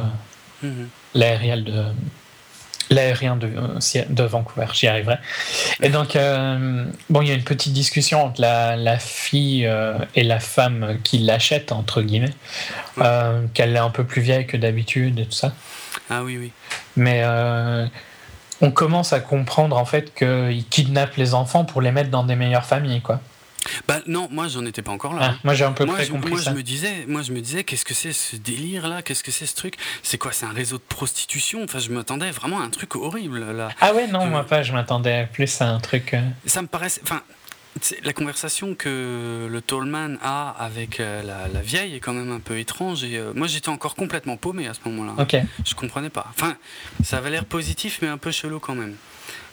[0.64, 0.90] Mhm.
[1.14, 1.86] l'aérien de
[2.92, 5.18] l'aérien de, euh, de Vancouver, j'y arriverai.
[5.82, 9.98] Et donc, euh, bon, il y a une petite discussion entre la, la fille euh,
[10.16, 12.34] et la femme qui l'achète, entre guillemets,
[13.00, 15.54] euh, qu'elle est un peu plus vieille que d'habitude et tout ça.
[16.12, 16.52] Ah oui, oui.
[16.96, 17.22] Mais
[18.62, 22.36] on commence à comprendre en fait qu'ils kidnappent les enfants pour les mettre dans des
[22.36, 23.20] meilleures familles, quoi.
[23.88, 25.32] Bah non, moi j'en étais pas encore là.
[25.32, 26.52] Ah, moi, j'ai un peu moi, près je, compris moi, ça.
[26.52, 29.32] je me disais, moi je me disais, qu'est-ce que c'est ce délire là Qu'est-ce que
[29.32, 29.76] c'est ce truc?
[30.04, 30.32] C'est quoi?
[30.34, 31.64] C'est un réseau de prostitution?
[31.64, 33.70] Enfin, je m'attendais vraiment à un truc horrible là.
[33.82, 36.14] Ah ouais, non, Je- moi pas, je m'attendais plus à un truc.
[36.14, 37.02] euh, Ça me paraissait.
[37.04, 37.22] Enfin,
[38.04, 42.40] la conversation que le Tallman a avec euh, la, la vieille est quand même un
[42.40, 43.04] peu étrange.
[43.04, 45.22] Et euh, moi j'étais encore complètement paumé à ce moment-là.
[45.22, 45.36] Ok.
[45.66, 46.26] Je comprenais pas.
[46.30, 46.56] Enfin,
[47.04, 48.96] ça avait l'air positif, mais un peu chelou quand même.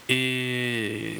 [0.09, 1.16] Et.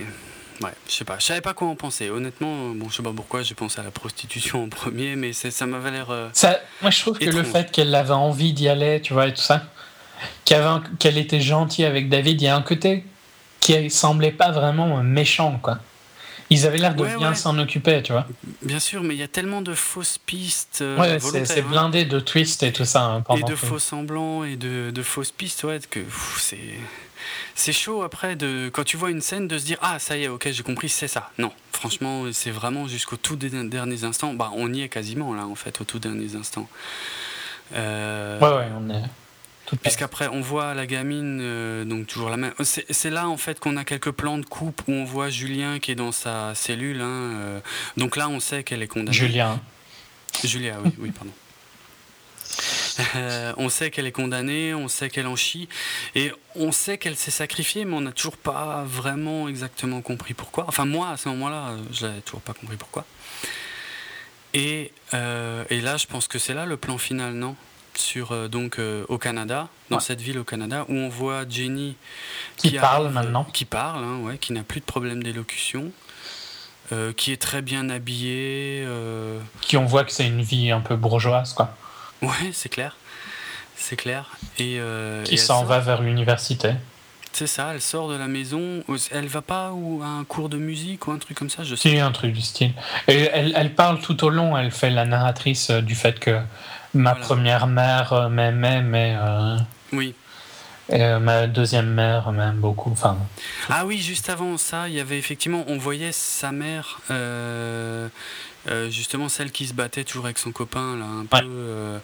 [0.62, 1.18] Ouais, je sais pas.
[1.18, 2.09] Je savais pas quoi en penser.
[2.11, 5.66] Honnêtement, bon, je sais pas pourquoi j'ai pensé à la prostitution en premier, mais ça
[5.66, 6.11] m'avait l'air.
[6.11, 9.26] euh, Ça, moi, je trouve que le fait qu'elle avait envie d'y aller, tu vois,
[9.26, 9.64] et tout ça,
[10.44, 13.05] qu'elle était gentille avec David, il y a un côté
[13.59, 15.78] qui semblait pas vraiment méchant, quoi.
[16.53, 17.34] Ils avaient l'air de Ouais, bien ouais.
[17.34, 18.26] s'en occuper, tu vois.
[18.62, 20.80] Bien sûr, mais il y a tellement de fausses pistes.
[20.82, 21.64] euh, Ouais, c'est hein.
[21.68, 23.57] blindé de twists et tout ça hein, Et de tout.
[23.57, 26.00] faux semblants et de, de fausses pistes, ouais, que
[26.38, 26.59] c'est.
[27.55, 30.24] C'est chaud après, de, quand tu vois une scène, de se dire Ah, ça y
[30.24, 31.30] est, ok, j'ai compris, c'est ça.
[31.38, 34.34] Non, franchement, c'est vraiment jusqu'au tout derniers instants.
[34.34, 36.68] Bah, on y est quasiment là, en fait, au tout derniers instants.
[37.74, 39.05] Euh, Ouais, ouais, on est.
[39.80, 42.52] Puisqu'après, on voit la gamine, euh, donc toujours la même.
[42.60, 45.92] C'est là, en fait, qu'on a quelques plans de coupe où on voit Julien qui
[45.92, 47.00] est dans sa cellule.
[47.00, 47.60] hein, euh,
[47.96, 49.16] donc là, on sait qu'elle est condamnée.
[49.16, 49.60] Julien.
[50.44, 51.32] Julia, oui, oui, pardon.
[53.16, 55.68] Euh, on sait qu'elle est condamnée, on sait qu'elle en chie,
[56.14, 60.66] et on sait qu'elle s'est sacrifiée, mais on n'a toujours pas vraiment exactement compris pourquoi.
[60.68, 63.06] Enfin, moi, à ce moment-là, je n'avais toujours pas compris pourquoi.
[64.52, 67.56] Et, et là, je pense que c'est là le plan final, non?
[67.94, 70.02] Sur, euh, donc, euh, au Canada, dans Ouais.
[70.02, 71.97] cette ville au Canada, où on voit Jenny
[72.56, 73.44] Qui parle arrive- maintenant.
[73.52, 75.93] Qui parle, hein, ouais, qui n'a plus de problème d'élocution,
[76.93, 78.82] euh, qui est très bien habillée.
[78.86, 81.77] euh, Qui on voit que c'est une vie un peu bourgeoise, quoi.
[82.23, 82.97] Ouais, c'est clair.
[83.77, 84.31] C'est clair.
[84.59, 86.73] Et, euh, Qui s'en sort- va vers l'université.
[87.35, 88.85] C'est ça, elle sort de la maison.
[89.10, 91.74] Elle va pas ou à un cours de musique ou un truc comme ça, je
[91.74, 91.89] sais.
[91.90, 92.73] C'est un truc du style.
[93.09, 96.39] Et elle, elle parle tout au long, elle fait la narratrice du fait que
[96.94, 97.24] ma Voilà.
[97.27, 99.56] première mère euh, m'aimait, mais euh,
[99.93, 100.14] Oui.
[100.90, 102.90] et, euh, ma deuxième mère m'aime beaucoup.
[102.90, 103.16] Enfin,
[103.70, 108.09] Ah oui, juste avant ça, il y avait effectivement, on voyait sa mère euh,
[108.69, 111.98] Euh, justement, celle qui se battait toujours avec son copain, là, un peu.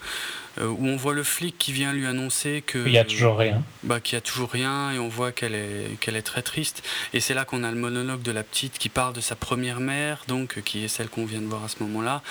[0.59, 2.79] Euh, euh, où on voit le flic qui vient lui annoncer que.
[2.79, 3.63] Il n'y a toujours rien.
[3.83, 6.83] Bah, qu'il n'y a toujours rien, et on voit qu'elle est, qu'elle est très triste.
[7.13, 9.81] Et c'est là qu'on a le monologue de la petite qui parle de sa première
[9.81, 12.23] mère, donc, qui est celle qu'on vient de voir à ce moment-là.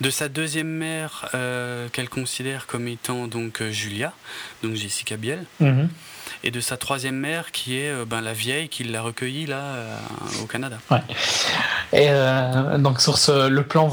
[0.00, 1.28] De sa deuxième mère,
[1.92, 4.12] qu'elle considère comme étant donc Julia,
[4.62, 5.44] donc Jessica Biel.
[5.60, 5.88] Mhm
[6.44, 9.60] et de sa troisième mère qui est euh, ben, la vieille qui l'a recueillie là
[9.60, 9.96] euh,
[10.42, 10.78] au Canada.
[10.90, 11.02] Ouais.
[11.92, 13.88] Et euh, donc sur ce, le plan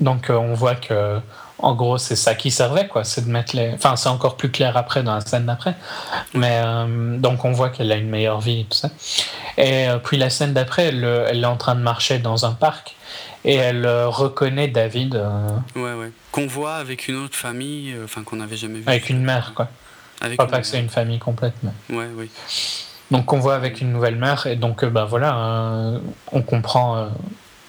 [0.00, 1.18] donc on voit que
[1.62, 4.50] en gros c'est ça qui servait quoi, c'est de mettre les, enfin c'est encore plus
[4.50, 5.74] clair après dans la scène d'après,
[6.34, 6.62] mais
[7.18, 8.90] donc on voit qu'elle a une meilleure vie et tout ça.
[9.56, 12.96] Et puis la scène d'après, elle, elle, est en train de marcher dans un parc
[13.44, 15.22] et elle reconnaît David.
[15.76, 16.12] Ouais ouais.
[16.32, 18.84] Qu'on voit avec une autre famille, enfin qu'on n'avait jamais vu.
[18.86, 19.68] Avec une mère quoi.
[20.20, 21.54] Avec pas, pas que c'est une famille complète.
[21.62, 21.96] Mais...
[21.96, 22.30] Ouais, oui.
[23.10, 25.98] Donc on voit avec une nouvelle mère et donc ben voilà, euh,
[26.30, 27.08] on comprend euh,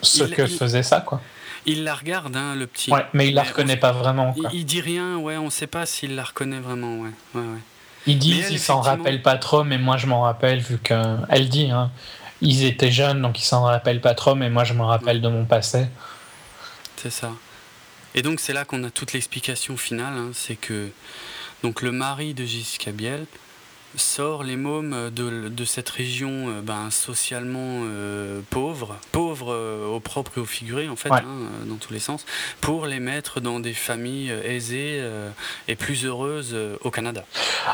[0.02, 1.22] ce que faisait ça quoi.
[1.66, 2.92] Il la regarde, hein, le petit.
[2.92, 4.34] Ouais, mais il la reconnaît pas vraiment.
[4.34, 4.50] Quoi.
[4.54, 7.12] Il, dit rien, ouais, on sait pas s'il la reconnaît vraiment, ouais.
[7.36, 7.60] ouais, ouais.
[8.08, 11.70] Ils disent, il s'en rappelle pas trop, mais moi je m'en rappelle vu qu'elle dit,
[11.70, 11.92] hein,
[12.42, 15.28] ils étaient jeunes donc ils s'en rappellent pas trop, mais moi je me rappelle de
[15.28, 15.86] mon passé.
[16.98, 17.32] C'est ça.
[18.16, 20.90] Et donc c'est là qu'on a toute l'explication finale, hein, c'est que
[21.62, 23.26] donc le mari de Jessica Biel
[23.96, 30.00] sort les mômes de, de cette région euh, ben, socialement euh, pauvre, pauvre euh, au
[30.00, 31.24] propre et au figuré en fait, hein,
[31.66, 32.26] dans tous les sens,
[32.62, 35.04] pour les mettre dans des familles aisées
[35.68, 37.24] et plus heureuses au Canada.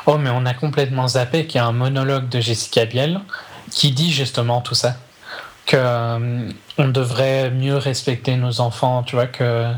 [0.06, 3.22] Oh mais on a complètement zappé qu'il y a un monologue de Jessica Biel
[3.72, 4.96] qui dit justement tout ça,
[5.66, 9.72] que on devrait mieux respecter nos enfants, tu vois que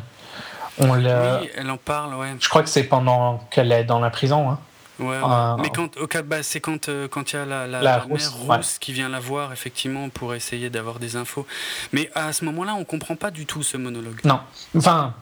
[0.82, 2.36] oui, elle en parle, ouais.
[2.40, 4.50] Je crois que c'est pendant qu'elle est dans la prison.
[4.50, 4.60] Hein.
[5.00, 7.68] Ouais, euh, mais quand, au cas, bah, c'est quand euh, quand il y a la,
[7.68, 11.48] la, mère rousse qui vient la voir effectivement pour essayer d'avoir des infos.
[11.94, 14.20] Mais à ce moment-là, on comprend pas du tout ce monologue.
[14.26, 14.40] Non,
[14.76, 15.14] enfin,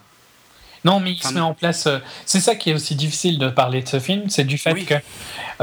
[0.84, 1.88] non, mais il se met en place.
[1.88, 4.74] Euh, c'est ça qui est aussi difficile de parler de ce film, c'est du fait
[4.84, 4.96] que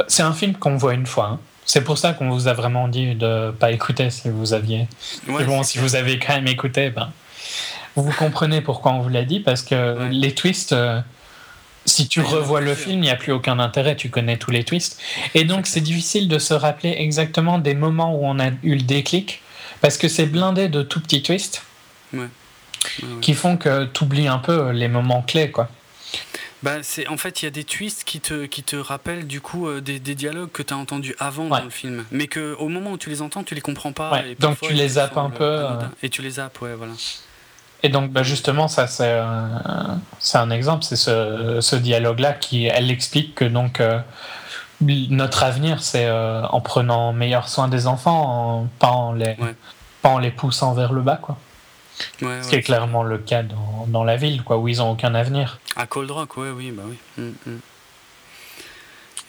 [0.06, 1.26] c'est un film qu'on voit une fois.
[1.32, 1.40] Hein.
[1.64, 4.86] C'est pour ça qu'on vous a vraiment dit de pas écouter si vous aviez.
[5.26, 7.10] bon, si vous avez quand même écouté, ben
[7.96, 11.00] vous comprenez pourquoi on vous l'a dit, parce que les twists, euh,
[11.86, 14.64] si tu revois le film, il n'y a plus aucun intérêt, tu connais tous les
[14.64, 15.00] twists.
[15.34, 18.82] Et donc c'est difficile de se rappeler exactement des moments où on a eu le
[18.82, 19.42] déclic,
[19.80, 21.62] parce que c'est blindé de tout petits twists
[23.20, 25.50] qui font que tu oublies un peu les moments clés.
[25.50, 25.68] quoi.
[26.62, 29.42] Bah, c'est en fait il y a des twists qui te qui te rappellent du
[29.42, 32.54] coup euh, des, des, dialogues que tu as entendus avant dans le film mais que
[32.58, 35.28] au moment où tu les entends tu les comprends pas donc tu les zappes un
[35.28, 36.94] peu euh, et tu les zappes ouais voilà
[37.84, 40.00] et donc, bah, justement, ça, c'est un,
[40.32, 44.00] un, exemple, c'est ce, ce dialogue-là qui, elle explique que donc euh,
[44.80, 49.36] notre avenir, c'est euh, en prenant meilleur soin des enfants, en, pas, en les,
[50.00, 51.36] pas en les poussant vers le bas, quoi.
[52.18, 55.14] ce qui est clairement le cas dans, dans, la ville, quoi, où ils ont aucun
[55.14, 55.58] avenir.
[55.76, 56.96] À Cold Rock, ouais, oui, bah oui.
[57.18, 57.58] Mm, mm.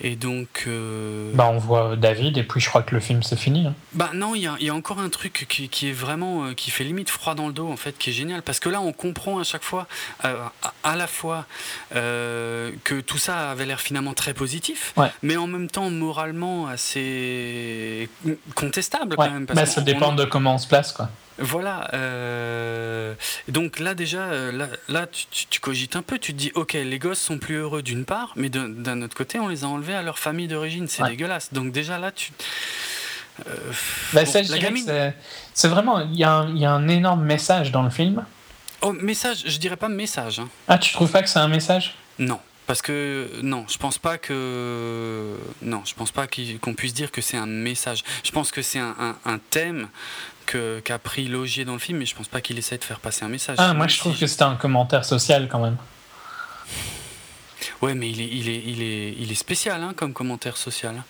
[0.02, 0.66] Et donc.
[0.68, 3.68] Euh, bah, on voit David, et puis je crois que le film c'est fini.
[3.68, 3.74] Hein.
[3.94, 6.46] Bah, non, il y a, y a, encore un truc qui, qui, est vraiment.
[6.46, 8.42] Euh, qui fait limite froid dans le dos, en fait, qui est génial.
[8.42, 9.88] Parce que là, on comprend à chaque fois,
[10.26, 10.36] euh,
[10.84, 11.46] à, la fois,
[11.92, 18.10] que tout ça avait l'air finalement très positif, mais en même temps moralement assez
[18.54, 19.46] contestable, quand même.
[19.46, 21.10] bah, ça dépend de comment on se place, quoi.
[21.38, 21.90] Voilà.
[21.94, 23.14] Euh,
[23.48, 27.20] donc là déjà, euh, là, tu, cogites un peu, tu te dis, ok, les gosses
[27.20, 30.20] sont plus heureux d'une part, mais d'un autre côté, on les a enlevés à leur
[30.20, 31.54] famille d'origine, c'est dégueulasse.
[31.54, 32.32] Donc déjà là, tu...
[33.48, 33.54] Euh,
[34.14, 38.26] bah, c'est vraiment, il y, a un énorme message dans le film.
[38.82, 40.40] Oh, message, je dirais pas message.
[40.40, 40.48] Hein.
[40.68, 41.96] Ah, tu trouves pas que c'est un message?
[42.18, 42.40] Non.
[42.68, 47.22] Parce que non, je pense pas que non, je pense pas qu'on puisse dire que
[47.22, 48.04] c'est un message.
[48.24, 49.88] Je pense que c'est un, un, thème
[50.46, 53.26] qu'a pris Logier dans le film, mais je pense pas qu'il essaie de faire passer
[53.26, 53.58] un message.
[53.60, 55.78] Ah, moi je trouve que c'était un commentaire social quand même.
[57.82, 61.04] Ouais, mais il est, il est, il est, il est spécial hein, comme commentaire social.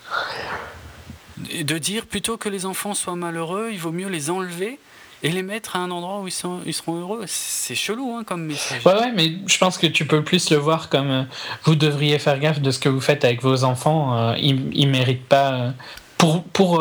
[1.36, 4.78] De dire plutôt que les enfants soient malheureux, il vaut mieux les enlever
[5.22, 7.24] et les mettre à un endroit où ils, sont, ils seront heureux.
[7.26, 8.84] C'est chelou hein, comme message.
[8.84, 11.22] Ouais, ouais, mais je pense que tu peux plus le voir comme euh,
[11.64, 14.16] vous devriez faire gaffe de ce que vous faites avec vos enfants.
[14.16, 15.52] Euh, ils, ils méritent pas.
[15.52, 15.70] Euh,
[16.18, 16.80] pour, pour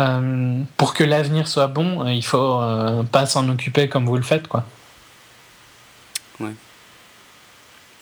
[0.00, 4.16] euh, pour que l'avenir soit bon, euh, il faut euh, pas s'en occuper comme vous
[4.16, 4.64] le faites, quoi.
[6.38, 6.52] Ouais.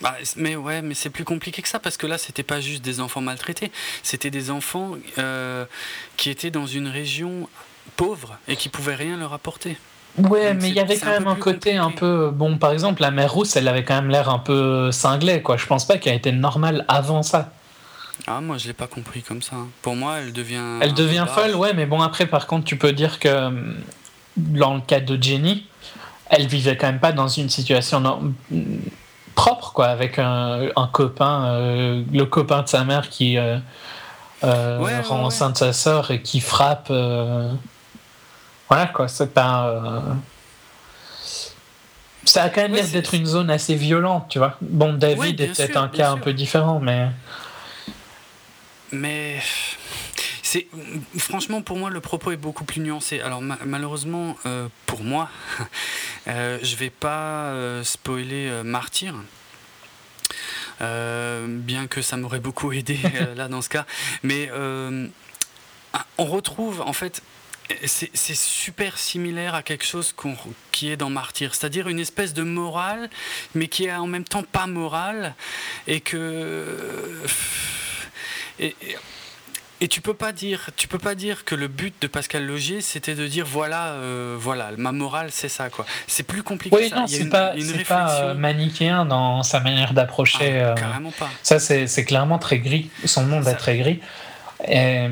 [0.03, 2.85] Bah, mais ouais, mais c'est plus compliqué que ça parce que là, c'était pas juste
[2.85, 4.93] des enfants maltraités, c'était des enfants
[6.19, 7.49] qui étaient dans une région
[7.97, 9.79] pauvre et qui pouvaient rien leur apporter.
[10.19, 12.59] Ouais, mais il y avait quand même un côté un peu bon.
[12.59, 15.57] Par exemple, la mère rousse, elle avait quand même l'air un peu cinglée, quoi.
[15.57, 17.53] Je pense pas qu'elle était normale avant ça.
[18.27, 19.57] Ah, moi, je l'ai pas compris comme ça.
[19.83, 20.79] Pour moi, elle devient.
[20.81, 23.51] Elle devient folle, ouais, mais bon, après, par contre, tu peux dire que
[24.37, 25.67] dans le cas de Jenny,
[26.29, 28.35] elle vivait quand même pas dans une situation
[29.35, 31.59] propre, quoi, avec un, copain,
[32.13, 33.39] le copain de sa mère qui
[34.43, 36.89] rend enceinte sa sœur et qui frappe.
[38.69, 40.03] Voilà, quoi, c'est pas.
[42.25, 44.57] Ça a quand même l'air d'être une zone assez violente, tu vois.
[44.61, 47.09] Bon, David est peut-être un cas un peu différent, mais.
[48.93, 49.41] Mais
[50.43, 50.69] c'est
[51.19, 53.21] franchement pour moi le propos est beaucoup plus nuancé.
[53.21, 55.29] Alors malheureusement euh, pour moi,
[56.29, 59.15] euh, je vais pas euh, spoiler euh, Martyr.
[60.81, 62.99] bien que ça m'aurait beaucoup aidé
[63.37, 63.87] là dans ce cas,
[64.23, 64.51] mais
[66.19, 67.23] on retrouve en fait
[67.85, 70.15] c'est super similaire à quelque chose
[70.71, 73.11] qui est dans Martyr, c'est-à-dire une espèce de morale,
[73.57, 75.35] mais qui est en même temps pas morale,
[75.89, 77.21] et que
[78.59, 78.75] et,
[79.81, 82.81] et, tu peux pas dire, tu peux pas dire que le but de Pascal Logier,
[82.81, 85.85] c'était de dire voilà, euh, voilà, ma morale, c'est ça, quoi.
[86.07, 86.77] C'est plus compliqué.
[86.77, 87.55] Oui, non, c'est pas,
[87.87, 90.61] pas euh, manichéen dans sa manière d'approcher.
[90.61, 91.31] Ah, euh, carrément pas.
[91.43, 92.91] Ça, c'est clairement très gris.
[93.05, 94.01] Son monde est très gris.
[94.67, 95.07] Et,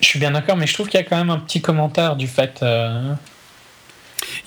[0.00, 2.16] je suis bien d'accord, mais je trouve qu'il y a quand même un petit commentaire
[2.16, 2.64] du fait.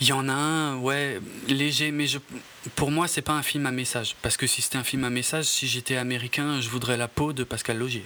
[0.00, 2.18] Il y en a un, ouais, léger, mais je,
[2.74, 4.16] pour moi, c'est pas un film à message.
[4.22, 7.32] Parce que si c'était un film à message, si j'étais américain, je voudrais la peau
[7.32, 8.04] de Pascal Logier.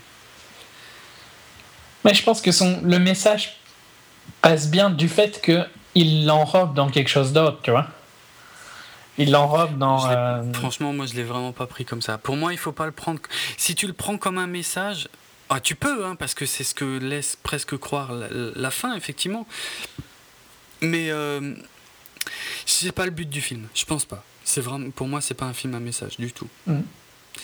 [2.04, 3.56] Mais je pense que son, le message
[4.40, 7.88] passe bien du fait qu'il l'enrobe dans quelque chose d'autre, tu vois.
[9.18, 10.08] Il l'enrobe dans.
[10.10, 12.16] Euh, franchement, moi, je l'ai vraiment pas pris comme ça.
[12.16, 13.20] Pour moi, il faut pas le prendre.
[13.58, 15.08] Si tu le prends comme un message,
[15.50, 19.46] ah, tu peux, hein, parce que c'est ce que laisse presque croire la, fin, effectivement.
[20.80, 21.54] Mais euh,
[22.64, 23.66] c'est pas le but du film.
[23.74, 24.24] Je pense pas.
[24.51, 26.48] C'est vraiment, pour moi, c'est pas un film à message du tout.
[26.66, 26.81] Mm.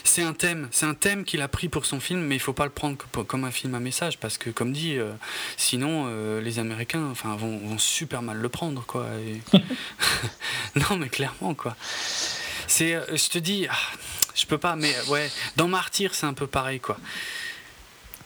[0.02, 2.52] C'est un thème, c'est un thème qu'il a pris pour son film, mais il faut
[2.52, 2.96] pas le prendre
[3.28, 5.12] comme un film à message parce que, comme dit, euh,
[5.56, 9.06] sinon euh, les Américains, enfin, vont, super mal le prendre, quoi.
[10.74, 11.76] non, mais clairement, quoi.
[12.66, 13.96] C'est, euh, je te dis, ah,
[14.34, 16.98] je peux pas, mais ouais, dans Martyr, c'est un peu pareil, quoi.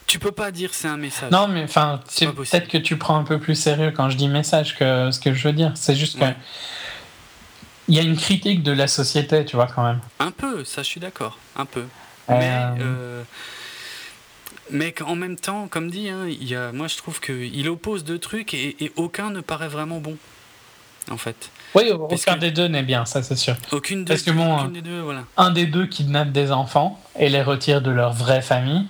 [0.07, 1.31] Tu peux pas dire c'est un message.
[1.31, 4.77] Non, mais enfin, peut-être que tu prends un peu plus sérieux quand je dis message
[4.77, 5.73] que ce que je veux dire.
[5.77, 6.25] C'est juste que
[7.91, 9.99] il y a une critique de la société, tu vois, quand même.
[10.21, 11.81] Un peu, ça, je suis d'accord, un peu.
[12.31, 13.23] Euh, mais, euh,
[14.71, 18.05] mais en même temps, comme dit, hein, il y a, moi je trouve qu'il oppose
[18.05, 20.17] deux trucs et, aucun ne paraît vraiment bon,
[21.11, 21.51] en fait.
[21.75, 23.57] Oui, aucun des deux n'est bien, ça c'est sûr.
[23.73, 25.25] Aucune, Parce que bon, des deux, voilà.
[25.37, 28.87] un des deux kidnappe des enfants et les retire de leur vraie famille.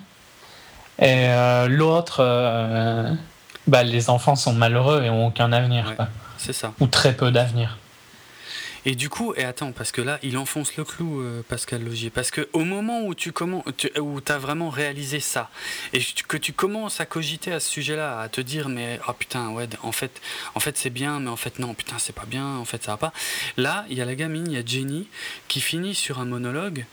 [0.98, 2.22] Et euh, l'autre,
[3.66, 5.94] bah, les enfants sont malheureux et ont aucun avenir.
[6.36, 6.74] c'est ça.
[6.80, 7.78] Ou très peu d'avenir.
[8.86, 12.10] Et du coup, et attends, parce que là, il enfonce le clou, euh, Pascal Logier.
[12.10, 13.64] Parce que au moment où tu commences,
[14.00, 15.50] où as vraiment réalisé ça,
[15.92, 19.50] et que tu commences à cogiter à ce sujet-là, à te dire, mais oh putain,
[19.50, 20.20] ouais, en fait,
[20.54, 22.92] en fait c'est bien, mais en fait non, putain, c'est pas bien, en fait ça
[22.92, 23.12] va pas.
[23.56, 25.08] Là, il y a la gamine, il y a Jenny,
[25.48, 26.84] qui finit sur un monologue.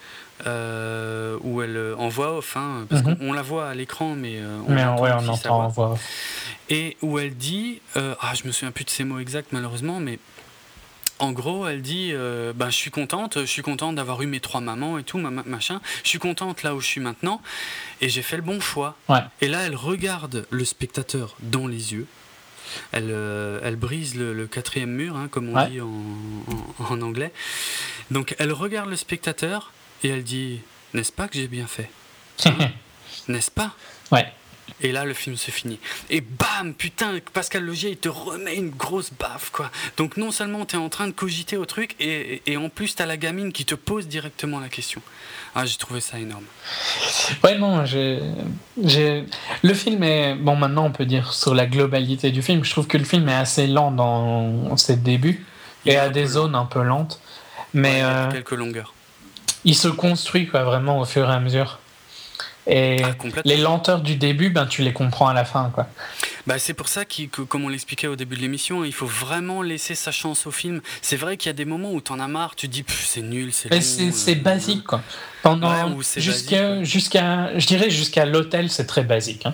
[0.45, 3.17] Euh, où elle euh, en voix off, hein, parce mhm.
[3.17, 5.97] qu'on la voit à l'écran, mais on, mais ouais, on entend en voix
[6.69, 10.19] Et où elle dit, ah, je me souviens plus de ces mots exacts malheureusement, mais
[11.19, 14.39] en gros, elle dit euh, ben, Je suis contente, je suis contente d'avoir eu mes
[14.39, 15.81] trois mamans et tout, machin.
[16.03, 17.41] Je suis contente là où je suis maintenant
[18.01, 18.95] et j'ai fait le bon choix.
[19.41, 22.07] Et là, elle regarde le spectateur dans les yeux.
[22.91, 27.31] Elle, euh, elle brise le, quatrième mur, hein, comme on dit en, anglais.
[28.11, 29.71] Donc, elle regarde le spectateur
[30.03, 30.59] et elle dit
[30.93, 31.89] N'est-ce pas que j'ai bien fait?
[33.27, 33.73] N'est-ce pas?
[34.11, 34.31] Ouais.
[34.81, 35.79] Et là, le film se finit.
[36.09, 39.71] Et bam, putain, Pascal Logier, il te remet une grosse baffe, quoi.
[39.97, 42.95] Donc, non seulement tu es en train de cogiter au truc, et, et en plus,
[42.95, 45.01] tu as la gamine qui te pose directement la question.
[45.55, 46.43] Ah, j'ai trouvé ça énorme.
[47.43, 48.19] Ouais, non, j'ai.
[49.63, 50.35] Le film est.
[50.35, 53.27] Bon, maintenant, on peut dire sur la globalité du film, je trouve que le film
[53.29, 55.43] est assez lent dans ses débuts,
[55.87, 57.19] et a des zones un peu lentes.
[57.73, 58.01] Mais.
[58.03, 58.93] Euh, quelques longueurs.
[59.65, 61.79] Il se construit, quoi, vraiment, au fur et à mesure.
[62.67, 63.15] Et ah,
[63.45, 65.71] les lenteurs du début, ben, tu les comprends à la fin.
[65.73, 65.87] Quoi.
[66.47, 69.61] Bah, c'est pour ça que, comme on l'expliquait au début de l'émission, il faut vraiment
[69.61, 70.81] laisser sa chance au film.
[71.01, 72.83] C'est vrai qu'il y a des moments où tu en as marre, tu te dis
[72.87, 74.83] c'est nul, c'est C'est euh, basique.
[74.83, 75.01] Quoi.
[75.43, 79.45] Pendant, jusqu'à, jusqu'à, je dirais jusqu'à l'hôtel, c'est très basique.
[79.45, 79.53] Hein.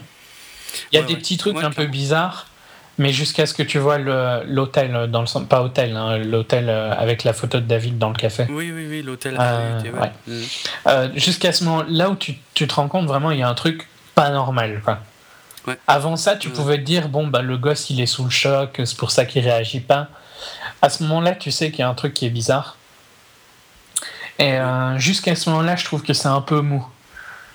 [0.91, 2.47] Il y a des petits trucs un peu bizarres.
[2.99, 7.23] Mais jusqu'à ce que tu vois l'hôtel dans le pas hôtel, hein, l'hôtel euh, avec
[7.23, 8.45] la photo de David dans le café.
[8.49, 9.35] Oui, oui, oui, l'hôtel.
[9.39, 9.81] Euh,
[10.27, 10.31] mm.
[10.87, 13.49] euh, jusqu'à ce moment, là où tu, tu, te rends compte vraiment, il y a
[13.49, 14.81] un truc pas normal.
[14.85, 14.99] Quoi.
[15.87, 18.79] Avant ça, tu pouvais te dire bon bah le gosse il est sous le choc,
[18.83, 20.09] c'est pour ça qu'il réagit pas.
[20.83, 22.77] À ce moment-là, tu sais qu'il y a un truc qui est bizarre.
[24.37, 24.57] Et
[24.97, 26.85] jusqu'à ce moment-là, je trouve que c'est un peu mou.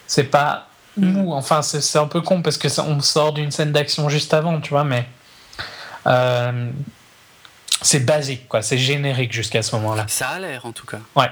[0.06, 4.08] C'est pas mou, enfin c'est un peu con parce que on sort d'une scène d'action
[4.08, 5.06] juste avant, tu vois, mais
[6.08, 6.70] euh,
[7.82, 8.62] c'est basique, quoi.
[8.62, 10.06] C'est générique jusqu'à ce moment-là.
[10.08, 11.00] Ça a l'air, en tout cas.
[11.14, 11.30] Ouais.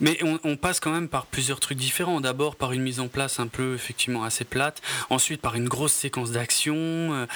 [0.00, 2.20] Mais on, passe quand même par plusieurs trucs différents.
[2.20, 4.82] D'abord par une mise en place un peu effectivement assez plate.
[5.10, 6.74] Ensuite par une grosse séquence d'action.
[6.76, 7.26] Euh,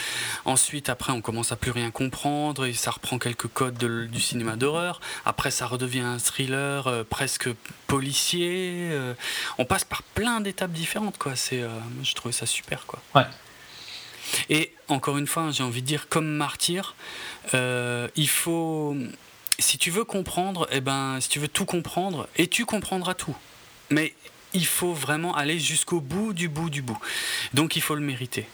[0.45, 4.57] ensuite après on commence à plus rien comprendre et ça reprend quelques codes du cinéma
[4.57, 5.01] d'horreur.
[5.25, 7.49] Après ça redevient un thriller euh, presque
[7.87, 8.89] policier.
[8.91, 9.15] Euh.
[9.59, 11.37] on passe par plein d'étapes différentes quoi.
[11.37, 11.63] C'est,
[12.03, 13.01] je trouvais ça super quoi.
[13.15, 13.27] Ouais.
[14.51, 16.95] Et encore une fois, j'ai envie de dire, comme martyr,
[17.55, 18.97] euh, il faut.
[19.59, 23.37] Si tu veux comprendre, eh ben, si tu veux tout comprendre, et tu comprendras tout.
[23.91, 24.15] Mais
[24.55, 26.99] il faut vraiment aller jusqu'au bout du bout du bout.
[27.55, 28.47] Donc il faut le mériter.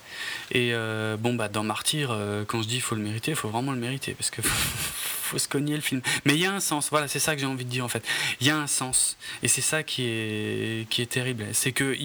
[0.51, 3.37] Et euh, bon, bah, dans Martyr, euh, quand je dis il faut le mériter, il
[3.37, 4.15] faut vraiment le mériter.
[4.15, 4.43] Parce que
[5.23, 6.01] faut se cogner le film.
[6.25, 7.89] Mais il y a un sens, voilà, c'est ça que j'ai envie de dire en
[7.89, 8.05] fait.
[8.41, 9.17] Il y a un sens.
[9.43, 11.47] Et c'est ça qui est, qui est terrible.
[11.53, 11.97] C'est que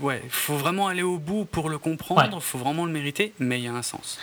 [0.00, 3.58] ouais, faut vraiment aller au bout pour le comprendre, il faut vraiment le mériter, mais
[3.58, 4.18] il y a un sens.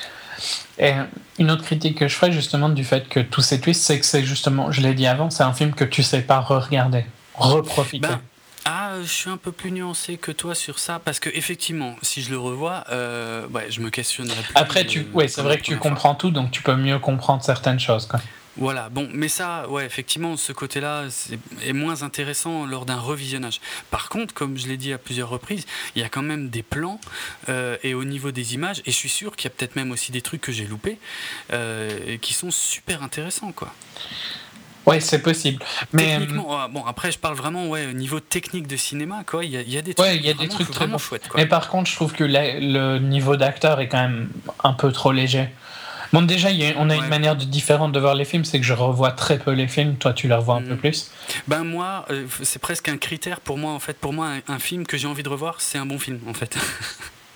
[0.78, 0.94] Et
[1.40, 4.06] une autre critique que je ferais justement du fait que tous ces twists, c'est que
[4.06, 7.06] c'est justement, je l'ai dit avant, c'est un film que tu sais pas re-regarder,
[7.36, 8.08] reprofiter.
[8.08, 8.22] Ben,
[8.66, 12.22] ah, je suis un peu plus nuancé que toi sur ça parce que effectivement, si
[12.22, 14.42] je le revois, euh, ouais, je me questionnerai.
[14.42, 17.44] Plus Après, tu, ouais, c'est vrai que tu comprends tout, donc tu peux mieux comprendre
[17.44, 18.06] certaines choses.
[18.06, 18.22] Quoi.
[18.58, 21.06] Voilà, bon, mais ça, ouais, effectivement, ce côté-là
[21.66, 23.60] est, moins intéressant lors d'un revisionnage.
[23.90, 25.66] Par contre, comme je l'ai dit à plusieurs reprises,
[25.96, 27.00] il y a quand même des plans
[27.50, 29.92] euh, et au niveau des images, et je suis sûr qu'il y a peut-être même
[29.92, 31.00] aussi des trucs que j'ai loupés
[31.52, 33.74] euh, qui sont super intéressants, quoi.
[34.86, 35.64] Ouais, c'est possible.
[35.94, 39.46] Mais Techniquement, bon, après, je parle vraiment ouais, au niveau technique de cinéma, quoi.
[39.46, 41.28] Il y, a, des trucs, ouais, il y a des trucs très vraiment chouettes.
[41.30, 41.40] Quoi.
[41.40, 44.30] Mais par contre, je trouve que le niveau d'acteur est quand même
[44.64, 45.48] un peu trop léger.
[46.14, 49.12] Bon, déjà, on a une manière différente de voir les films, c'est que je revois
[49.12, 50.78] très peu les films, toi tu les revois un peu mm.
[50.78, 51.12] plus.
[51.48, 53.98] Ben moi, euh, c'est presque un critère pour moi, en fait.
[53.98, 56.56] Pour moi, un, film que j'ai envie de revoir, c'est un bon film, en fait.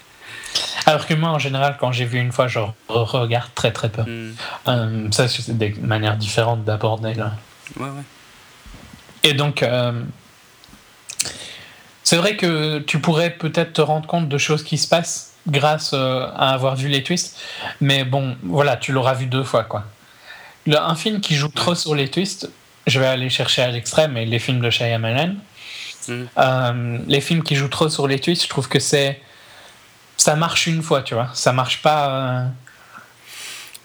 [0.85, 4.03] Alors que moi, en général, quand j'ai vu une fois, je regarde très très peu.
[4.03, 4.35] Mm.
[4.67, 7.33] Euh, ça, c'est des manières différentes d'aborder là.
[7.79, 8.03] Ouais, ouais.
[9.23, 10.03] Et donc, euh,
[12.03, 15.91] c'est vrai que tu pourrais peut-être te rendre compte de choses qui se passent grâce
[15.93, 17.39] euh, à avoir vu les twists.
[17.81, 19.85] Mais bon, voilà, tu l'auras vu deux fois, quoi.
[20.67, 22.49] un film qui joue trop sur les twists,
[22.85, 25.35] je vais aller chercher à l'extrême, et les films de Shyamalan.
[26.07, 26.23] Mm.
[26.37, 29.21] Euh, les films qui jouent trop sur les twists, je trouve que c'est.
[30.15, 31.29] Ça marche une fois, tu vois.
[31.33, 32.09] Ça marche pas.
[32.09, 32.47] Euh,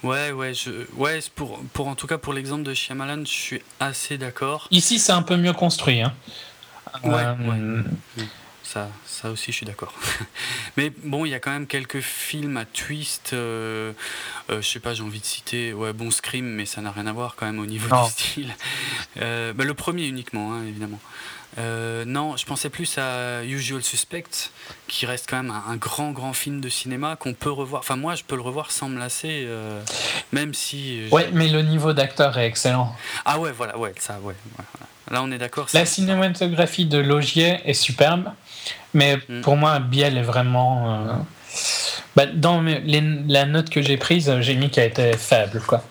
[0.03, 3.61] ouais, ouais, je, ouais pour, pour, en tout cas pour l'exemple de Shyamalan, je suis
[3.79, 4.67] assez d'accord.
[4.71, 6.01] Ici, c'est un peu mieux construit.
[6.01, 6.13] Hein.
[7.03, 8.25] Ouais, ouais.
[8.73, 9.93] Ça, ça aussi, je suis d'accord.
[10.77, 13.33] Mais bon, il y a quand même quelques films à twist.
[13.33, 13.93] Euh,
[14.49, 15.73] euh, je sais pas, j'ai envie de citer.
[15.73, 18.55] Ouais, bon, Scream, mais ça n'a rien à voir quand même au niveau du style.
[19.21, 20.99] Euh, bah, le premier uniquement, hein, évidemment.
[21.57, 24.49] non, je pensais plus à Usual Suspect,
[24.87, 27.81] qui reste quand même un, grand, grand film de cinéma qu'on peut revoir.
[27.81, 29.47] Enfin, moi, je peux le revoir sans me lasser,
[30.31, 31.03] même si.
[31.11, 32.95] Ouais, mais le niveau d'acteur est excellent.
[33.23, 34.35] Ah ouais, voilà, ouais, ça, ouais.
[35.11, 35.67] Là, on est d'accord.
[35.73, 38.31] La cinématographie de Logier est superbe.
[38.93, 39.41] Mais mm.
[39.41, 40.93] pour moi, Biel est vraiment.
[40.93, 41.13] Euh,
[42.15, 45.83] bah, dans la note que j'ai prise, j'ai mis qu'elle était faible, quoi.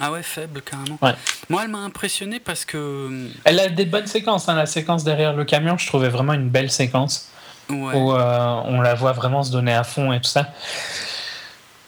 [0.00, 0.98] Ah ouais, faible carrément.
[1.02, 1.14] Ouais.
[1.48, 2.76] Moi, elle m'a impressionné parce que.
[2.76, 4.48] Euh, elle a des bonnes séquences.
[4.48, 4.54] Hein.
[4.54, 7.28] La séquence derrière le camion, je trouvais vraiment une belle séquence.
[7.70, 7.94] Ouais.
[7.94, 10.48] Où euh, on la voit vraiment se donner à fond et tout ça.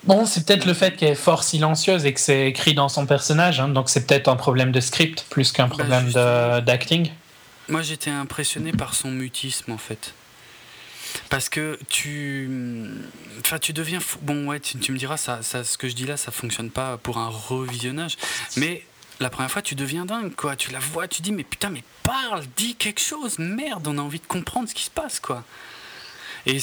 [0.05, 3.07] Bon, c'est peut-être le fait qu'elle est fort silencieuse et que c'est écrit dans son
[3.07, 3.59] personnage.
[3.59, 3.69] Hein.
[3.69, 6.11] donc c'est peut-être un problème de script plus qu'un bah, problème
[6.65, 7.11] d'acting.
[7.69, 10.15] Moi, j'étais impressionné par son mutisme en fait.
[11.31, 12.49] Parce que tu.
[13.41, 13.99] Enfin, tu deviens.
[14.23, 16.97] Bon, ouais, tu, me diras, ça, ça, ce que je dis là, ça fonctionne pas
[16.99, 18.17] pour un revisionnage.
[18.57, 18.85] Mais
[19.21, 20.57] la première fois, tu deviens dingue, quoi.
[20.57, 24.03] Tu la vois, tu dis, mais putain, mais parle, dis quelque chose, merde, on a
[24.03, 25.45] envie de comprendre ce qui se passe, quoi.
[26.45, 26.59] Et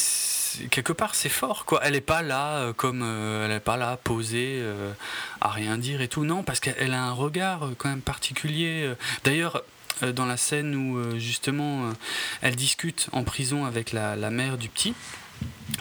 [0.69, 1.81] quelque part, c'est fort, quoi.
[1.83, 3.01] Elle est pas là euh, comme.
[3.03, 4.93] Euh, elle est pas là posée, euh,
[5.41, 6.23] à rien dire et tout.
[6.23, 8.93] Non, parce qu'elle a un regard quand même particulier.
[9.23, 9.63] D'ailleurs,
[10.01, 11.93] dans la scène où euh, justement euh,
[12.41, 14.93] elle discute en prison avec la, mère du petit.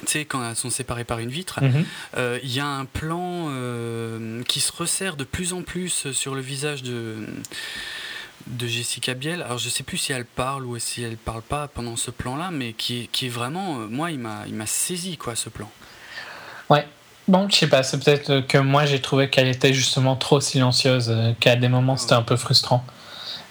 [0.01, 1.85] Tu sais, quand elles sont séparées par une vitre, mhm.
[2.43, 3.51] il y a un plan
[4.49, 7.17] qui se resserre de plus en plus sur le visage de,
[8.49, 9.43] de Jessica Biel.
[9.43, 12.51] Alors je sais plus si elle parle ou si elle parle pas pendant ce plan-là,
[12.51, 15.71] mais qui est, qui est vraiment, moi, il m'a, il m'a saisi quoi, ce plan.
[16.69, 16.87] Ouais.
[17.29, 21.15] Bon, je sais pas, c'est peut-être que moi j'ai trouvé qu'elle était justement trop silencieuse,
[21.39, 22.85] qu'à des moments c'était un peu frustrant.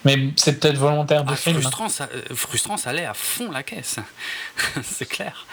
[0.04, 1.58] Mais c'est peut-être volontaire de ah, film.
[1.58, 1.62] Hein.
[1.62, 3.98] Frustrant, ça, euh, frustrant, ça allait à fond la caisse.
[4.84, 5.46] c'est clair.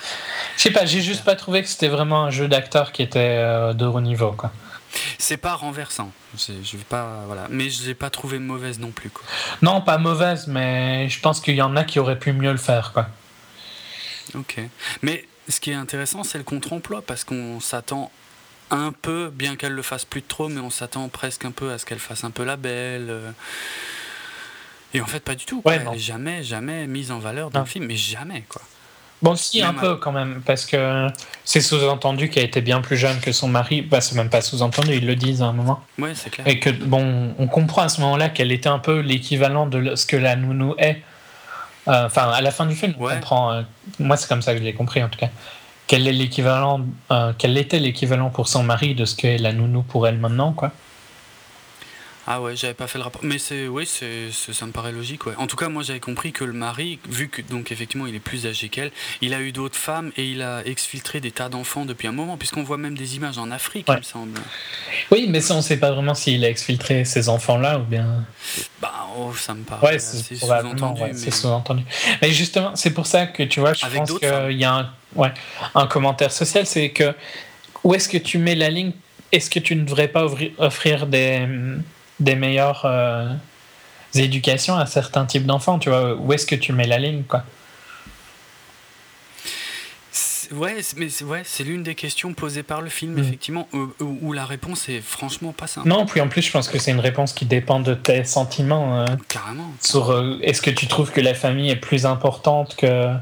[0.56, 3.18] Je sais pas, j'ai juste pas trouvé que c'était vraiment un jeu d'acteur qui était
[3.18, 4.32] euh, de haut niveau.
[4.32, 4.50] Quoi.
[5.18, 6.10] C'est pas renversant.
[6.36, 7.46] Je vais pas, voilà.
[7.50, 9.10] Mais je l'ai pas trouvé mauvaise non plus.
[9.10, 9.24] Quoi.
[9.62, 12.58] Non, pas mauvaise, mais je pense qu'il y en a qui auraient pu mieux le
[12.58, 12.92] faire.
[12.92, 13.06] Quoi.
[14.34, 14.60] Ok.
[15.02, 18.10] Mais ce qui est intéressant, c'est le contre-emploi, parce qu'on s'attend
[18.70, 21.70] un peu, bien qu'elle le fasse plus de trop, mais on s'attend presque un peu
[21.70, 23.08] à ce qu'elle fasse un peu la belle.
[23.10, 23.30] euh.
[24.94, 25.62] Et en fait, pas du tout.
[25.64, 27.64] Ouais, jamais, jamais mise en valeur dans Non.
[27.64, 28.62] le film, mais jamais, quoi.
[29.20, 31.08] Bon, si, un peu quand même, parce que
[31.44, 33.82] c'est sous-entendu qu'elle était bien plus jeune que son mari.
[33.82, 35.82] Bah, c'est même pas sous-entendu, ils le disent à un moment.
[35.98, 36.46] Ouais, c'est clair.
[36.46, 40.06] Et que, bon, on comprend à ce moment-là qu'elle était un peu l'équivalent de ce
[40.06, 41.02] que la nounou est.
[41.88, 43.52] Euh, Enfin, à la fin du film, on comprend.
[43.52, 43.62] euh,
[43.98, 45.30] moi, c'est comme ça que je l'ai compris, en tout cas.
[45.88, 49.82] Qu'elle est l'équivalent, euh, qu'elle était l'équivalent pour son mari de ce qu'est la nounou
[49.82, 50.70] pour elle maintenant, quoi.
[52.30, 53.22] Ah ouais, j'avais pas fait le rapport.
[53.24, 55.32] Mais c'est, oui, c'est, ça me paraît logique, ouais.
[55.38, 58.18] En tout cas, moi, j'avais compris que le mari, vu que, donc, effectivement, il est
[58.20, 58.90] plus âgé qu'elle,
[59.22, 62.36] il a eu d'autres femmes et il a exfiltré des tas d'enfants depuis un moment,
[62.36, 63.94] puisqu'on voit même des images en Afrique, Ouais.
[63.94, 64.40] il me semble.
[65.10, 68.26] Oui, mais ça, on sait pas vraiment s'il a exfiltré ces enfants-là ou bien.
[68.82, 71.00] Bah, oh, ça me paraît Ouais, c'est sous-entendu.
[71.00, 71.82] ouais, mais- c'est sous-entendu.
[72.20, 74.90] Mais justement, c'est pour ça que tu vois, je Avec pense qu'il y a un,
[75.14, 75.32] ouais,
[75.74, 77.14] un commentaire social, c'est que
[77.84, 78.92] où est-ce que tu mets la ligne?
[79.32, 81.46] Est-ce que tu ne devrais pas ouvrir- offrir des,
[82.20, 83.32] des meilleures euh,
[84.14, 87.44] éducations à certains types d'enfants Tu vois, où est-ce que tu mets la ligne quoi?
[90.10, 93.18] C'est- Ouais, mais c'est, ouais, l'une des questions posées par le film, Mm.
[93.18, 95.86] effectivement, où, où- où la réponse est franchement pas simple.
[95.88, 99.00] Non, puis en plus, je pense que c'est une réponse qui dépend de tes sentiments.
[99.02, 99.70] euh, Carrément.
[99.80, 103.12] sur euh, est-ce que tu trouves que la famille est plus importante que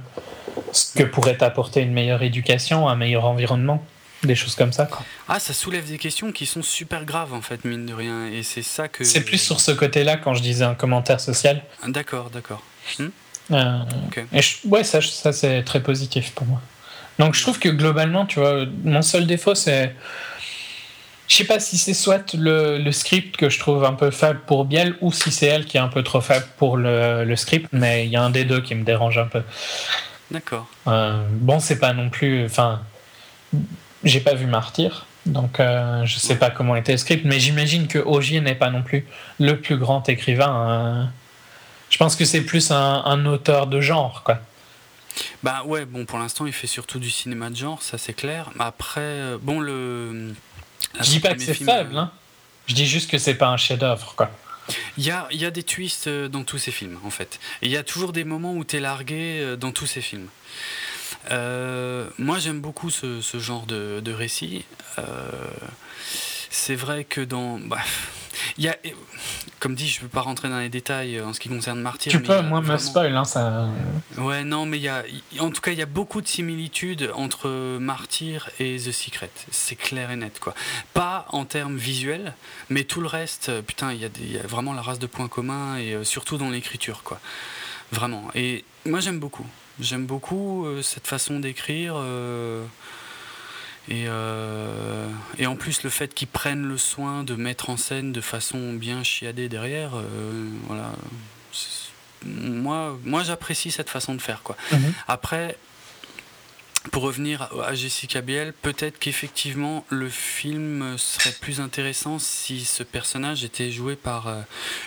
[0.72, 3.84] ce que pourrait t'apporter une meilleure éducation, un meilleur environnement,
[4.22, 4.86] des choses comme ça.
[4.86, 5.04] quoi.
[5.28, 8.26] Ah, ça soulève des questions qui sont super graves, en fait, mine de rien.
[8.26, 9.04] Et c'est ça que.
[9.04, 11.62] C'est plus sur ce côté-là quand je disais un commentaire social.
[11.82, 12.62] Ah, D'accord, d'accord.
[13.00, 13.78] Euh,
[14.08, 14.24] Ok.
[14.32, 16.60] et je- ouais, ça, ça c'est très positif pour moi.
[17.18, 19.94] Donc je trouve que globalement, tu vois, mon seul défaut, c'est.
[21.28, 24.40] Je sais pas si c'est soit le, le script que je trouve un peu faible
[24.46, 27.36] pour Biel ou si c'est elle qui est un peu trop faible pour le, le
[27.36, 29.42] script, mais il y a un des deux qui me dérange un peu.
[30.30, 30.68] D'accord.
[30.86, 32.44] Euh, bon, c'est pas non plus.
[32.44, 32.80] Enfin,
[34.06, 37.88] j'ai pas vu Martyr, donc euh, je sais pas comment était le script, mais j'imagine
[37.88, 39.06] que Ogier n'est pas non plus
[39.38, 40.54] le plus grand écrivain.
[40.70, 41.04] euh.
[41.90, 44.40] Je pense que c'est plus un, un auteur de genre, quoi.
[45.42, 48.50] Bah ouais, bon, pour l'instant, il fait surtout du cinéma de genre, ça c'est clair.
[48.58, 50.34] Après, euh, bon, le.
[51.00, 52.10] Je dis pas que c'est faible, euh, hein.
[52.66, 54.30] Je dis juste que c'est pas un chef-d'œuvre, quoi.
[54.98, 57.38] Il y a, y a des twists euh, dans tous ces films, en fait.
[57.62, 60.26] Il y a toujours des moments où t'es largué dans tous ces films.
[61.30, 64.64] Euh, moi, j'aime beaucoup ce, ce genre de, de récit.
[64.98, 65.02] Euh,
[66.50, 67.58] c'est vrai que dans.
[67.58, 67.78] bah,
[68.58, 68.76] y a,
[69.60, 72.12] comme dit, je ne peux pas rentrer dans les détails en ce qui concerne Martyr.
[72.12, 73.68] Tu mais peux, moi, me vraiment- spoil, hein, ça.
[74.18, 75.02] Ouais, non, mais y a,
[75.40, 77.48] en tout cas, il y a beaucoup de similitudes entre
[77.78, 79.30] Martyr et The Secret.
[79.50, 80.54] C'est clair et net, quoi.
[80.94, 82.34] Pas en termes visuels,
[82.70, 84.98] mais tout le reste, putain, il y, a des- il y a vraiment la race
[84.98, 87.18] de points communs et euh, surtout dans l'écriture, quoi.
[87.92, 88.28] Vraiment.
[88.34, 89.46] Et moi, j'aime beaucoup.
[89.80, 91.94] J'aime beaucoup euh, cette façon d'écrire.
[91.96, 92.64] euh,
[93.88, 95.08] et, euh,
[95.38, 98.72] et en plus, le fait qu'ils prennent le soin de mettre en scène de façon
[98.72, 100.90] bien chiadée derrière, euh, voilà.
[102.24, 104.42] Moi, moi j'apprécie cette façon de faire.
[104.42, 104.56] Quoi.
[104.72, 104.92] Mhm.
[105.06, 105.56] Après,
[106.90, 112.82] pour revenir à- à Jessica Biel, peut-être qu'effectivement le film serait plus intéressant si ce
[112.82, 114.40] personnage était joué par euh,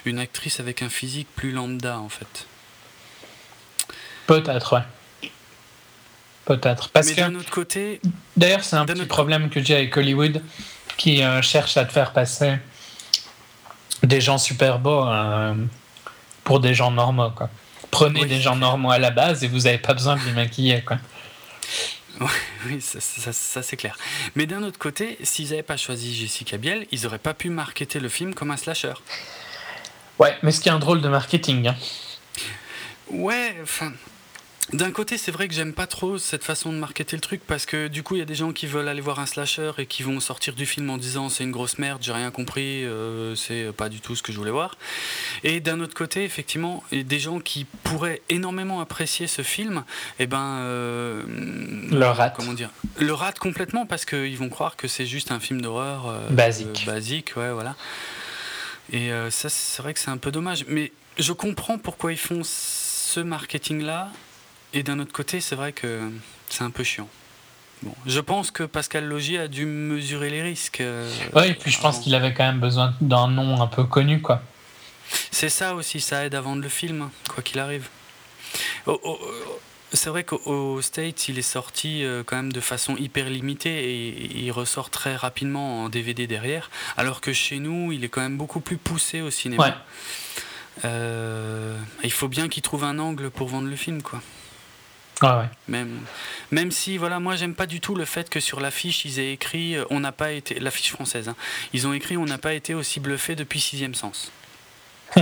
[0.06, 2.48] une actrice avec un physique plus lambda en fait.
[4.30, 5.30] Peut-être, ouais.
[6.46, 6.90] Peut-être.
[6.90, 7.22] Parce Mais que.
[7.22, 8.00] d'un autre côté,
[8.38, 10.42] D'ailleurs, c'est un petit autre- problème que j'ai avec Hollywood
[10.98, 12.58] qui euh, cherche à te faire passer
[14.04, 15.54] des gens super beaux euh,
[16.44, 17.32] pour des gens normaux.
[17.32, 17.50] Quoi.
[17.92, 18.28] Prenez Oui.
[18.28, 20.82] des gens normaux à la base et vous n'avez pas besoin de les maquiller.
[20.84, 20.98] Quoi.
[22.68, 23.98] oui, ça, ça- ça, c'est clair.
[24.36, 28.00] Mais d'un autre côté, s'ils n'avaient pas choisi Jessica Biel, ils n'auraient pas pu marketer
[28.00, 28.94] le film comme un slasher.
[30.20, 31.68] Ouais, mais ce qui est un drôle de marketing.
[31.68, 31.76] hein.
[33.12, 33.92] Ouais, enfin.
[34.72, 37.66] D'un côté, c'est vrai que j'aime pas trop cette façon de marketer le truc parce
[37.66, 39.88] que du coup, il y a des gens qui veulent aller voir un slasher et
[39.88, 43.34] qui vont sortir du film en disant c'est une grosse merde, j'ai rien compris, euh,
[43.36, 44.78] c'est pas du tout ce que je voulais voir.
[45.44, 49.42] Et d'un autre côté, effectivement, il y a des gens qui pourraient énormément apprécier ce
[49.42, 49.84] film,
[50.20, 50.60] et ben.
[50.60, 51.24] euh,
[51.92, 52.36] Le rate.
[52.36, 52.70] Comment dire
[53.00, 56.08] Le rate complètement parce qu'ils vont croire que c'est juste un film d'horreur.
[56.08, 56.84] euh, Basique.
[56.86, 57.76] basique, ouais, voilà.
[58.92, 60.66] Et euh, ça, c'est vrai que c'est un peu dommage.
[60.68, 64.12] Mais je comprends pourquoi ils font ce marketing-là.
[64.74, 66.10] Et d'un autre côté, c'est vrai que
[66.50, 67.08] c'est un peu chiant.
[67.82, 70.82] Bon, je pense que Pascal Logier a dû mesurer les risques.
[70.82, 72.04] euh, Ouais, et puis je pense avant.
[72.04, 74.22] qu'il avait quand même besoin d'un nom un peu connu.
[74.22, 74.44] quoi.
[75.32, 77.88] C'est ça aussi, ça aide à vendre le film, quoi qu'il arrive.
[79.92, 83.90] C'est vrai qu'au au States, il est sorti euh, quand même de façon hyper limitée
[83.90, 88.22] et il ressort très rapidement en DVD derrière, alors que chez nous, il est quand
[88.22, 89.64] même beaucoup plus poussé au cinéma.
[89.64, 89.74] Ouais.
[90.86, 94.22] Euh, il faut bien qu'il trouve un angle pour vendre le film, quoi.
[95.22, 95.50] Ouais, ouais.
[95.68, 96.00] Même,
[96.52, 99.34] même si, voilà, moi j'aime pas du tout le fait que sur l'affiche ils aient
[99.34, 101.36] écrit euh, on n'a pas été, l'affiche française, hein,
[101.74, 104.32] ils ont écrit on n'a pas été aussi bluffé depuis Sixième Sens.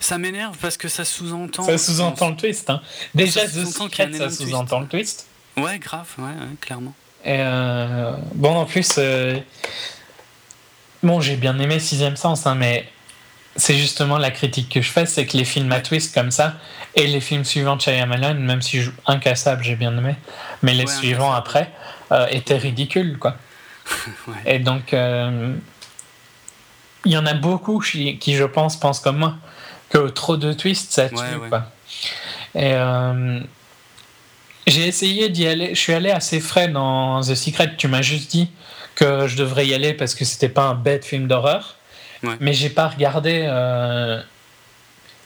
[0.00, 1.64] ça m'énerve parce que ça sous-entend.
[1.64, 2.68] Ça sous-entend le twist.
[2.70, 2.82] Hein.
[3.14, 5.26] Déjà, Ça sous-entend ça sous-entend le twist.
[5.56, 6.94] Ouais, grave, ouais, ouais, clairement.
[7.24, 9.38] Et euh, bon, en plus, euh,
[11.02, 12.86] bon, j'ai bien aimé Sixième Sens, hein, mais
[13.56, 16.54] c'est justement la critique que je fais, c'est que les films à twist comme ça,
[16.94, 20.14] et les films suivants de Shyamalan, même si je- Incassable j'ai bien aimé,
[20.62, 21.70] mais les Ouais, suivants après
[22.12, 23.36] euh, étaient ridicules, quoi.
[24.28, 24.56] Ouais.
[24.56, 25.54] Et donc, euh,
[27.04, 29.36] il y en a beaucoup qui, qui, je pense, pensent comme moi,
[29.90, 31.48] que trop de twists, ça tue, ouais.
[31.48, 31.70] quoi.
[32.54, 33.40] Et euh,
[34.66, 35.74] j'ai essayé d'y aller.
[35.74, 37.76] Je suis allé assez frais dans The Secret.
[37.76, 38.50] Tu m'as juste dit
[38.96, 41.75] que je devrais y aller parce que c'était pas un bête film d'horreur.
[42.26, 42.36] Ouais.
[42.40, 43.44] Mais j'ai pas regardé.
[43.48, 44.20] euh,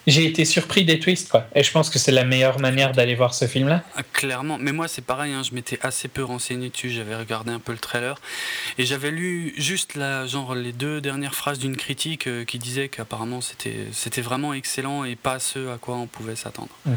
[0.06, 1.46] J'ai été surpris des twists, quoi.
[1.54, 3.82] Et je pense que c'est la meilleure manière d'aller voir ce film-là.
[3.96, 7.52] Ah, Clairement, mais moi c'est pareil, hein, je m'étais assez peu renseigné dessus, j'avais regardé
[7.52, 8.16] un peu le trailer
[8.78, 12.88] et j'avais lu juste la, genre, les deux dernières phrases d'une critique euh, qui disait
[12.88, 16.70] qu'apparemment c'était vraiment excellent et pas ce à quoi on pouvait s'attendre.
[16.86, 16.92] Mm.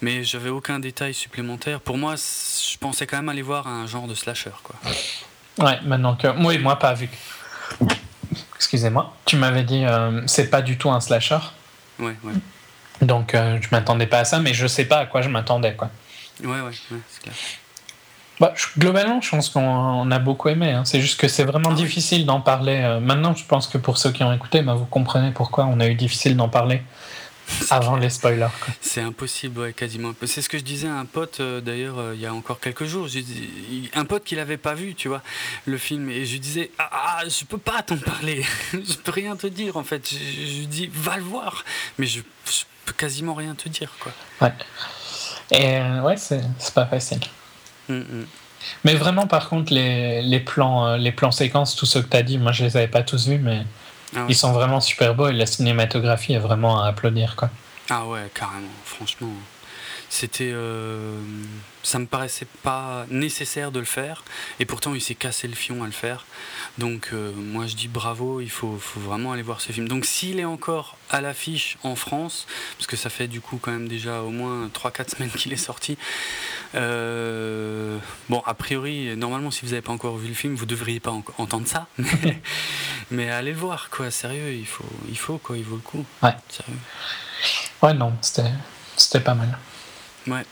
[0.00, 1.80] Mais j'avais aucun détail supplémentaire.
[1.80, 4.50] Pour moi, je pensais quand même aller voir un genre de slasher.
[4.64, 4.74] Quoi.
[5.64, 6.26] Ouais, maintenant que.
[6.44, 7.08] Oui, moi, pas vu.
[8.56, 9.14] Excusez-moi.
[9.24, 11.38] Tu m'avais dit, euh, c'est pas du tout un slasher.
[11.98, 12.32] Ouais, ouais,
[13.00, 15.74] Donc, euh, je m'attendais pas à ça, mais je sais pas à quoi je m'attendais,
[15.74, 15.90] quoi.
[16.42, 16.72] ouais, ouais, ouais,
[17.10, 17.34] c'est clair.
[18.40, 20.72] Bah, je- globalement, je pense qu'on on a beaucoup aimé.
[20.72, 20.84] hein.
[20.84, 21.82] C'est juste que c'est vraiment Ah oui.
[21.84, 22.80] difficile d'en parler.
[22.82, 25.78] euh, maintenant, je pense que pour ceux qui ont écouté, bah, vous comprenez pourquoi on
[25.80, 26.82] a eu difficile d'en parler
[27.70, 28.48] avant les spoilers.
[28.80, 30.12] C'est impossible, ouais, quasiment.
[30.26, 32.60] C'est ce que je disais à un pote, euh, d'ailleurs, euh, il y a encore
[32.60, 33.08] quelques jours.
[33.08, 35.22] Je dis- il- un pote qui l'avait pas vu, tu vois,
[35.66, 36.10] le film.
[36.10, 38.44] Et je lui disais, ah, ah, je peux pas t'en parler.
[38.72, 40.08] je peux rien te dire, en fait.
[40.10, 41.64] Je, lui dis, va le voir.
[41.98, 44.12] Mais je, je peux quasiment rien te dire, quoi.
[44.40, 44.52] Ouais.
[45.50, 46.42] Et euh, ouais, c'est
[46.74, 47.20] pas facile.
[47.88, 48.26] Mm, mm.
[48.84, 52.16] Mais vraiment, par contre, les, les plans, euh, les plans séquences, tout ce que tu
[52.16, 53.62] as dit, moi, je les avais pas tous vus, mais
[54.14, 54.26] Ah, ouais.
[54.28, 57.50] ils sont vraiment super beaux et la cinématographie est vraiment à applaudir, quoi.
[57.90, 59.28] Ah ouais, carrément, franchement.
[60.14, 60.50] C'était.
[60.52, 61.18] euh,
[61.82, 64.22] ça me paraissait pas nécessaire de le faire,
[64.60, 66.26] et pourtant il s'est cassé le fion à le faire.
[66.78, 69.88] Donc euh, moi je dis bravo, il faut, faut vraiment aller voir ce film.
[69.88, 73.72] Donc s'il est encore à l'affiche en France, parce que ça fait du coup quand
[73.72, 75.96] même déjà au moins 3-4 semaines qu'il est sorti,
[76.74, 77.98] euh,
[78.28, 81.10] bon a priori, normalement si vous n'avez pas encore vu le film, vous devriez pas
[81.10, 82.42] en- entendre ça, mais,
[83.10, 86.04] mais allez le voir, quoi, sérieux, il faut, il faut quoi, il vaut le coup.
[86.22, 86.34] Ouais.
[86.48, 86.78] Sérieux.
[87.82, 88.50] Ouais, non, c'était
[88.96, 89.58] c'était pas mal.
[90.26, 90.44] Ouais.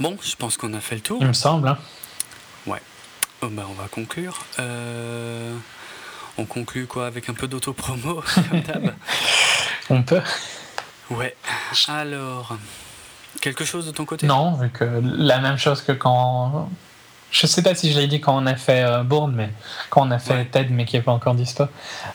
[0.00, 1.18] Bon, je pense qu'on a fait le tour.
[1.20, 1.68] Il me semble.
[1.68, 1.78] hein.
[3.42, 4.38] Oh, bah, on va conclure.
[4.58, 5.54] Euh,
[6.38, 8.22] On conclut quoi avec un peu d'auto-promo
[9.90, 10.22] On peut.
[11.10, 11.36] Ouais.
[11.88, 12.56] Alors,
[13.42, 14.26] quelque chose de ton côté?
[14.26, 16.70] Non, vu que la même chose que quand.
[17.30, 19.50] Je sais pas si je l'ai dit quand on a fait euh, Bourne, mais
[19.90, 20.44] quand on a fait Ouais.
[20.46, 21.64] TED, mais qui est pas encore dispo,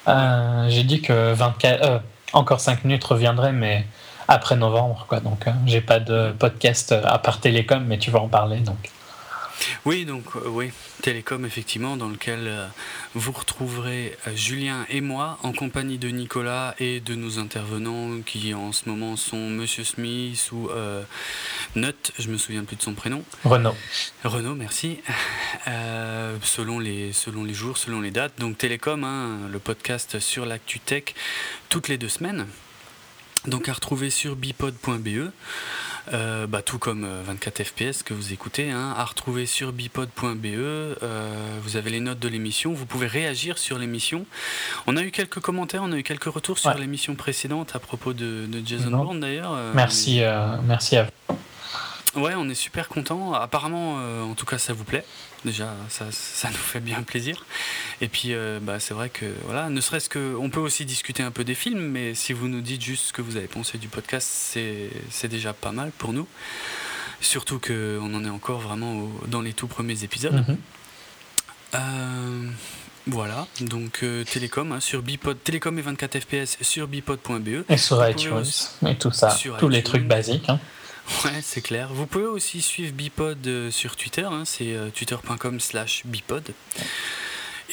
[0.07, 1.99] euh, j'ai dit que 24, euh,
[2.33, 3.85] encore 5 minutes reviendrait, mais
[4.31, 5.19] après novembre, quoi.
[5.19, 8.59] Donc, euh, j'ai pas de podcast euh, à part Télécom, mais tu vas en parler,
[8.59, 8.89] donc.
[9.85, 10.71] Oui, donc euh, oui,
[11.01, 12.65] Télécom effectivement, dans lequel euh,
[13.13, 18.53] vous retrouverez euh, Julien et moi en compagnie de Nicolas et de nos intervenants qui
[18.53, 21.03] en ce moment sont Monsieur Smith ou euh,
[21.75, 23.23] Nut, je me souviens plus de son prénom.
[23.43, 23.75] Renault.
[24.23, 24.99] Renaud, merci.
[26.43, 28.39] Selon, les, selon les jours, selon les dates.
[28.39, 31.13] Donc Télécom, hein, le podcast sur l'actu tech,
[31.69, 32.47] toutes les deux semaines.
[33.47, 35.31] Donc à retrouver sur bipod.be.
[36.13, 40.45] Euh, bah, tout comme euh, 24 FPS que vous écoutez, hein, à retrouver sur bipod.be.
[40.45, 44.26] Euh, vous avez les notes de l'émission, vous pouvez réagir sur l'émission.
[44.88, 46.80] On a eu quelques commentaires, on a eu quelques retours sur Ouais.
[46.80, 48.89] l'émission précédente à propos de, de Jason.
[48.91, 49.53] Bourne d'ailleurs.
[49.53, 52.19] Euh, Merci, euh, merci à vous.
[52.22, 53.34] Ouais, on est super content.
[53.34, 55.05] Apparemment, euh, en tout cas, ça vous plaît.
[55.43, 57.45] Déjà, ça, ça nous fait bien plaisir.
[57.99, 60.35] Et puis, euh, bah, c'est vrai que, voilà, ne serait-ce que.
[60.39, 63.13] On peut aussi discuter un peu des films, mais si vous nous dites juste ce
[63.13, 66.27] que vous avez pensé du podcast, c'est déjà pas mal pour nous.
[67.22, 70.43] Surtout qu'on en est encore vraiment au- dans les tout premiers épisodes.
[70.47, 70.57] Mhm.
[71.76, 72.47] Euh,
[73.07, 77.63] voilà, donc euh, Télécom, hein, sur Bipod, Télécom et 24 FPS sur bipod.be.
[77.69, 78.43] Et sur iTunes,
[78.88, 80.49] et tout ça, tous les trucs basiques.
[80.49, 80.59] hein.
[81.25, 81.89] Ouais, c'est clair.
[81.93, 86.53] Vous pouvez aussi suivre Bipod euh, sur Twitter, hein, c'est euh, twitter.com slash Bipod.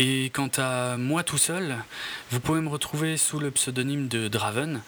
[0.00, 1.76] Et quant à moi tout seul,
[2.30, 4.80] vous pouvez me retrouver sous le pseudonyme de Draven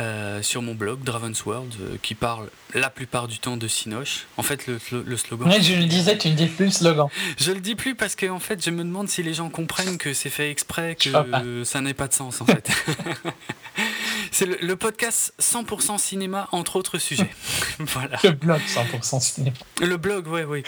[0.00, 4.26] euh, sur mon blog Draven's World euh, qui parle la plupart du temps de Sinoche.
[4.36, 5.48] En fait, le, le- le slogan.
[5.48, 7.06] Ouais, je le disais, tu ne dis plus le slogan.
[7.38, 9.96] Je le dis plus parce que en fait, je me demande si les gens comprennent
[9.96, 12.68] que c'est fait exprès, que ça n'ait pas de sens en fait.
[14.30, 17.30] C'est le, podcast 100% cinéma, entre autres sujets.
[17.78, 18.18] voilà.
[18.22, 19.56] Le blog 100% cinéma.
[19.80, 20.62] Le blog, ouais, ouais,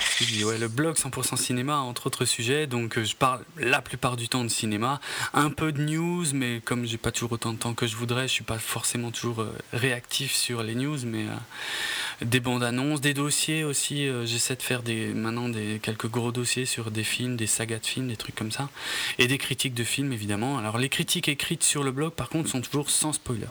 [0.45, 2.67] ouais, le blog 100% cinéma, entre autres sujets.
[2.67, 5.01] Donc, euh, je parle la plupart du temps de cinéma,
[5.35, 8.29] un peu de news, mais comme j'ai pas toujours autant de temps que je voudrais,
[8.29, 11.35] je suis pas forcément toujours euh, réactif sur les news, mais euh,
[12.22, 14.09] des bandes annonces, des dossiers aussi.
[14.24, 17.86] J'essaie de faire des, maintenant des, quelques gros dossiers sur des films, des sagas de
[17.86, 18.68] films, des trucs comme ça,
[19.18, 20.59] et des critiques de films évidemment.
[20.59, 23.47] Alors, les critiques écrites sur le blog, par contre, sont toujours sans spoiler.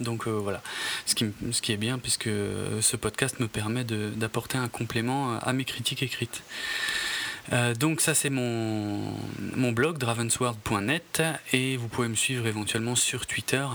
[0.00, 0.62] Donc euh, voilà,
[1.06, 5.52] ce qui, ce qui, est bien puisque ce podcast me permet d'apporter un complément à
[5.52, 6.42] mes critiques écrites.
[7.52, 9.00] Euh, donc ça c'est mon,
[9.56, 11.22] mon blog dravensworld.net
[11.52, 13.66] et vous pouvez me suivre éventuellement sur Twitter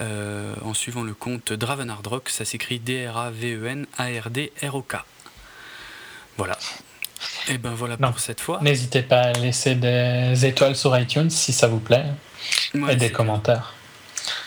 [0.00, 4.96] euh, en suivant le compte Dravenardrock, ça s'écrit D-R-A-V-E-N-A-R-D-R-O-K.
[6.36, 6.58] Voilà.
[7.48, 8.58] Et ben voilà pour cette fois.
[8.60, 12.06] N'hésitez pas à laisser des étoiles sur iTunes si ça vous plaît
[12.74, 13.72] et des commentaires.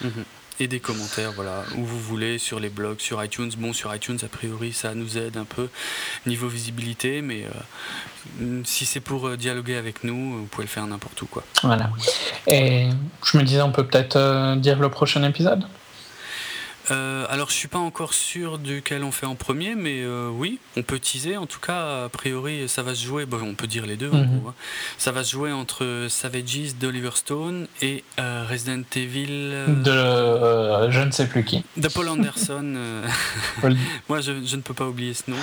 [0.02, 0.26] Mhm
[0.60, 3.52] et des commentaires, voilà, où vous voulez, sur les blogs, sur iTunes.
[3.58, 5.70] Bon, sur iTunes, a priori, ça nous aide un peu
[6.26, 7.46] niveau visibilité, mais
[8.42, 11.44] euh, si c'est pour euh, dialoguer avec nous, vous pouvez le faire n'importe où, quoi.
[11.64, 11.90] Voilà.
[12.48, 12.90] Et
[13.24, 15.64] je me disais, on peut peut-être euh, dire le prochain épisode?
[16.92, 20.60] Euh, alors je suis pas encore sûr duquel on fait en premier, mais euh, oui,
[20.76, 21.38] on peut teaser.
[21.38, 23.26] En tout cas, a priori, ça va se jouer.
[23.26, 24.10] Bon, on peut dire les deux.
[24.10, 24.42] Mhm.
[24.48, 24.54] Hein.
[24.98, 29.28] Ça va se jouer entre Savages d'Oliver Stone et euh, Resident Evil
[29.84, 31.64] de je ne sais plus qui.
[31.78, 33.04] De Paul Anderson.
[34.10, 35.38] Moi, je, ne peux pas oublier ce nom.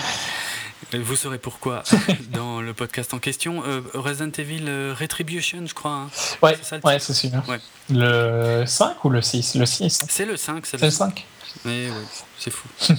[0.92, 1.82] Vous saurez pourquoi
[2.32, 3.62] dans le podcast en question.
[3.94, 5.92] Resident Evil Retribution, je crois.
[5.92, 6.10] Hein.
[6.42, 7.60] Ouais, c'est ça, Ouais.
[7.90, 10.06] Le 5 ou le 6 Le 6.
[10.08, 10.66] C'est le 5.
[10.66, 11.24] C'est le 5.
[11.64, 11.96] Mais ouais,
[12.38, 12.68] c'est fou.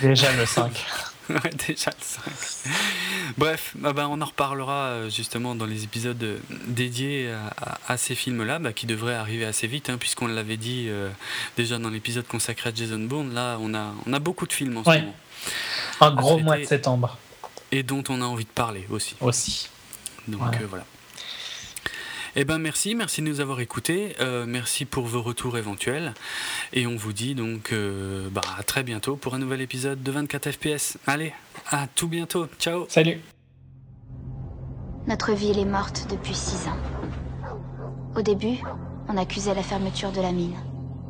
[0.00, 0.72] déjà le 5.
[1.30, 2.22] ouais, déjà le 5.
[3.38, 7.32] Bref, bah, bah, on en reparlera euh, justement dans les épisodes euh, dédiés
[7.86, 11.10] à, ces films-là, bah, qui devraient arriver assez vite, hein, puisqu'on l'avait dit euh,
[11.56, 13.34] déjà dans l'épisode consacré à Jason Bourne.
[13.34, 15.14] Là, on a, on a beaucoup de films en ce moment.
[16.00, 17.16] Un gros mois de septembre.
[17.72, 19.14] Et dont on a envie de parler aussi.
[19.20, 19.68] Aussi.
[20.26, 20.84] Donc voilà.
[22.36, 26.14] Eh ben merci, merci de nous avoir écoutés, euh, merci pour vos retours éventuels,
[26.72, 30.12] et on vous dit donc euh, bah, à très bientôt pour un nouvel épisode de
[30.12, 30.96] 24 FPS.
[31.08, 31.32] Allez,
[31.70, 33.20] à tout bientôt, ciao Salut
[35.08, 36.78] Notre ville est morte depuis six ans.
[38.14, 38.58] Au début,
[39.08, 40.54] on accusait la fermeture de la mine.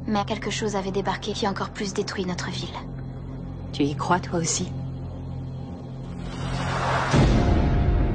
[0.07, 2.69] Mais quelque chose avait débarqué qui a encore plus détruit notre ville.
[3.75, 4.73] Tu y crois toi aussi?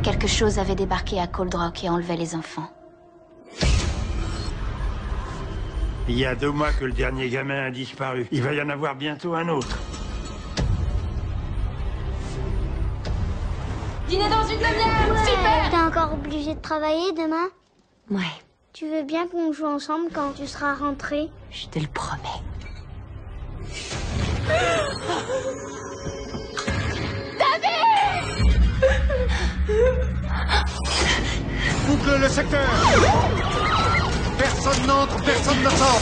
[0.02, 2.68] Quelque chose avait débarqué à Cold Rock et enlevé les enfants.
[6.08, 8.28] Il y a deux mois que le dernier gamin a disparu.
[8.32, 9.80] Il va y en avoir bientôt un autre.
[14.08, 17.48] Dîner dans une demi-heure Super T'es encore obligé de travailler demain?
[18.12, 18.22] Ouais.
[18.72, 21.32] Tu veux bien qu'on joue ensemble quand tu seras rentré?
[21.50, 22.22] Je te le promets.
[27.40, 27.76] David
[31.88, 32.68] Boucle le secteur
[34.38, 36.02] Personne n'entre, personne ne sort.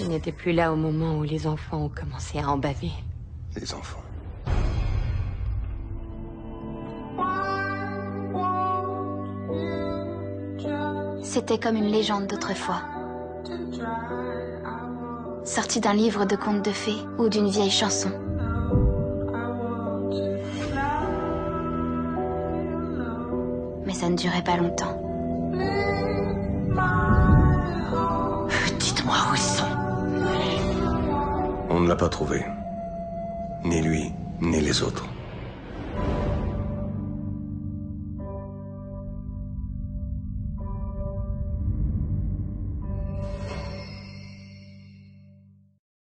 [0.00, 2.92] Il n'était plus là au moment où les enfants ont commencé à en baver.
[3.56, 4.02] Les enfants.
[11.22, 12.82] C'était comme une légende d'autrefois.
[15.44, 18.10] Sortie d'un livre de contes de fées ou d'une vieille chanson.
[23.88, 25.00] Mais ça ne durait pas longtemps.
[28.78, 29.64] Dites-moi où ils sont.
[31.70, 32.44] On ne l'a pas trouvé.
[33.64, 34.12] Ni lui,
[34.42, 35.06] ni les autres.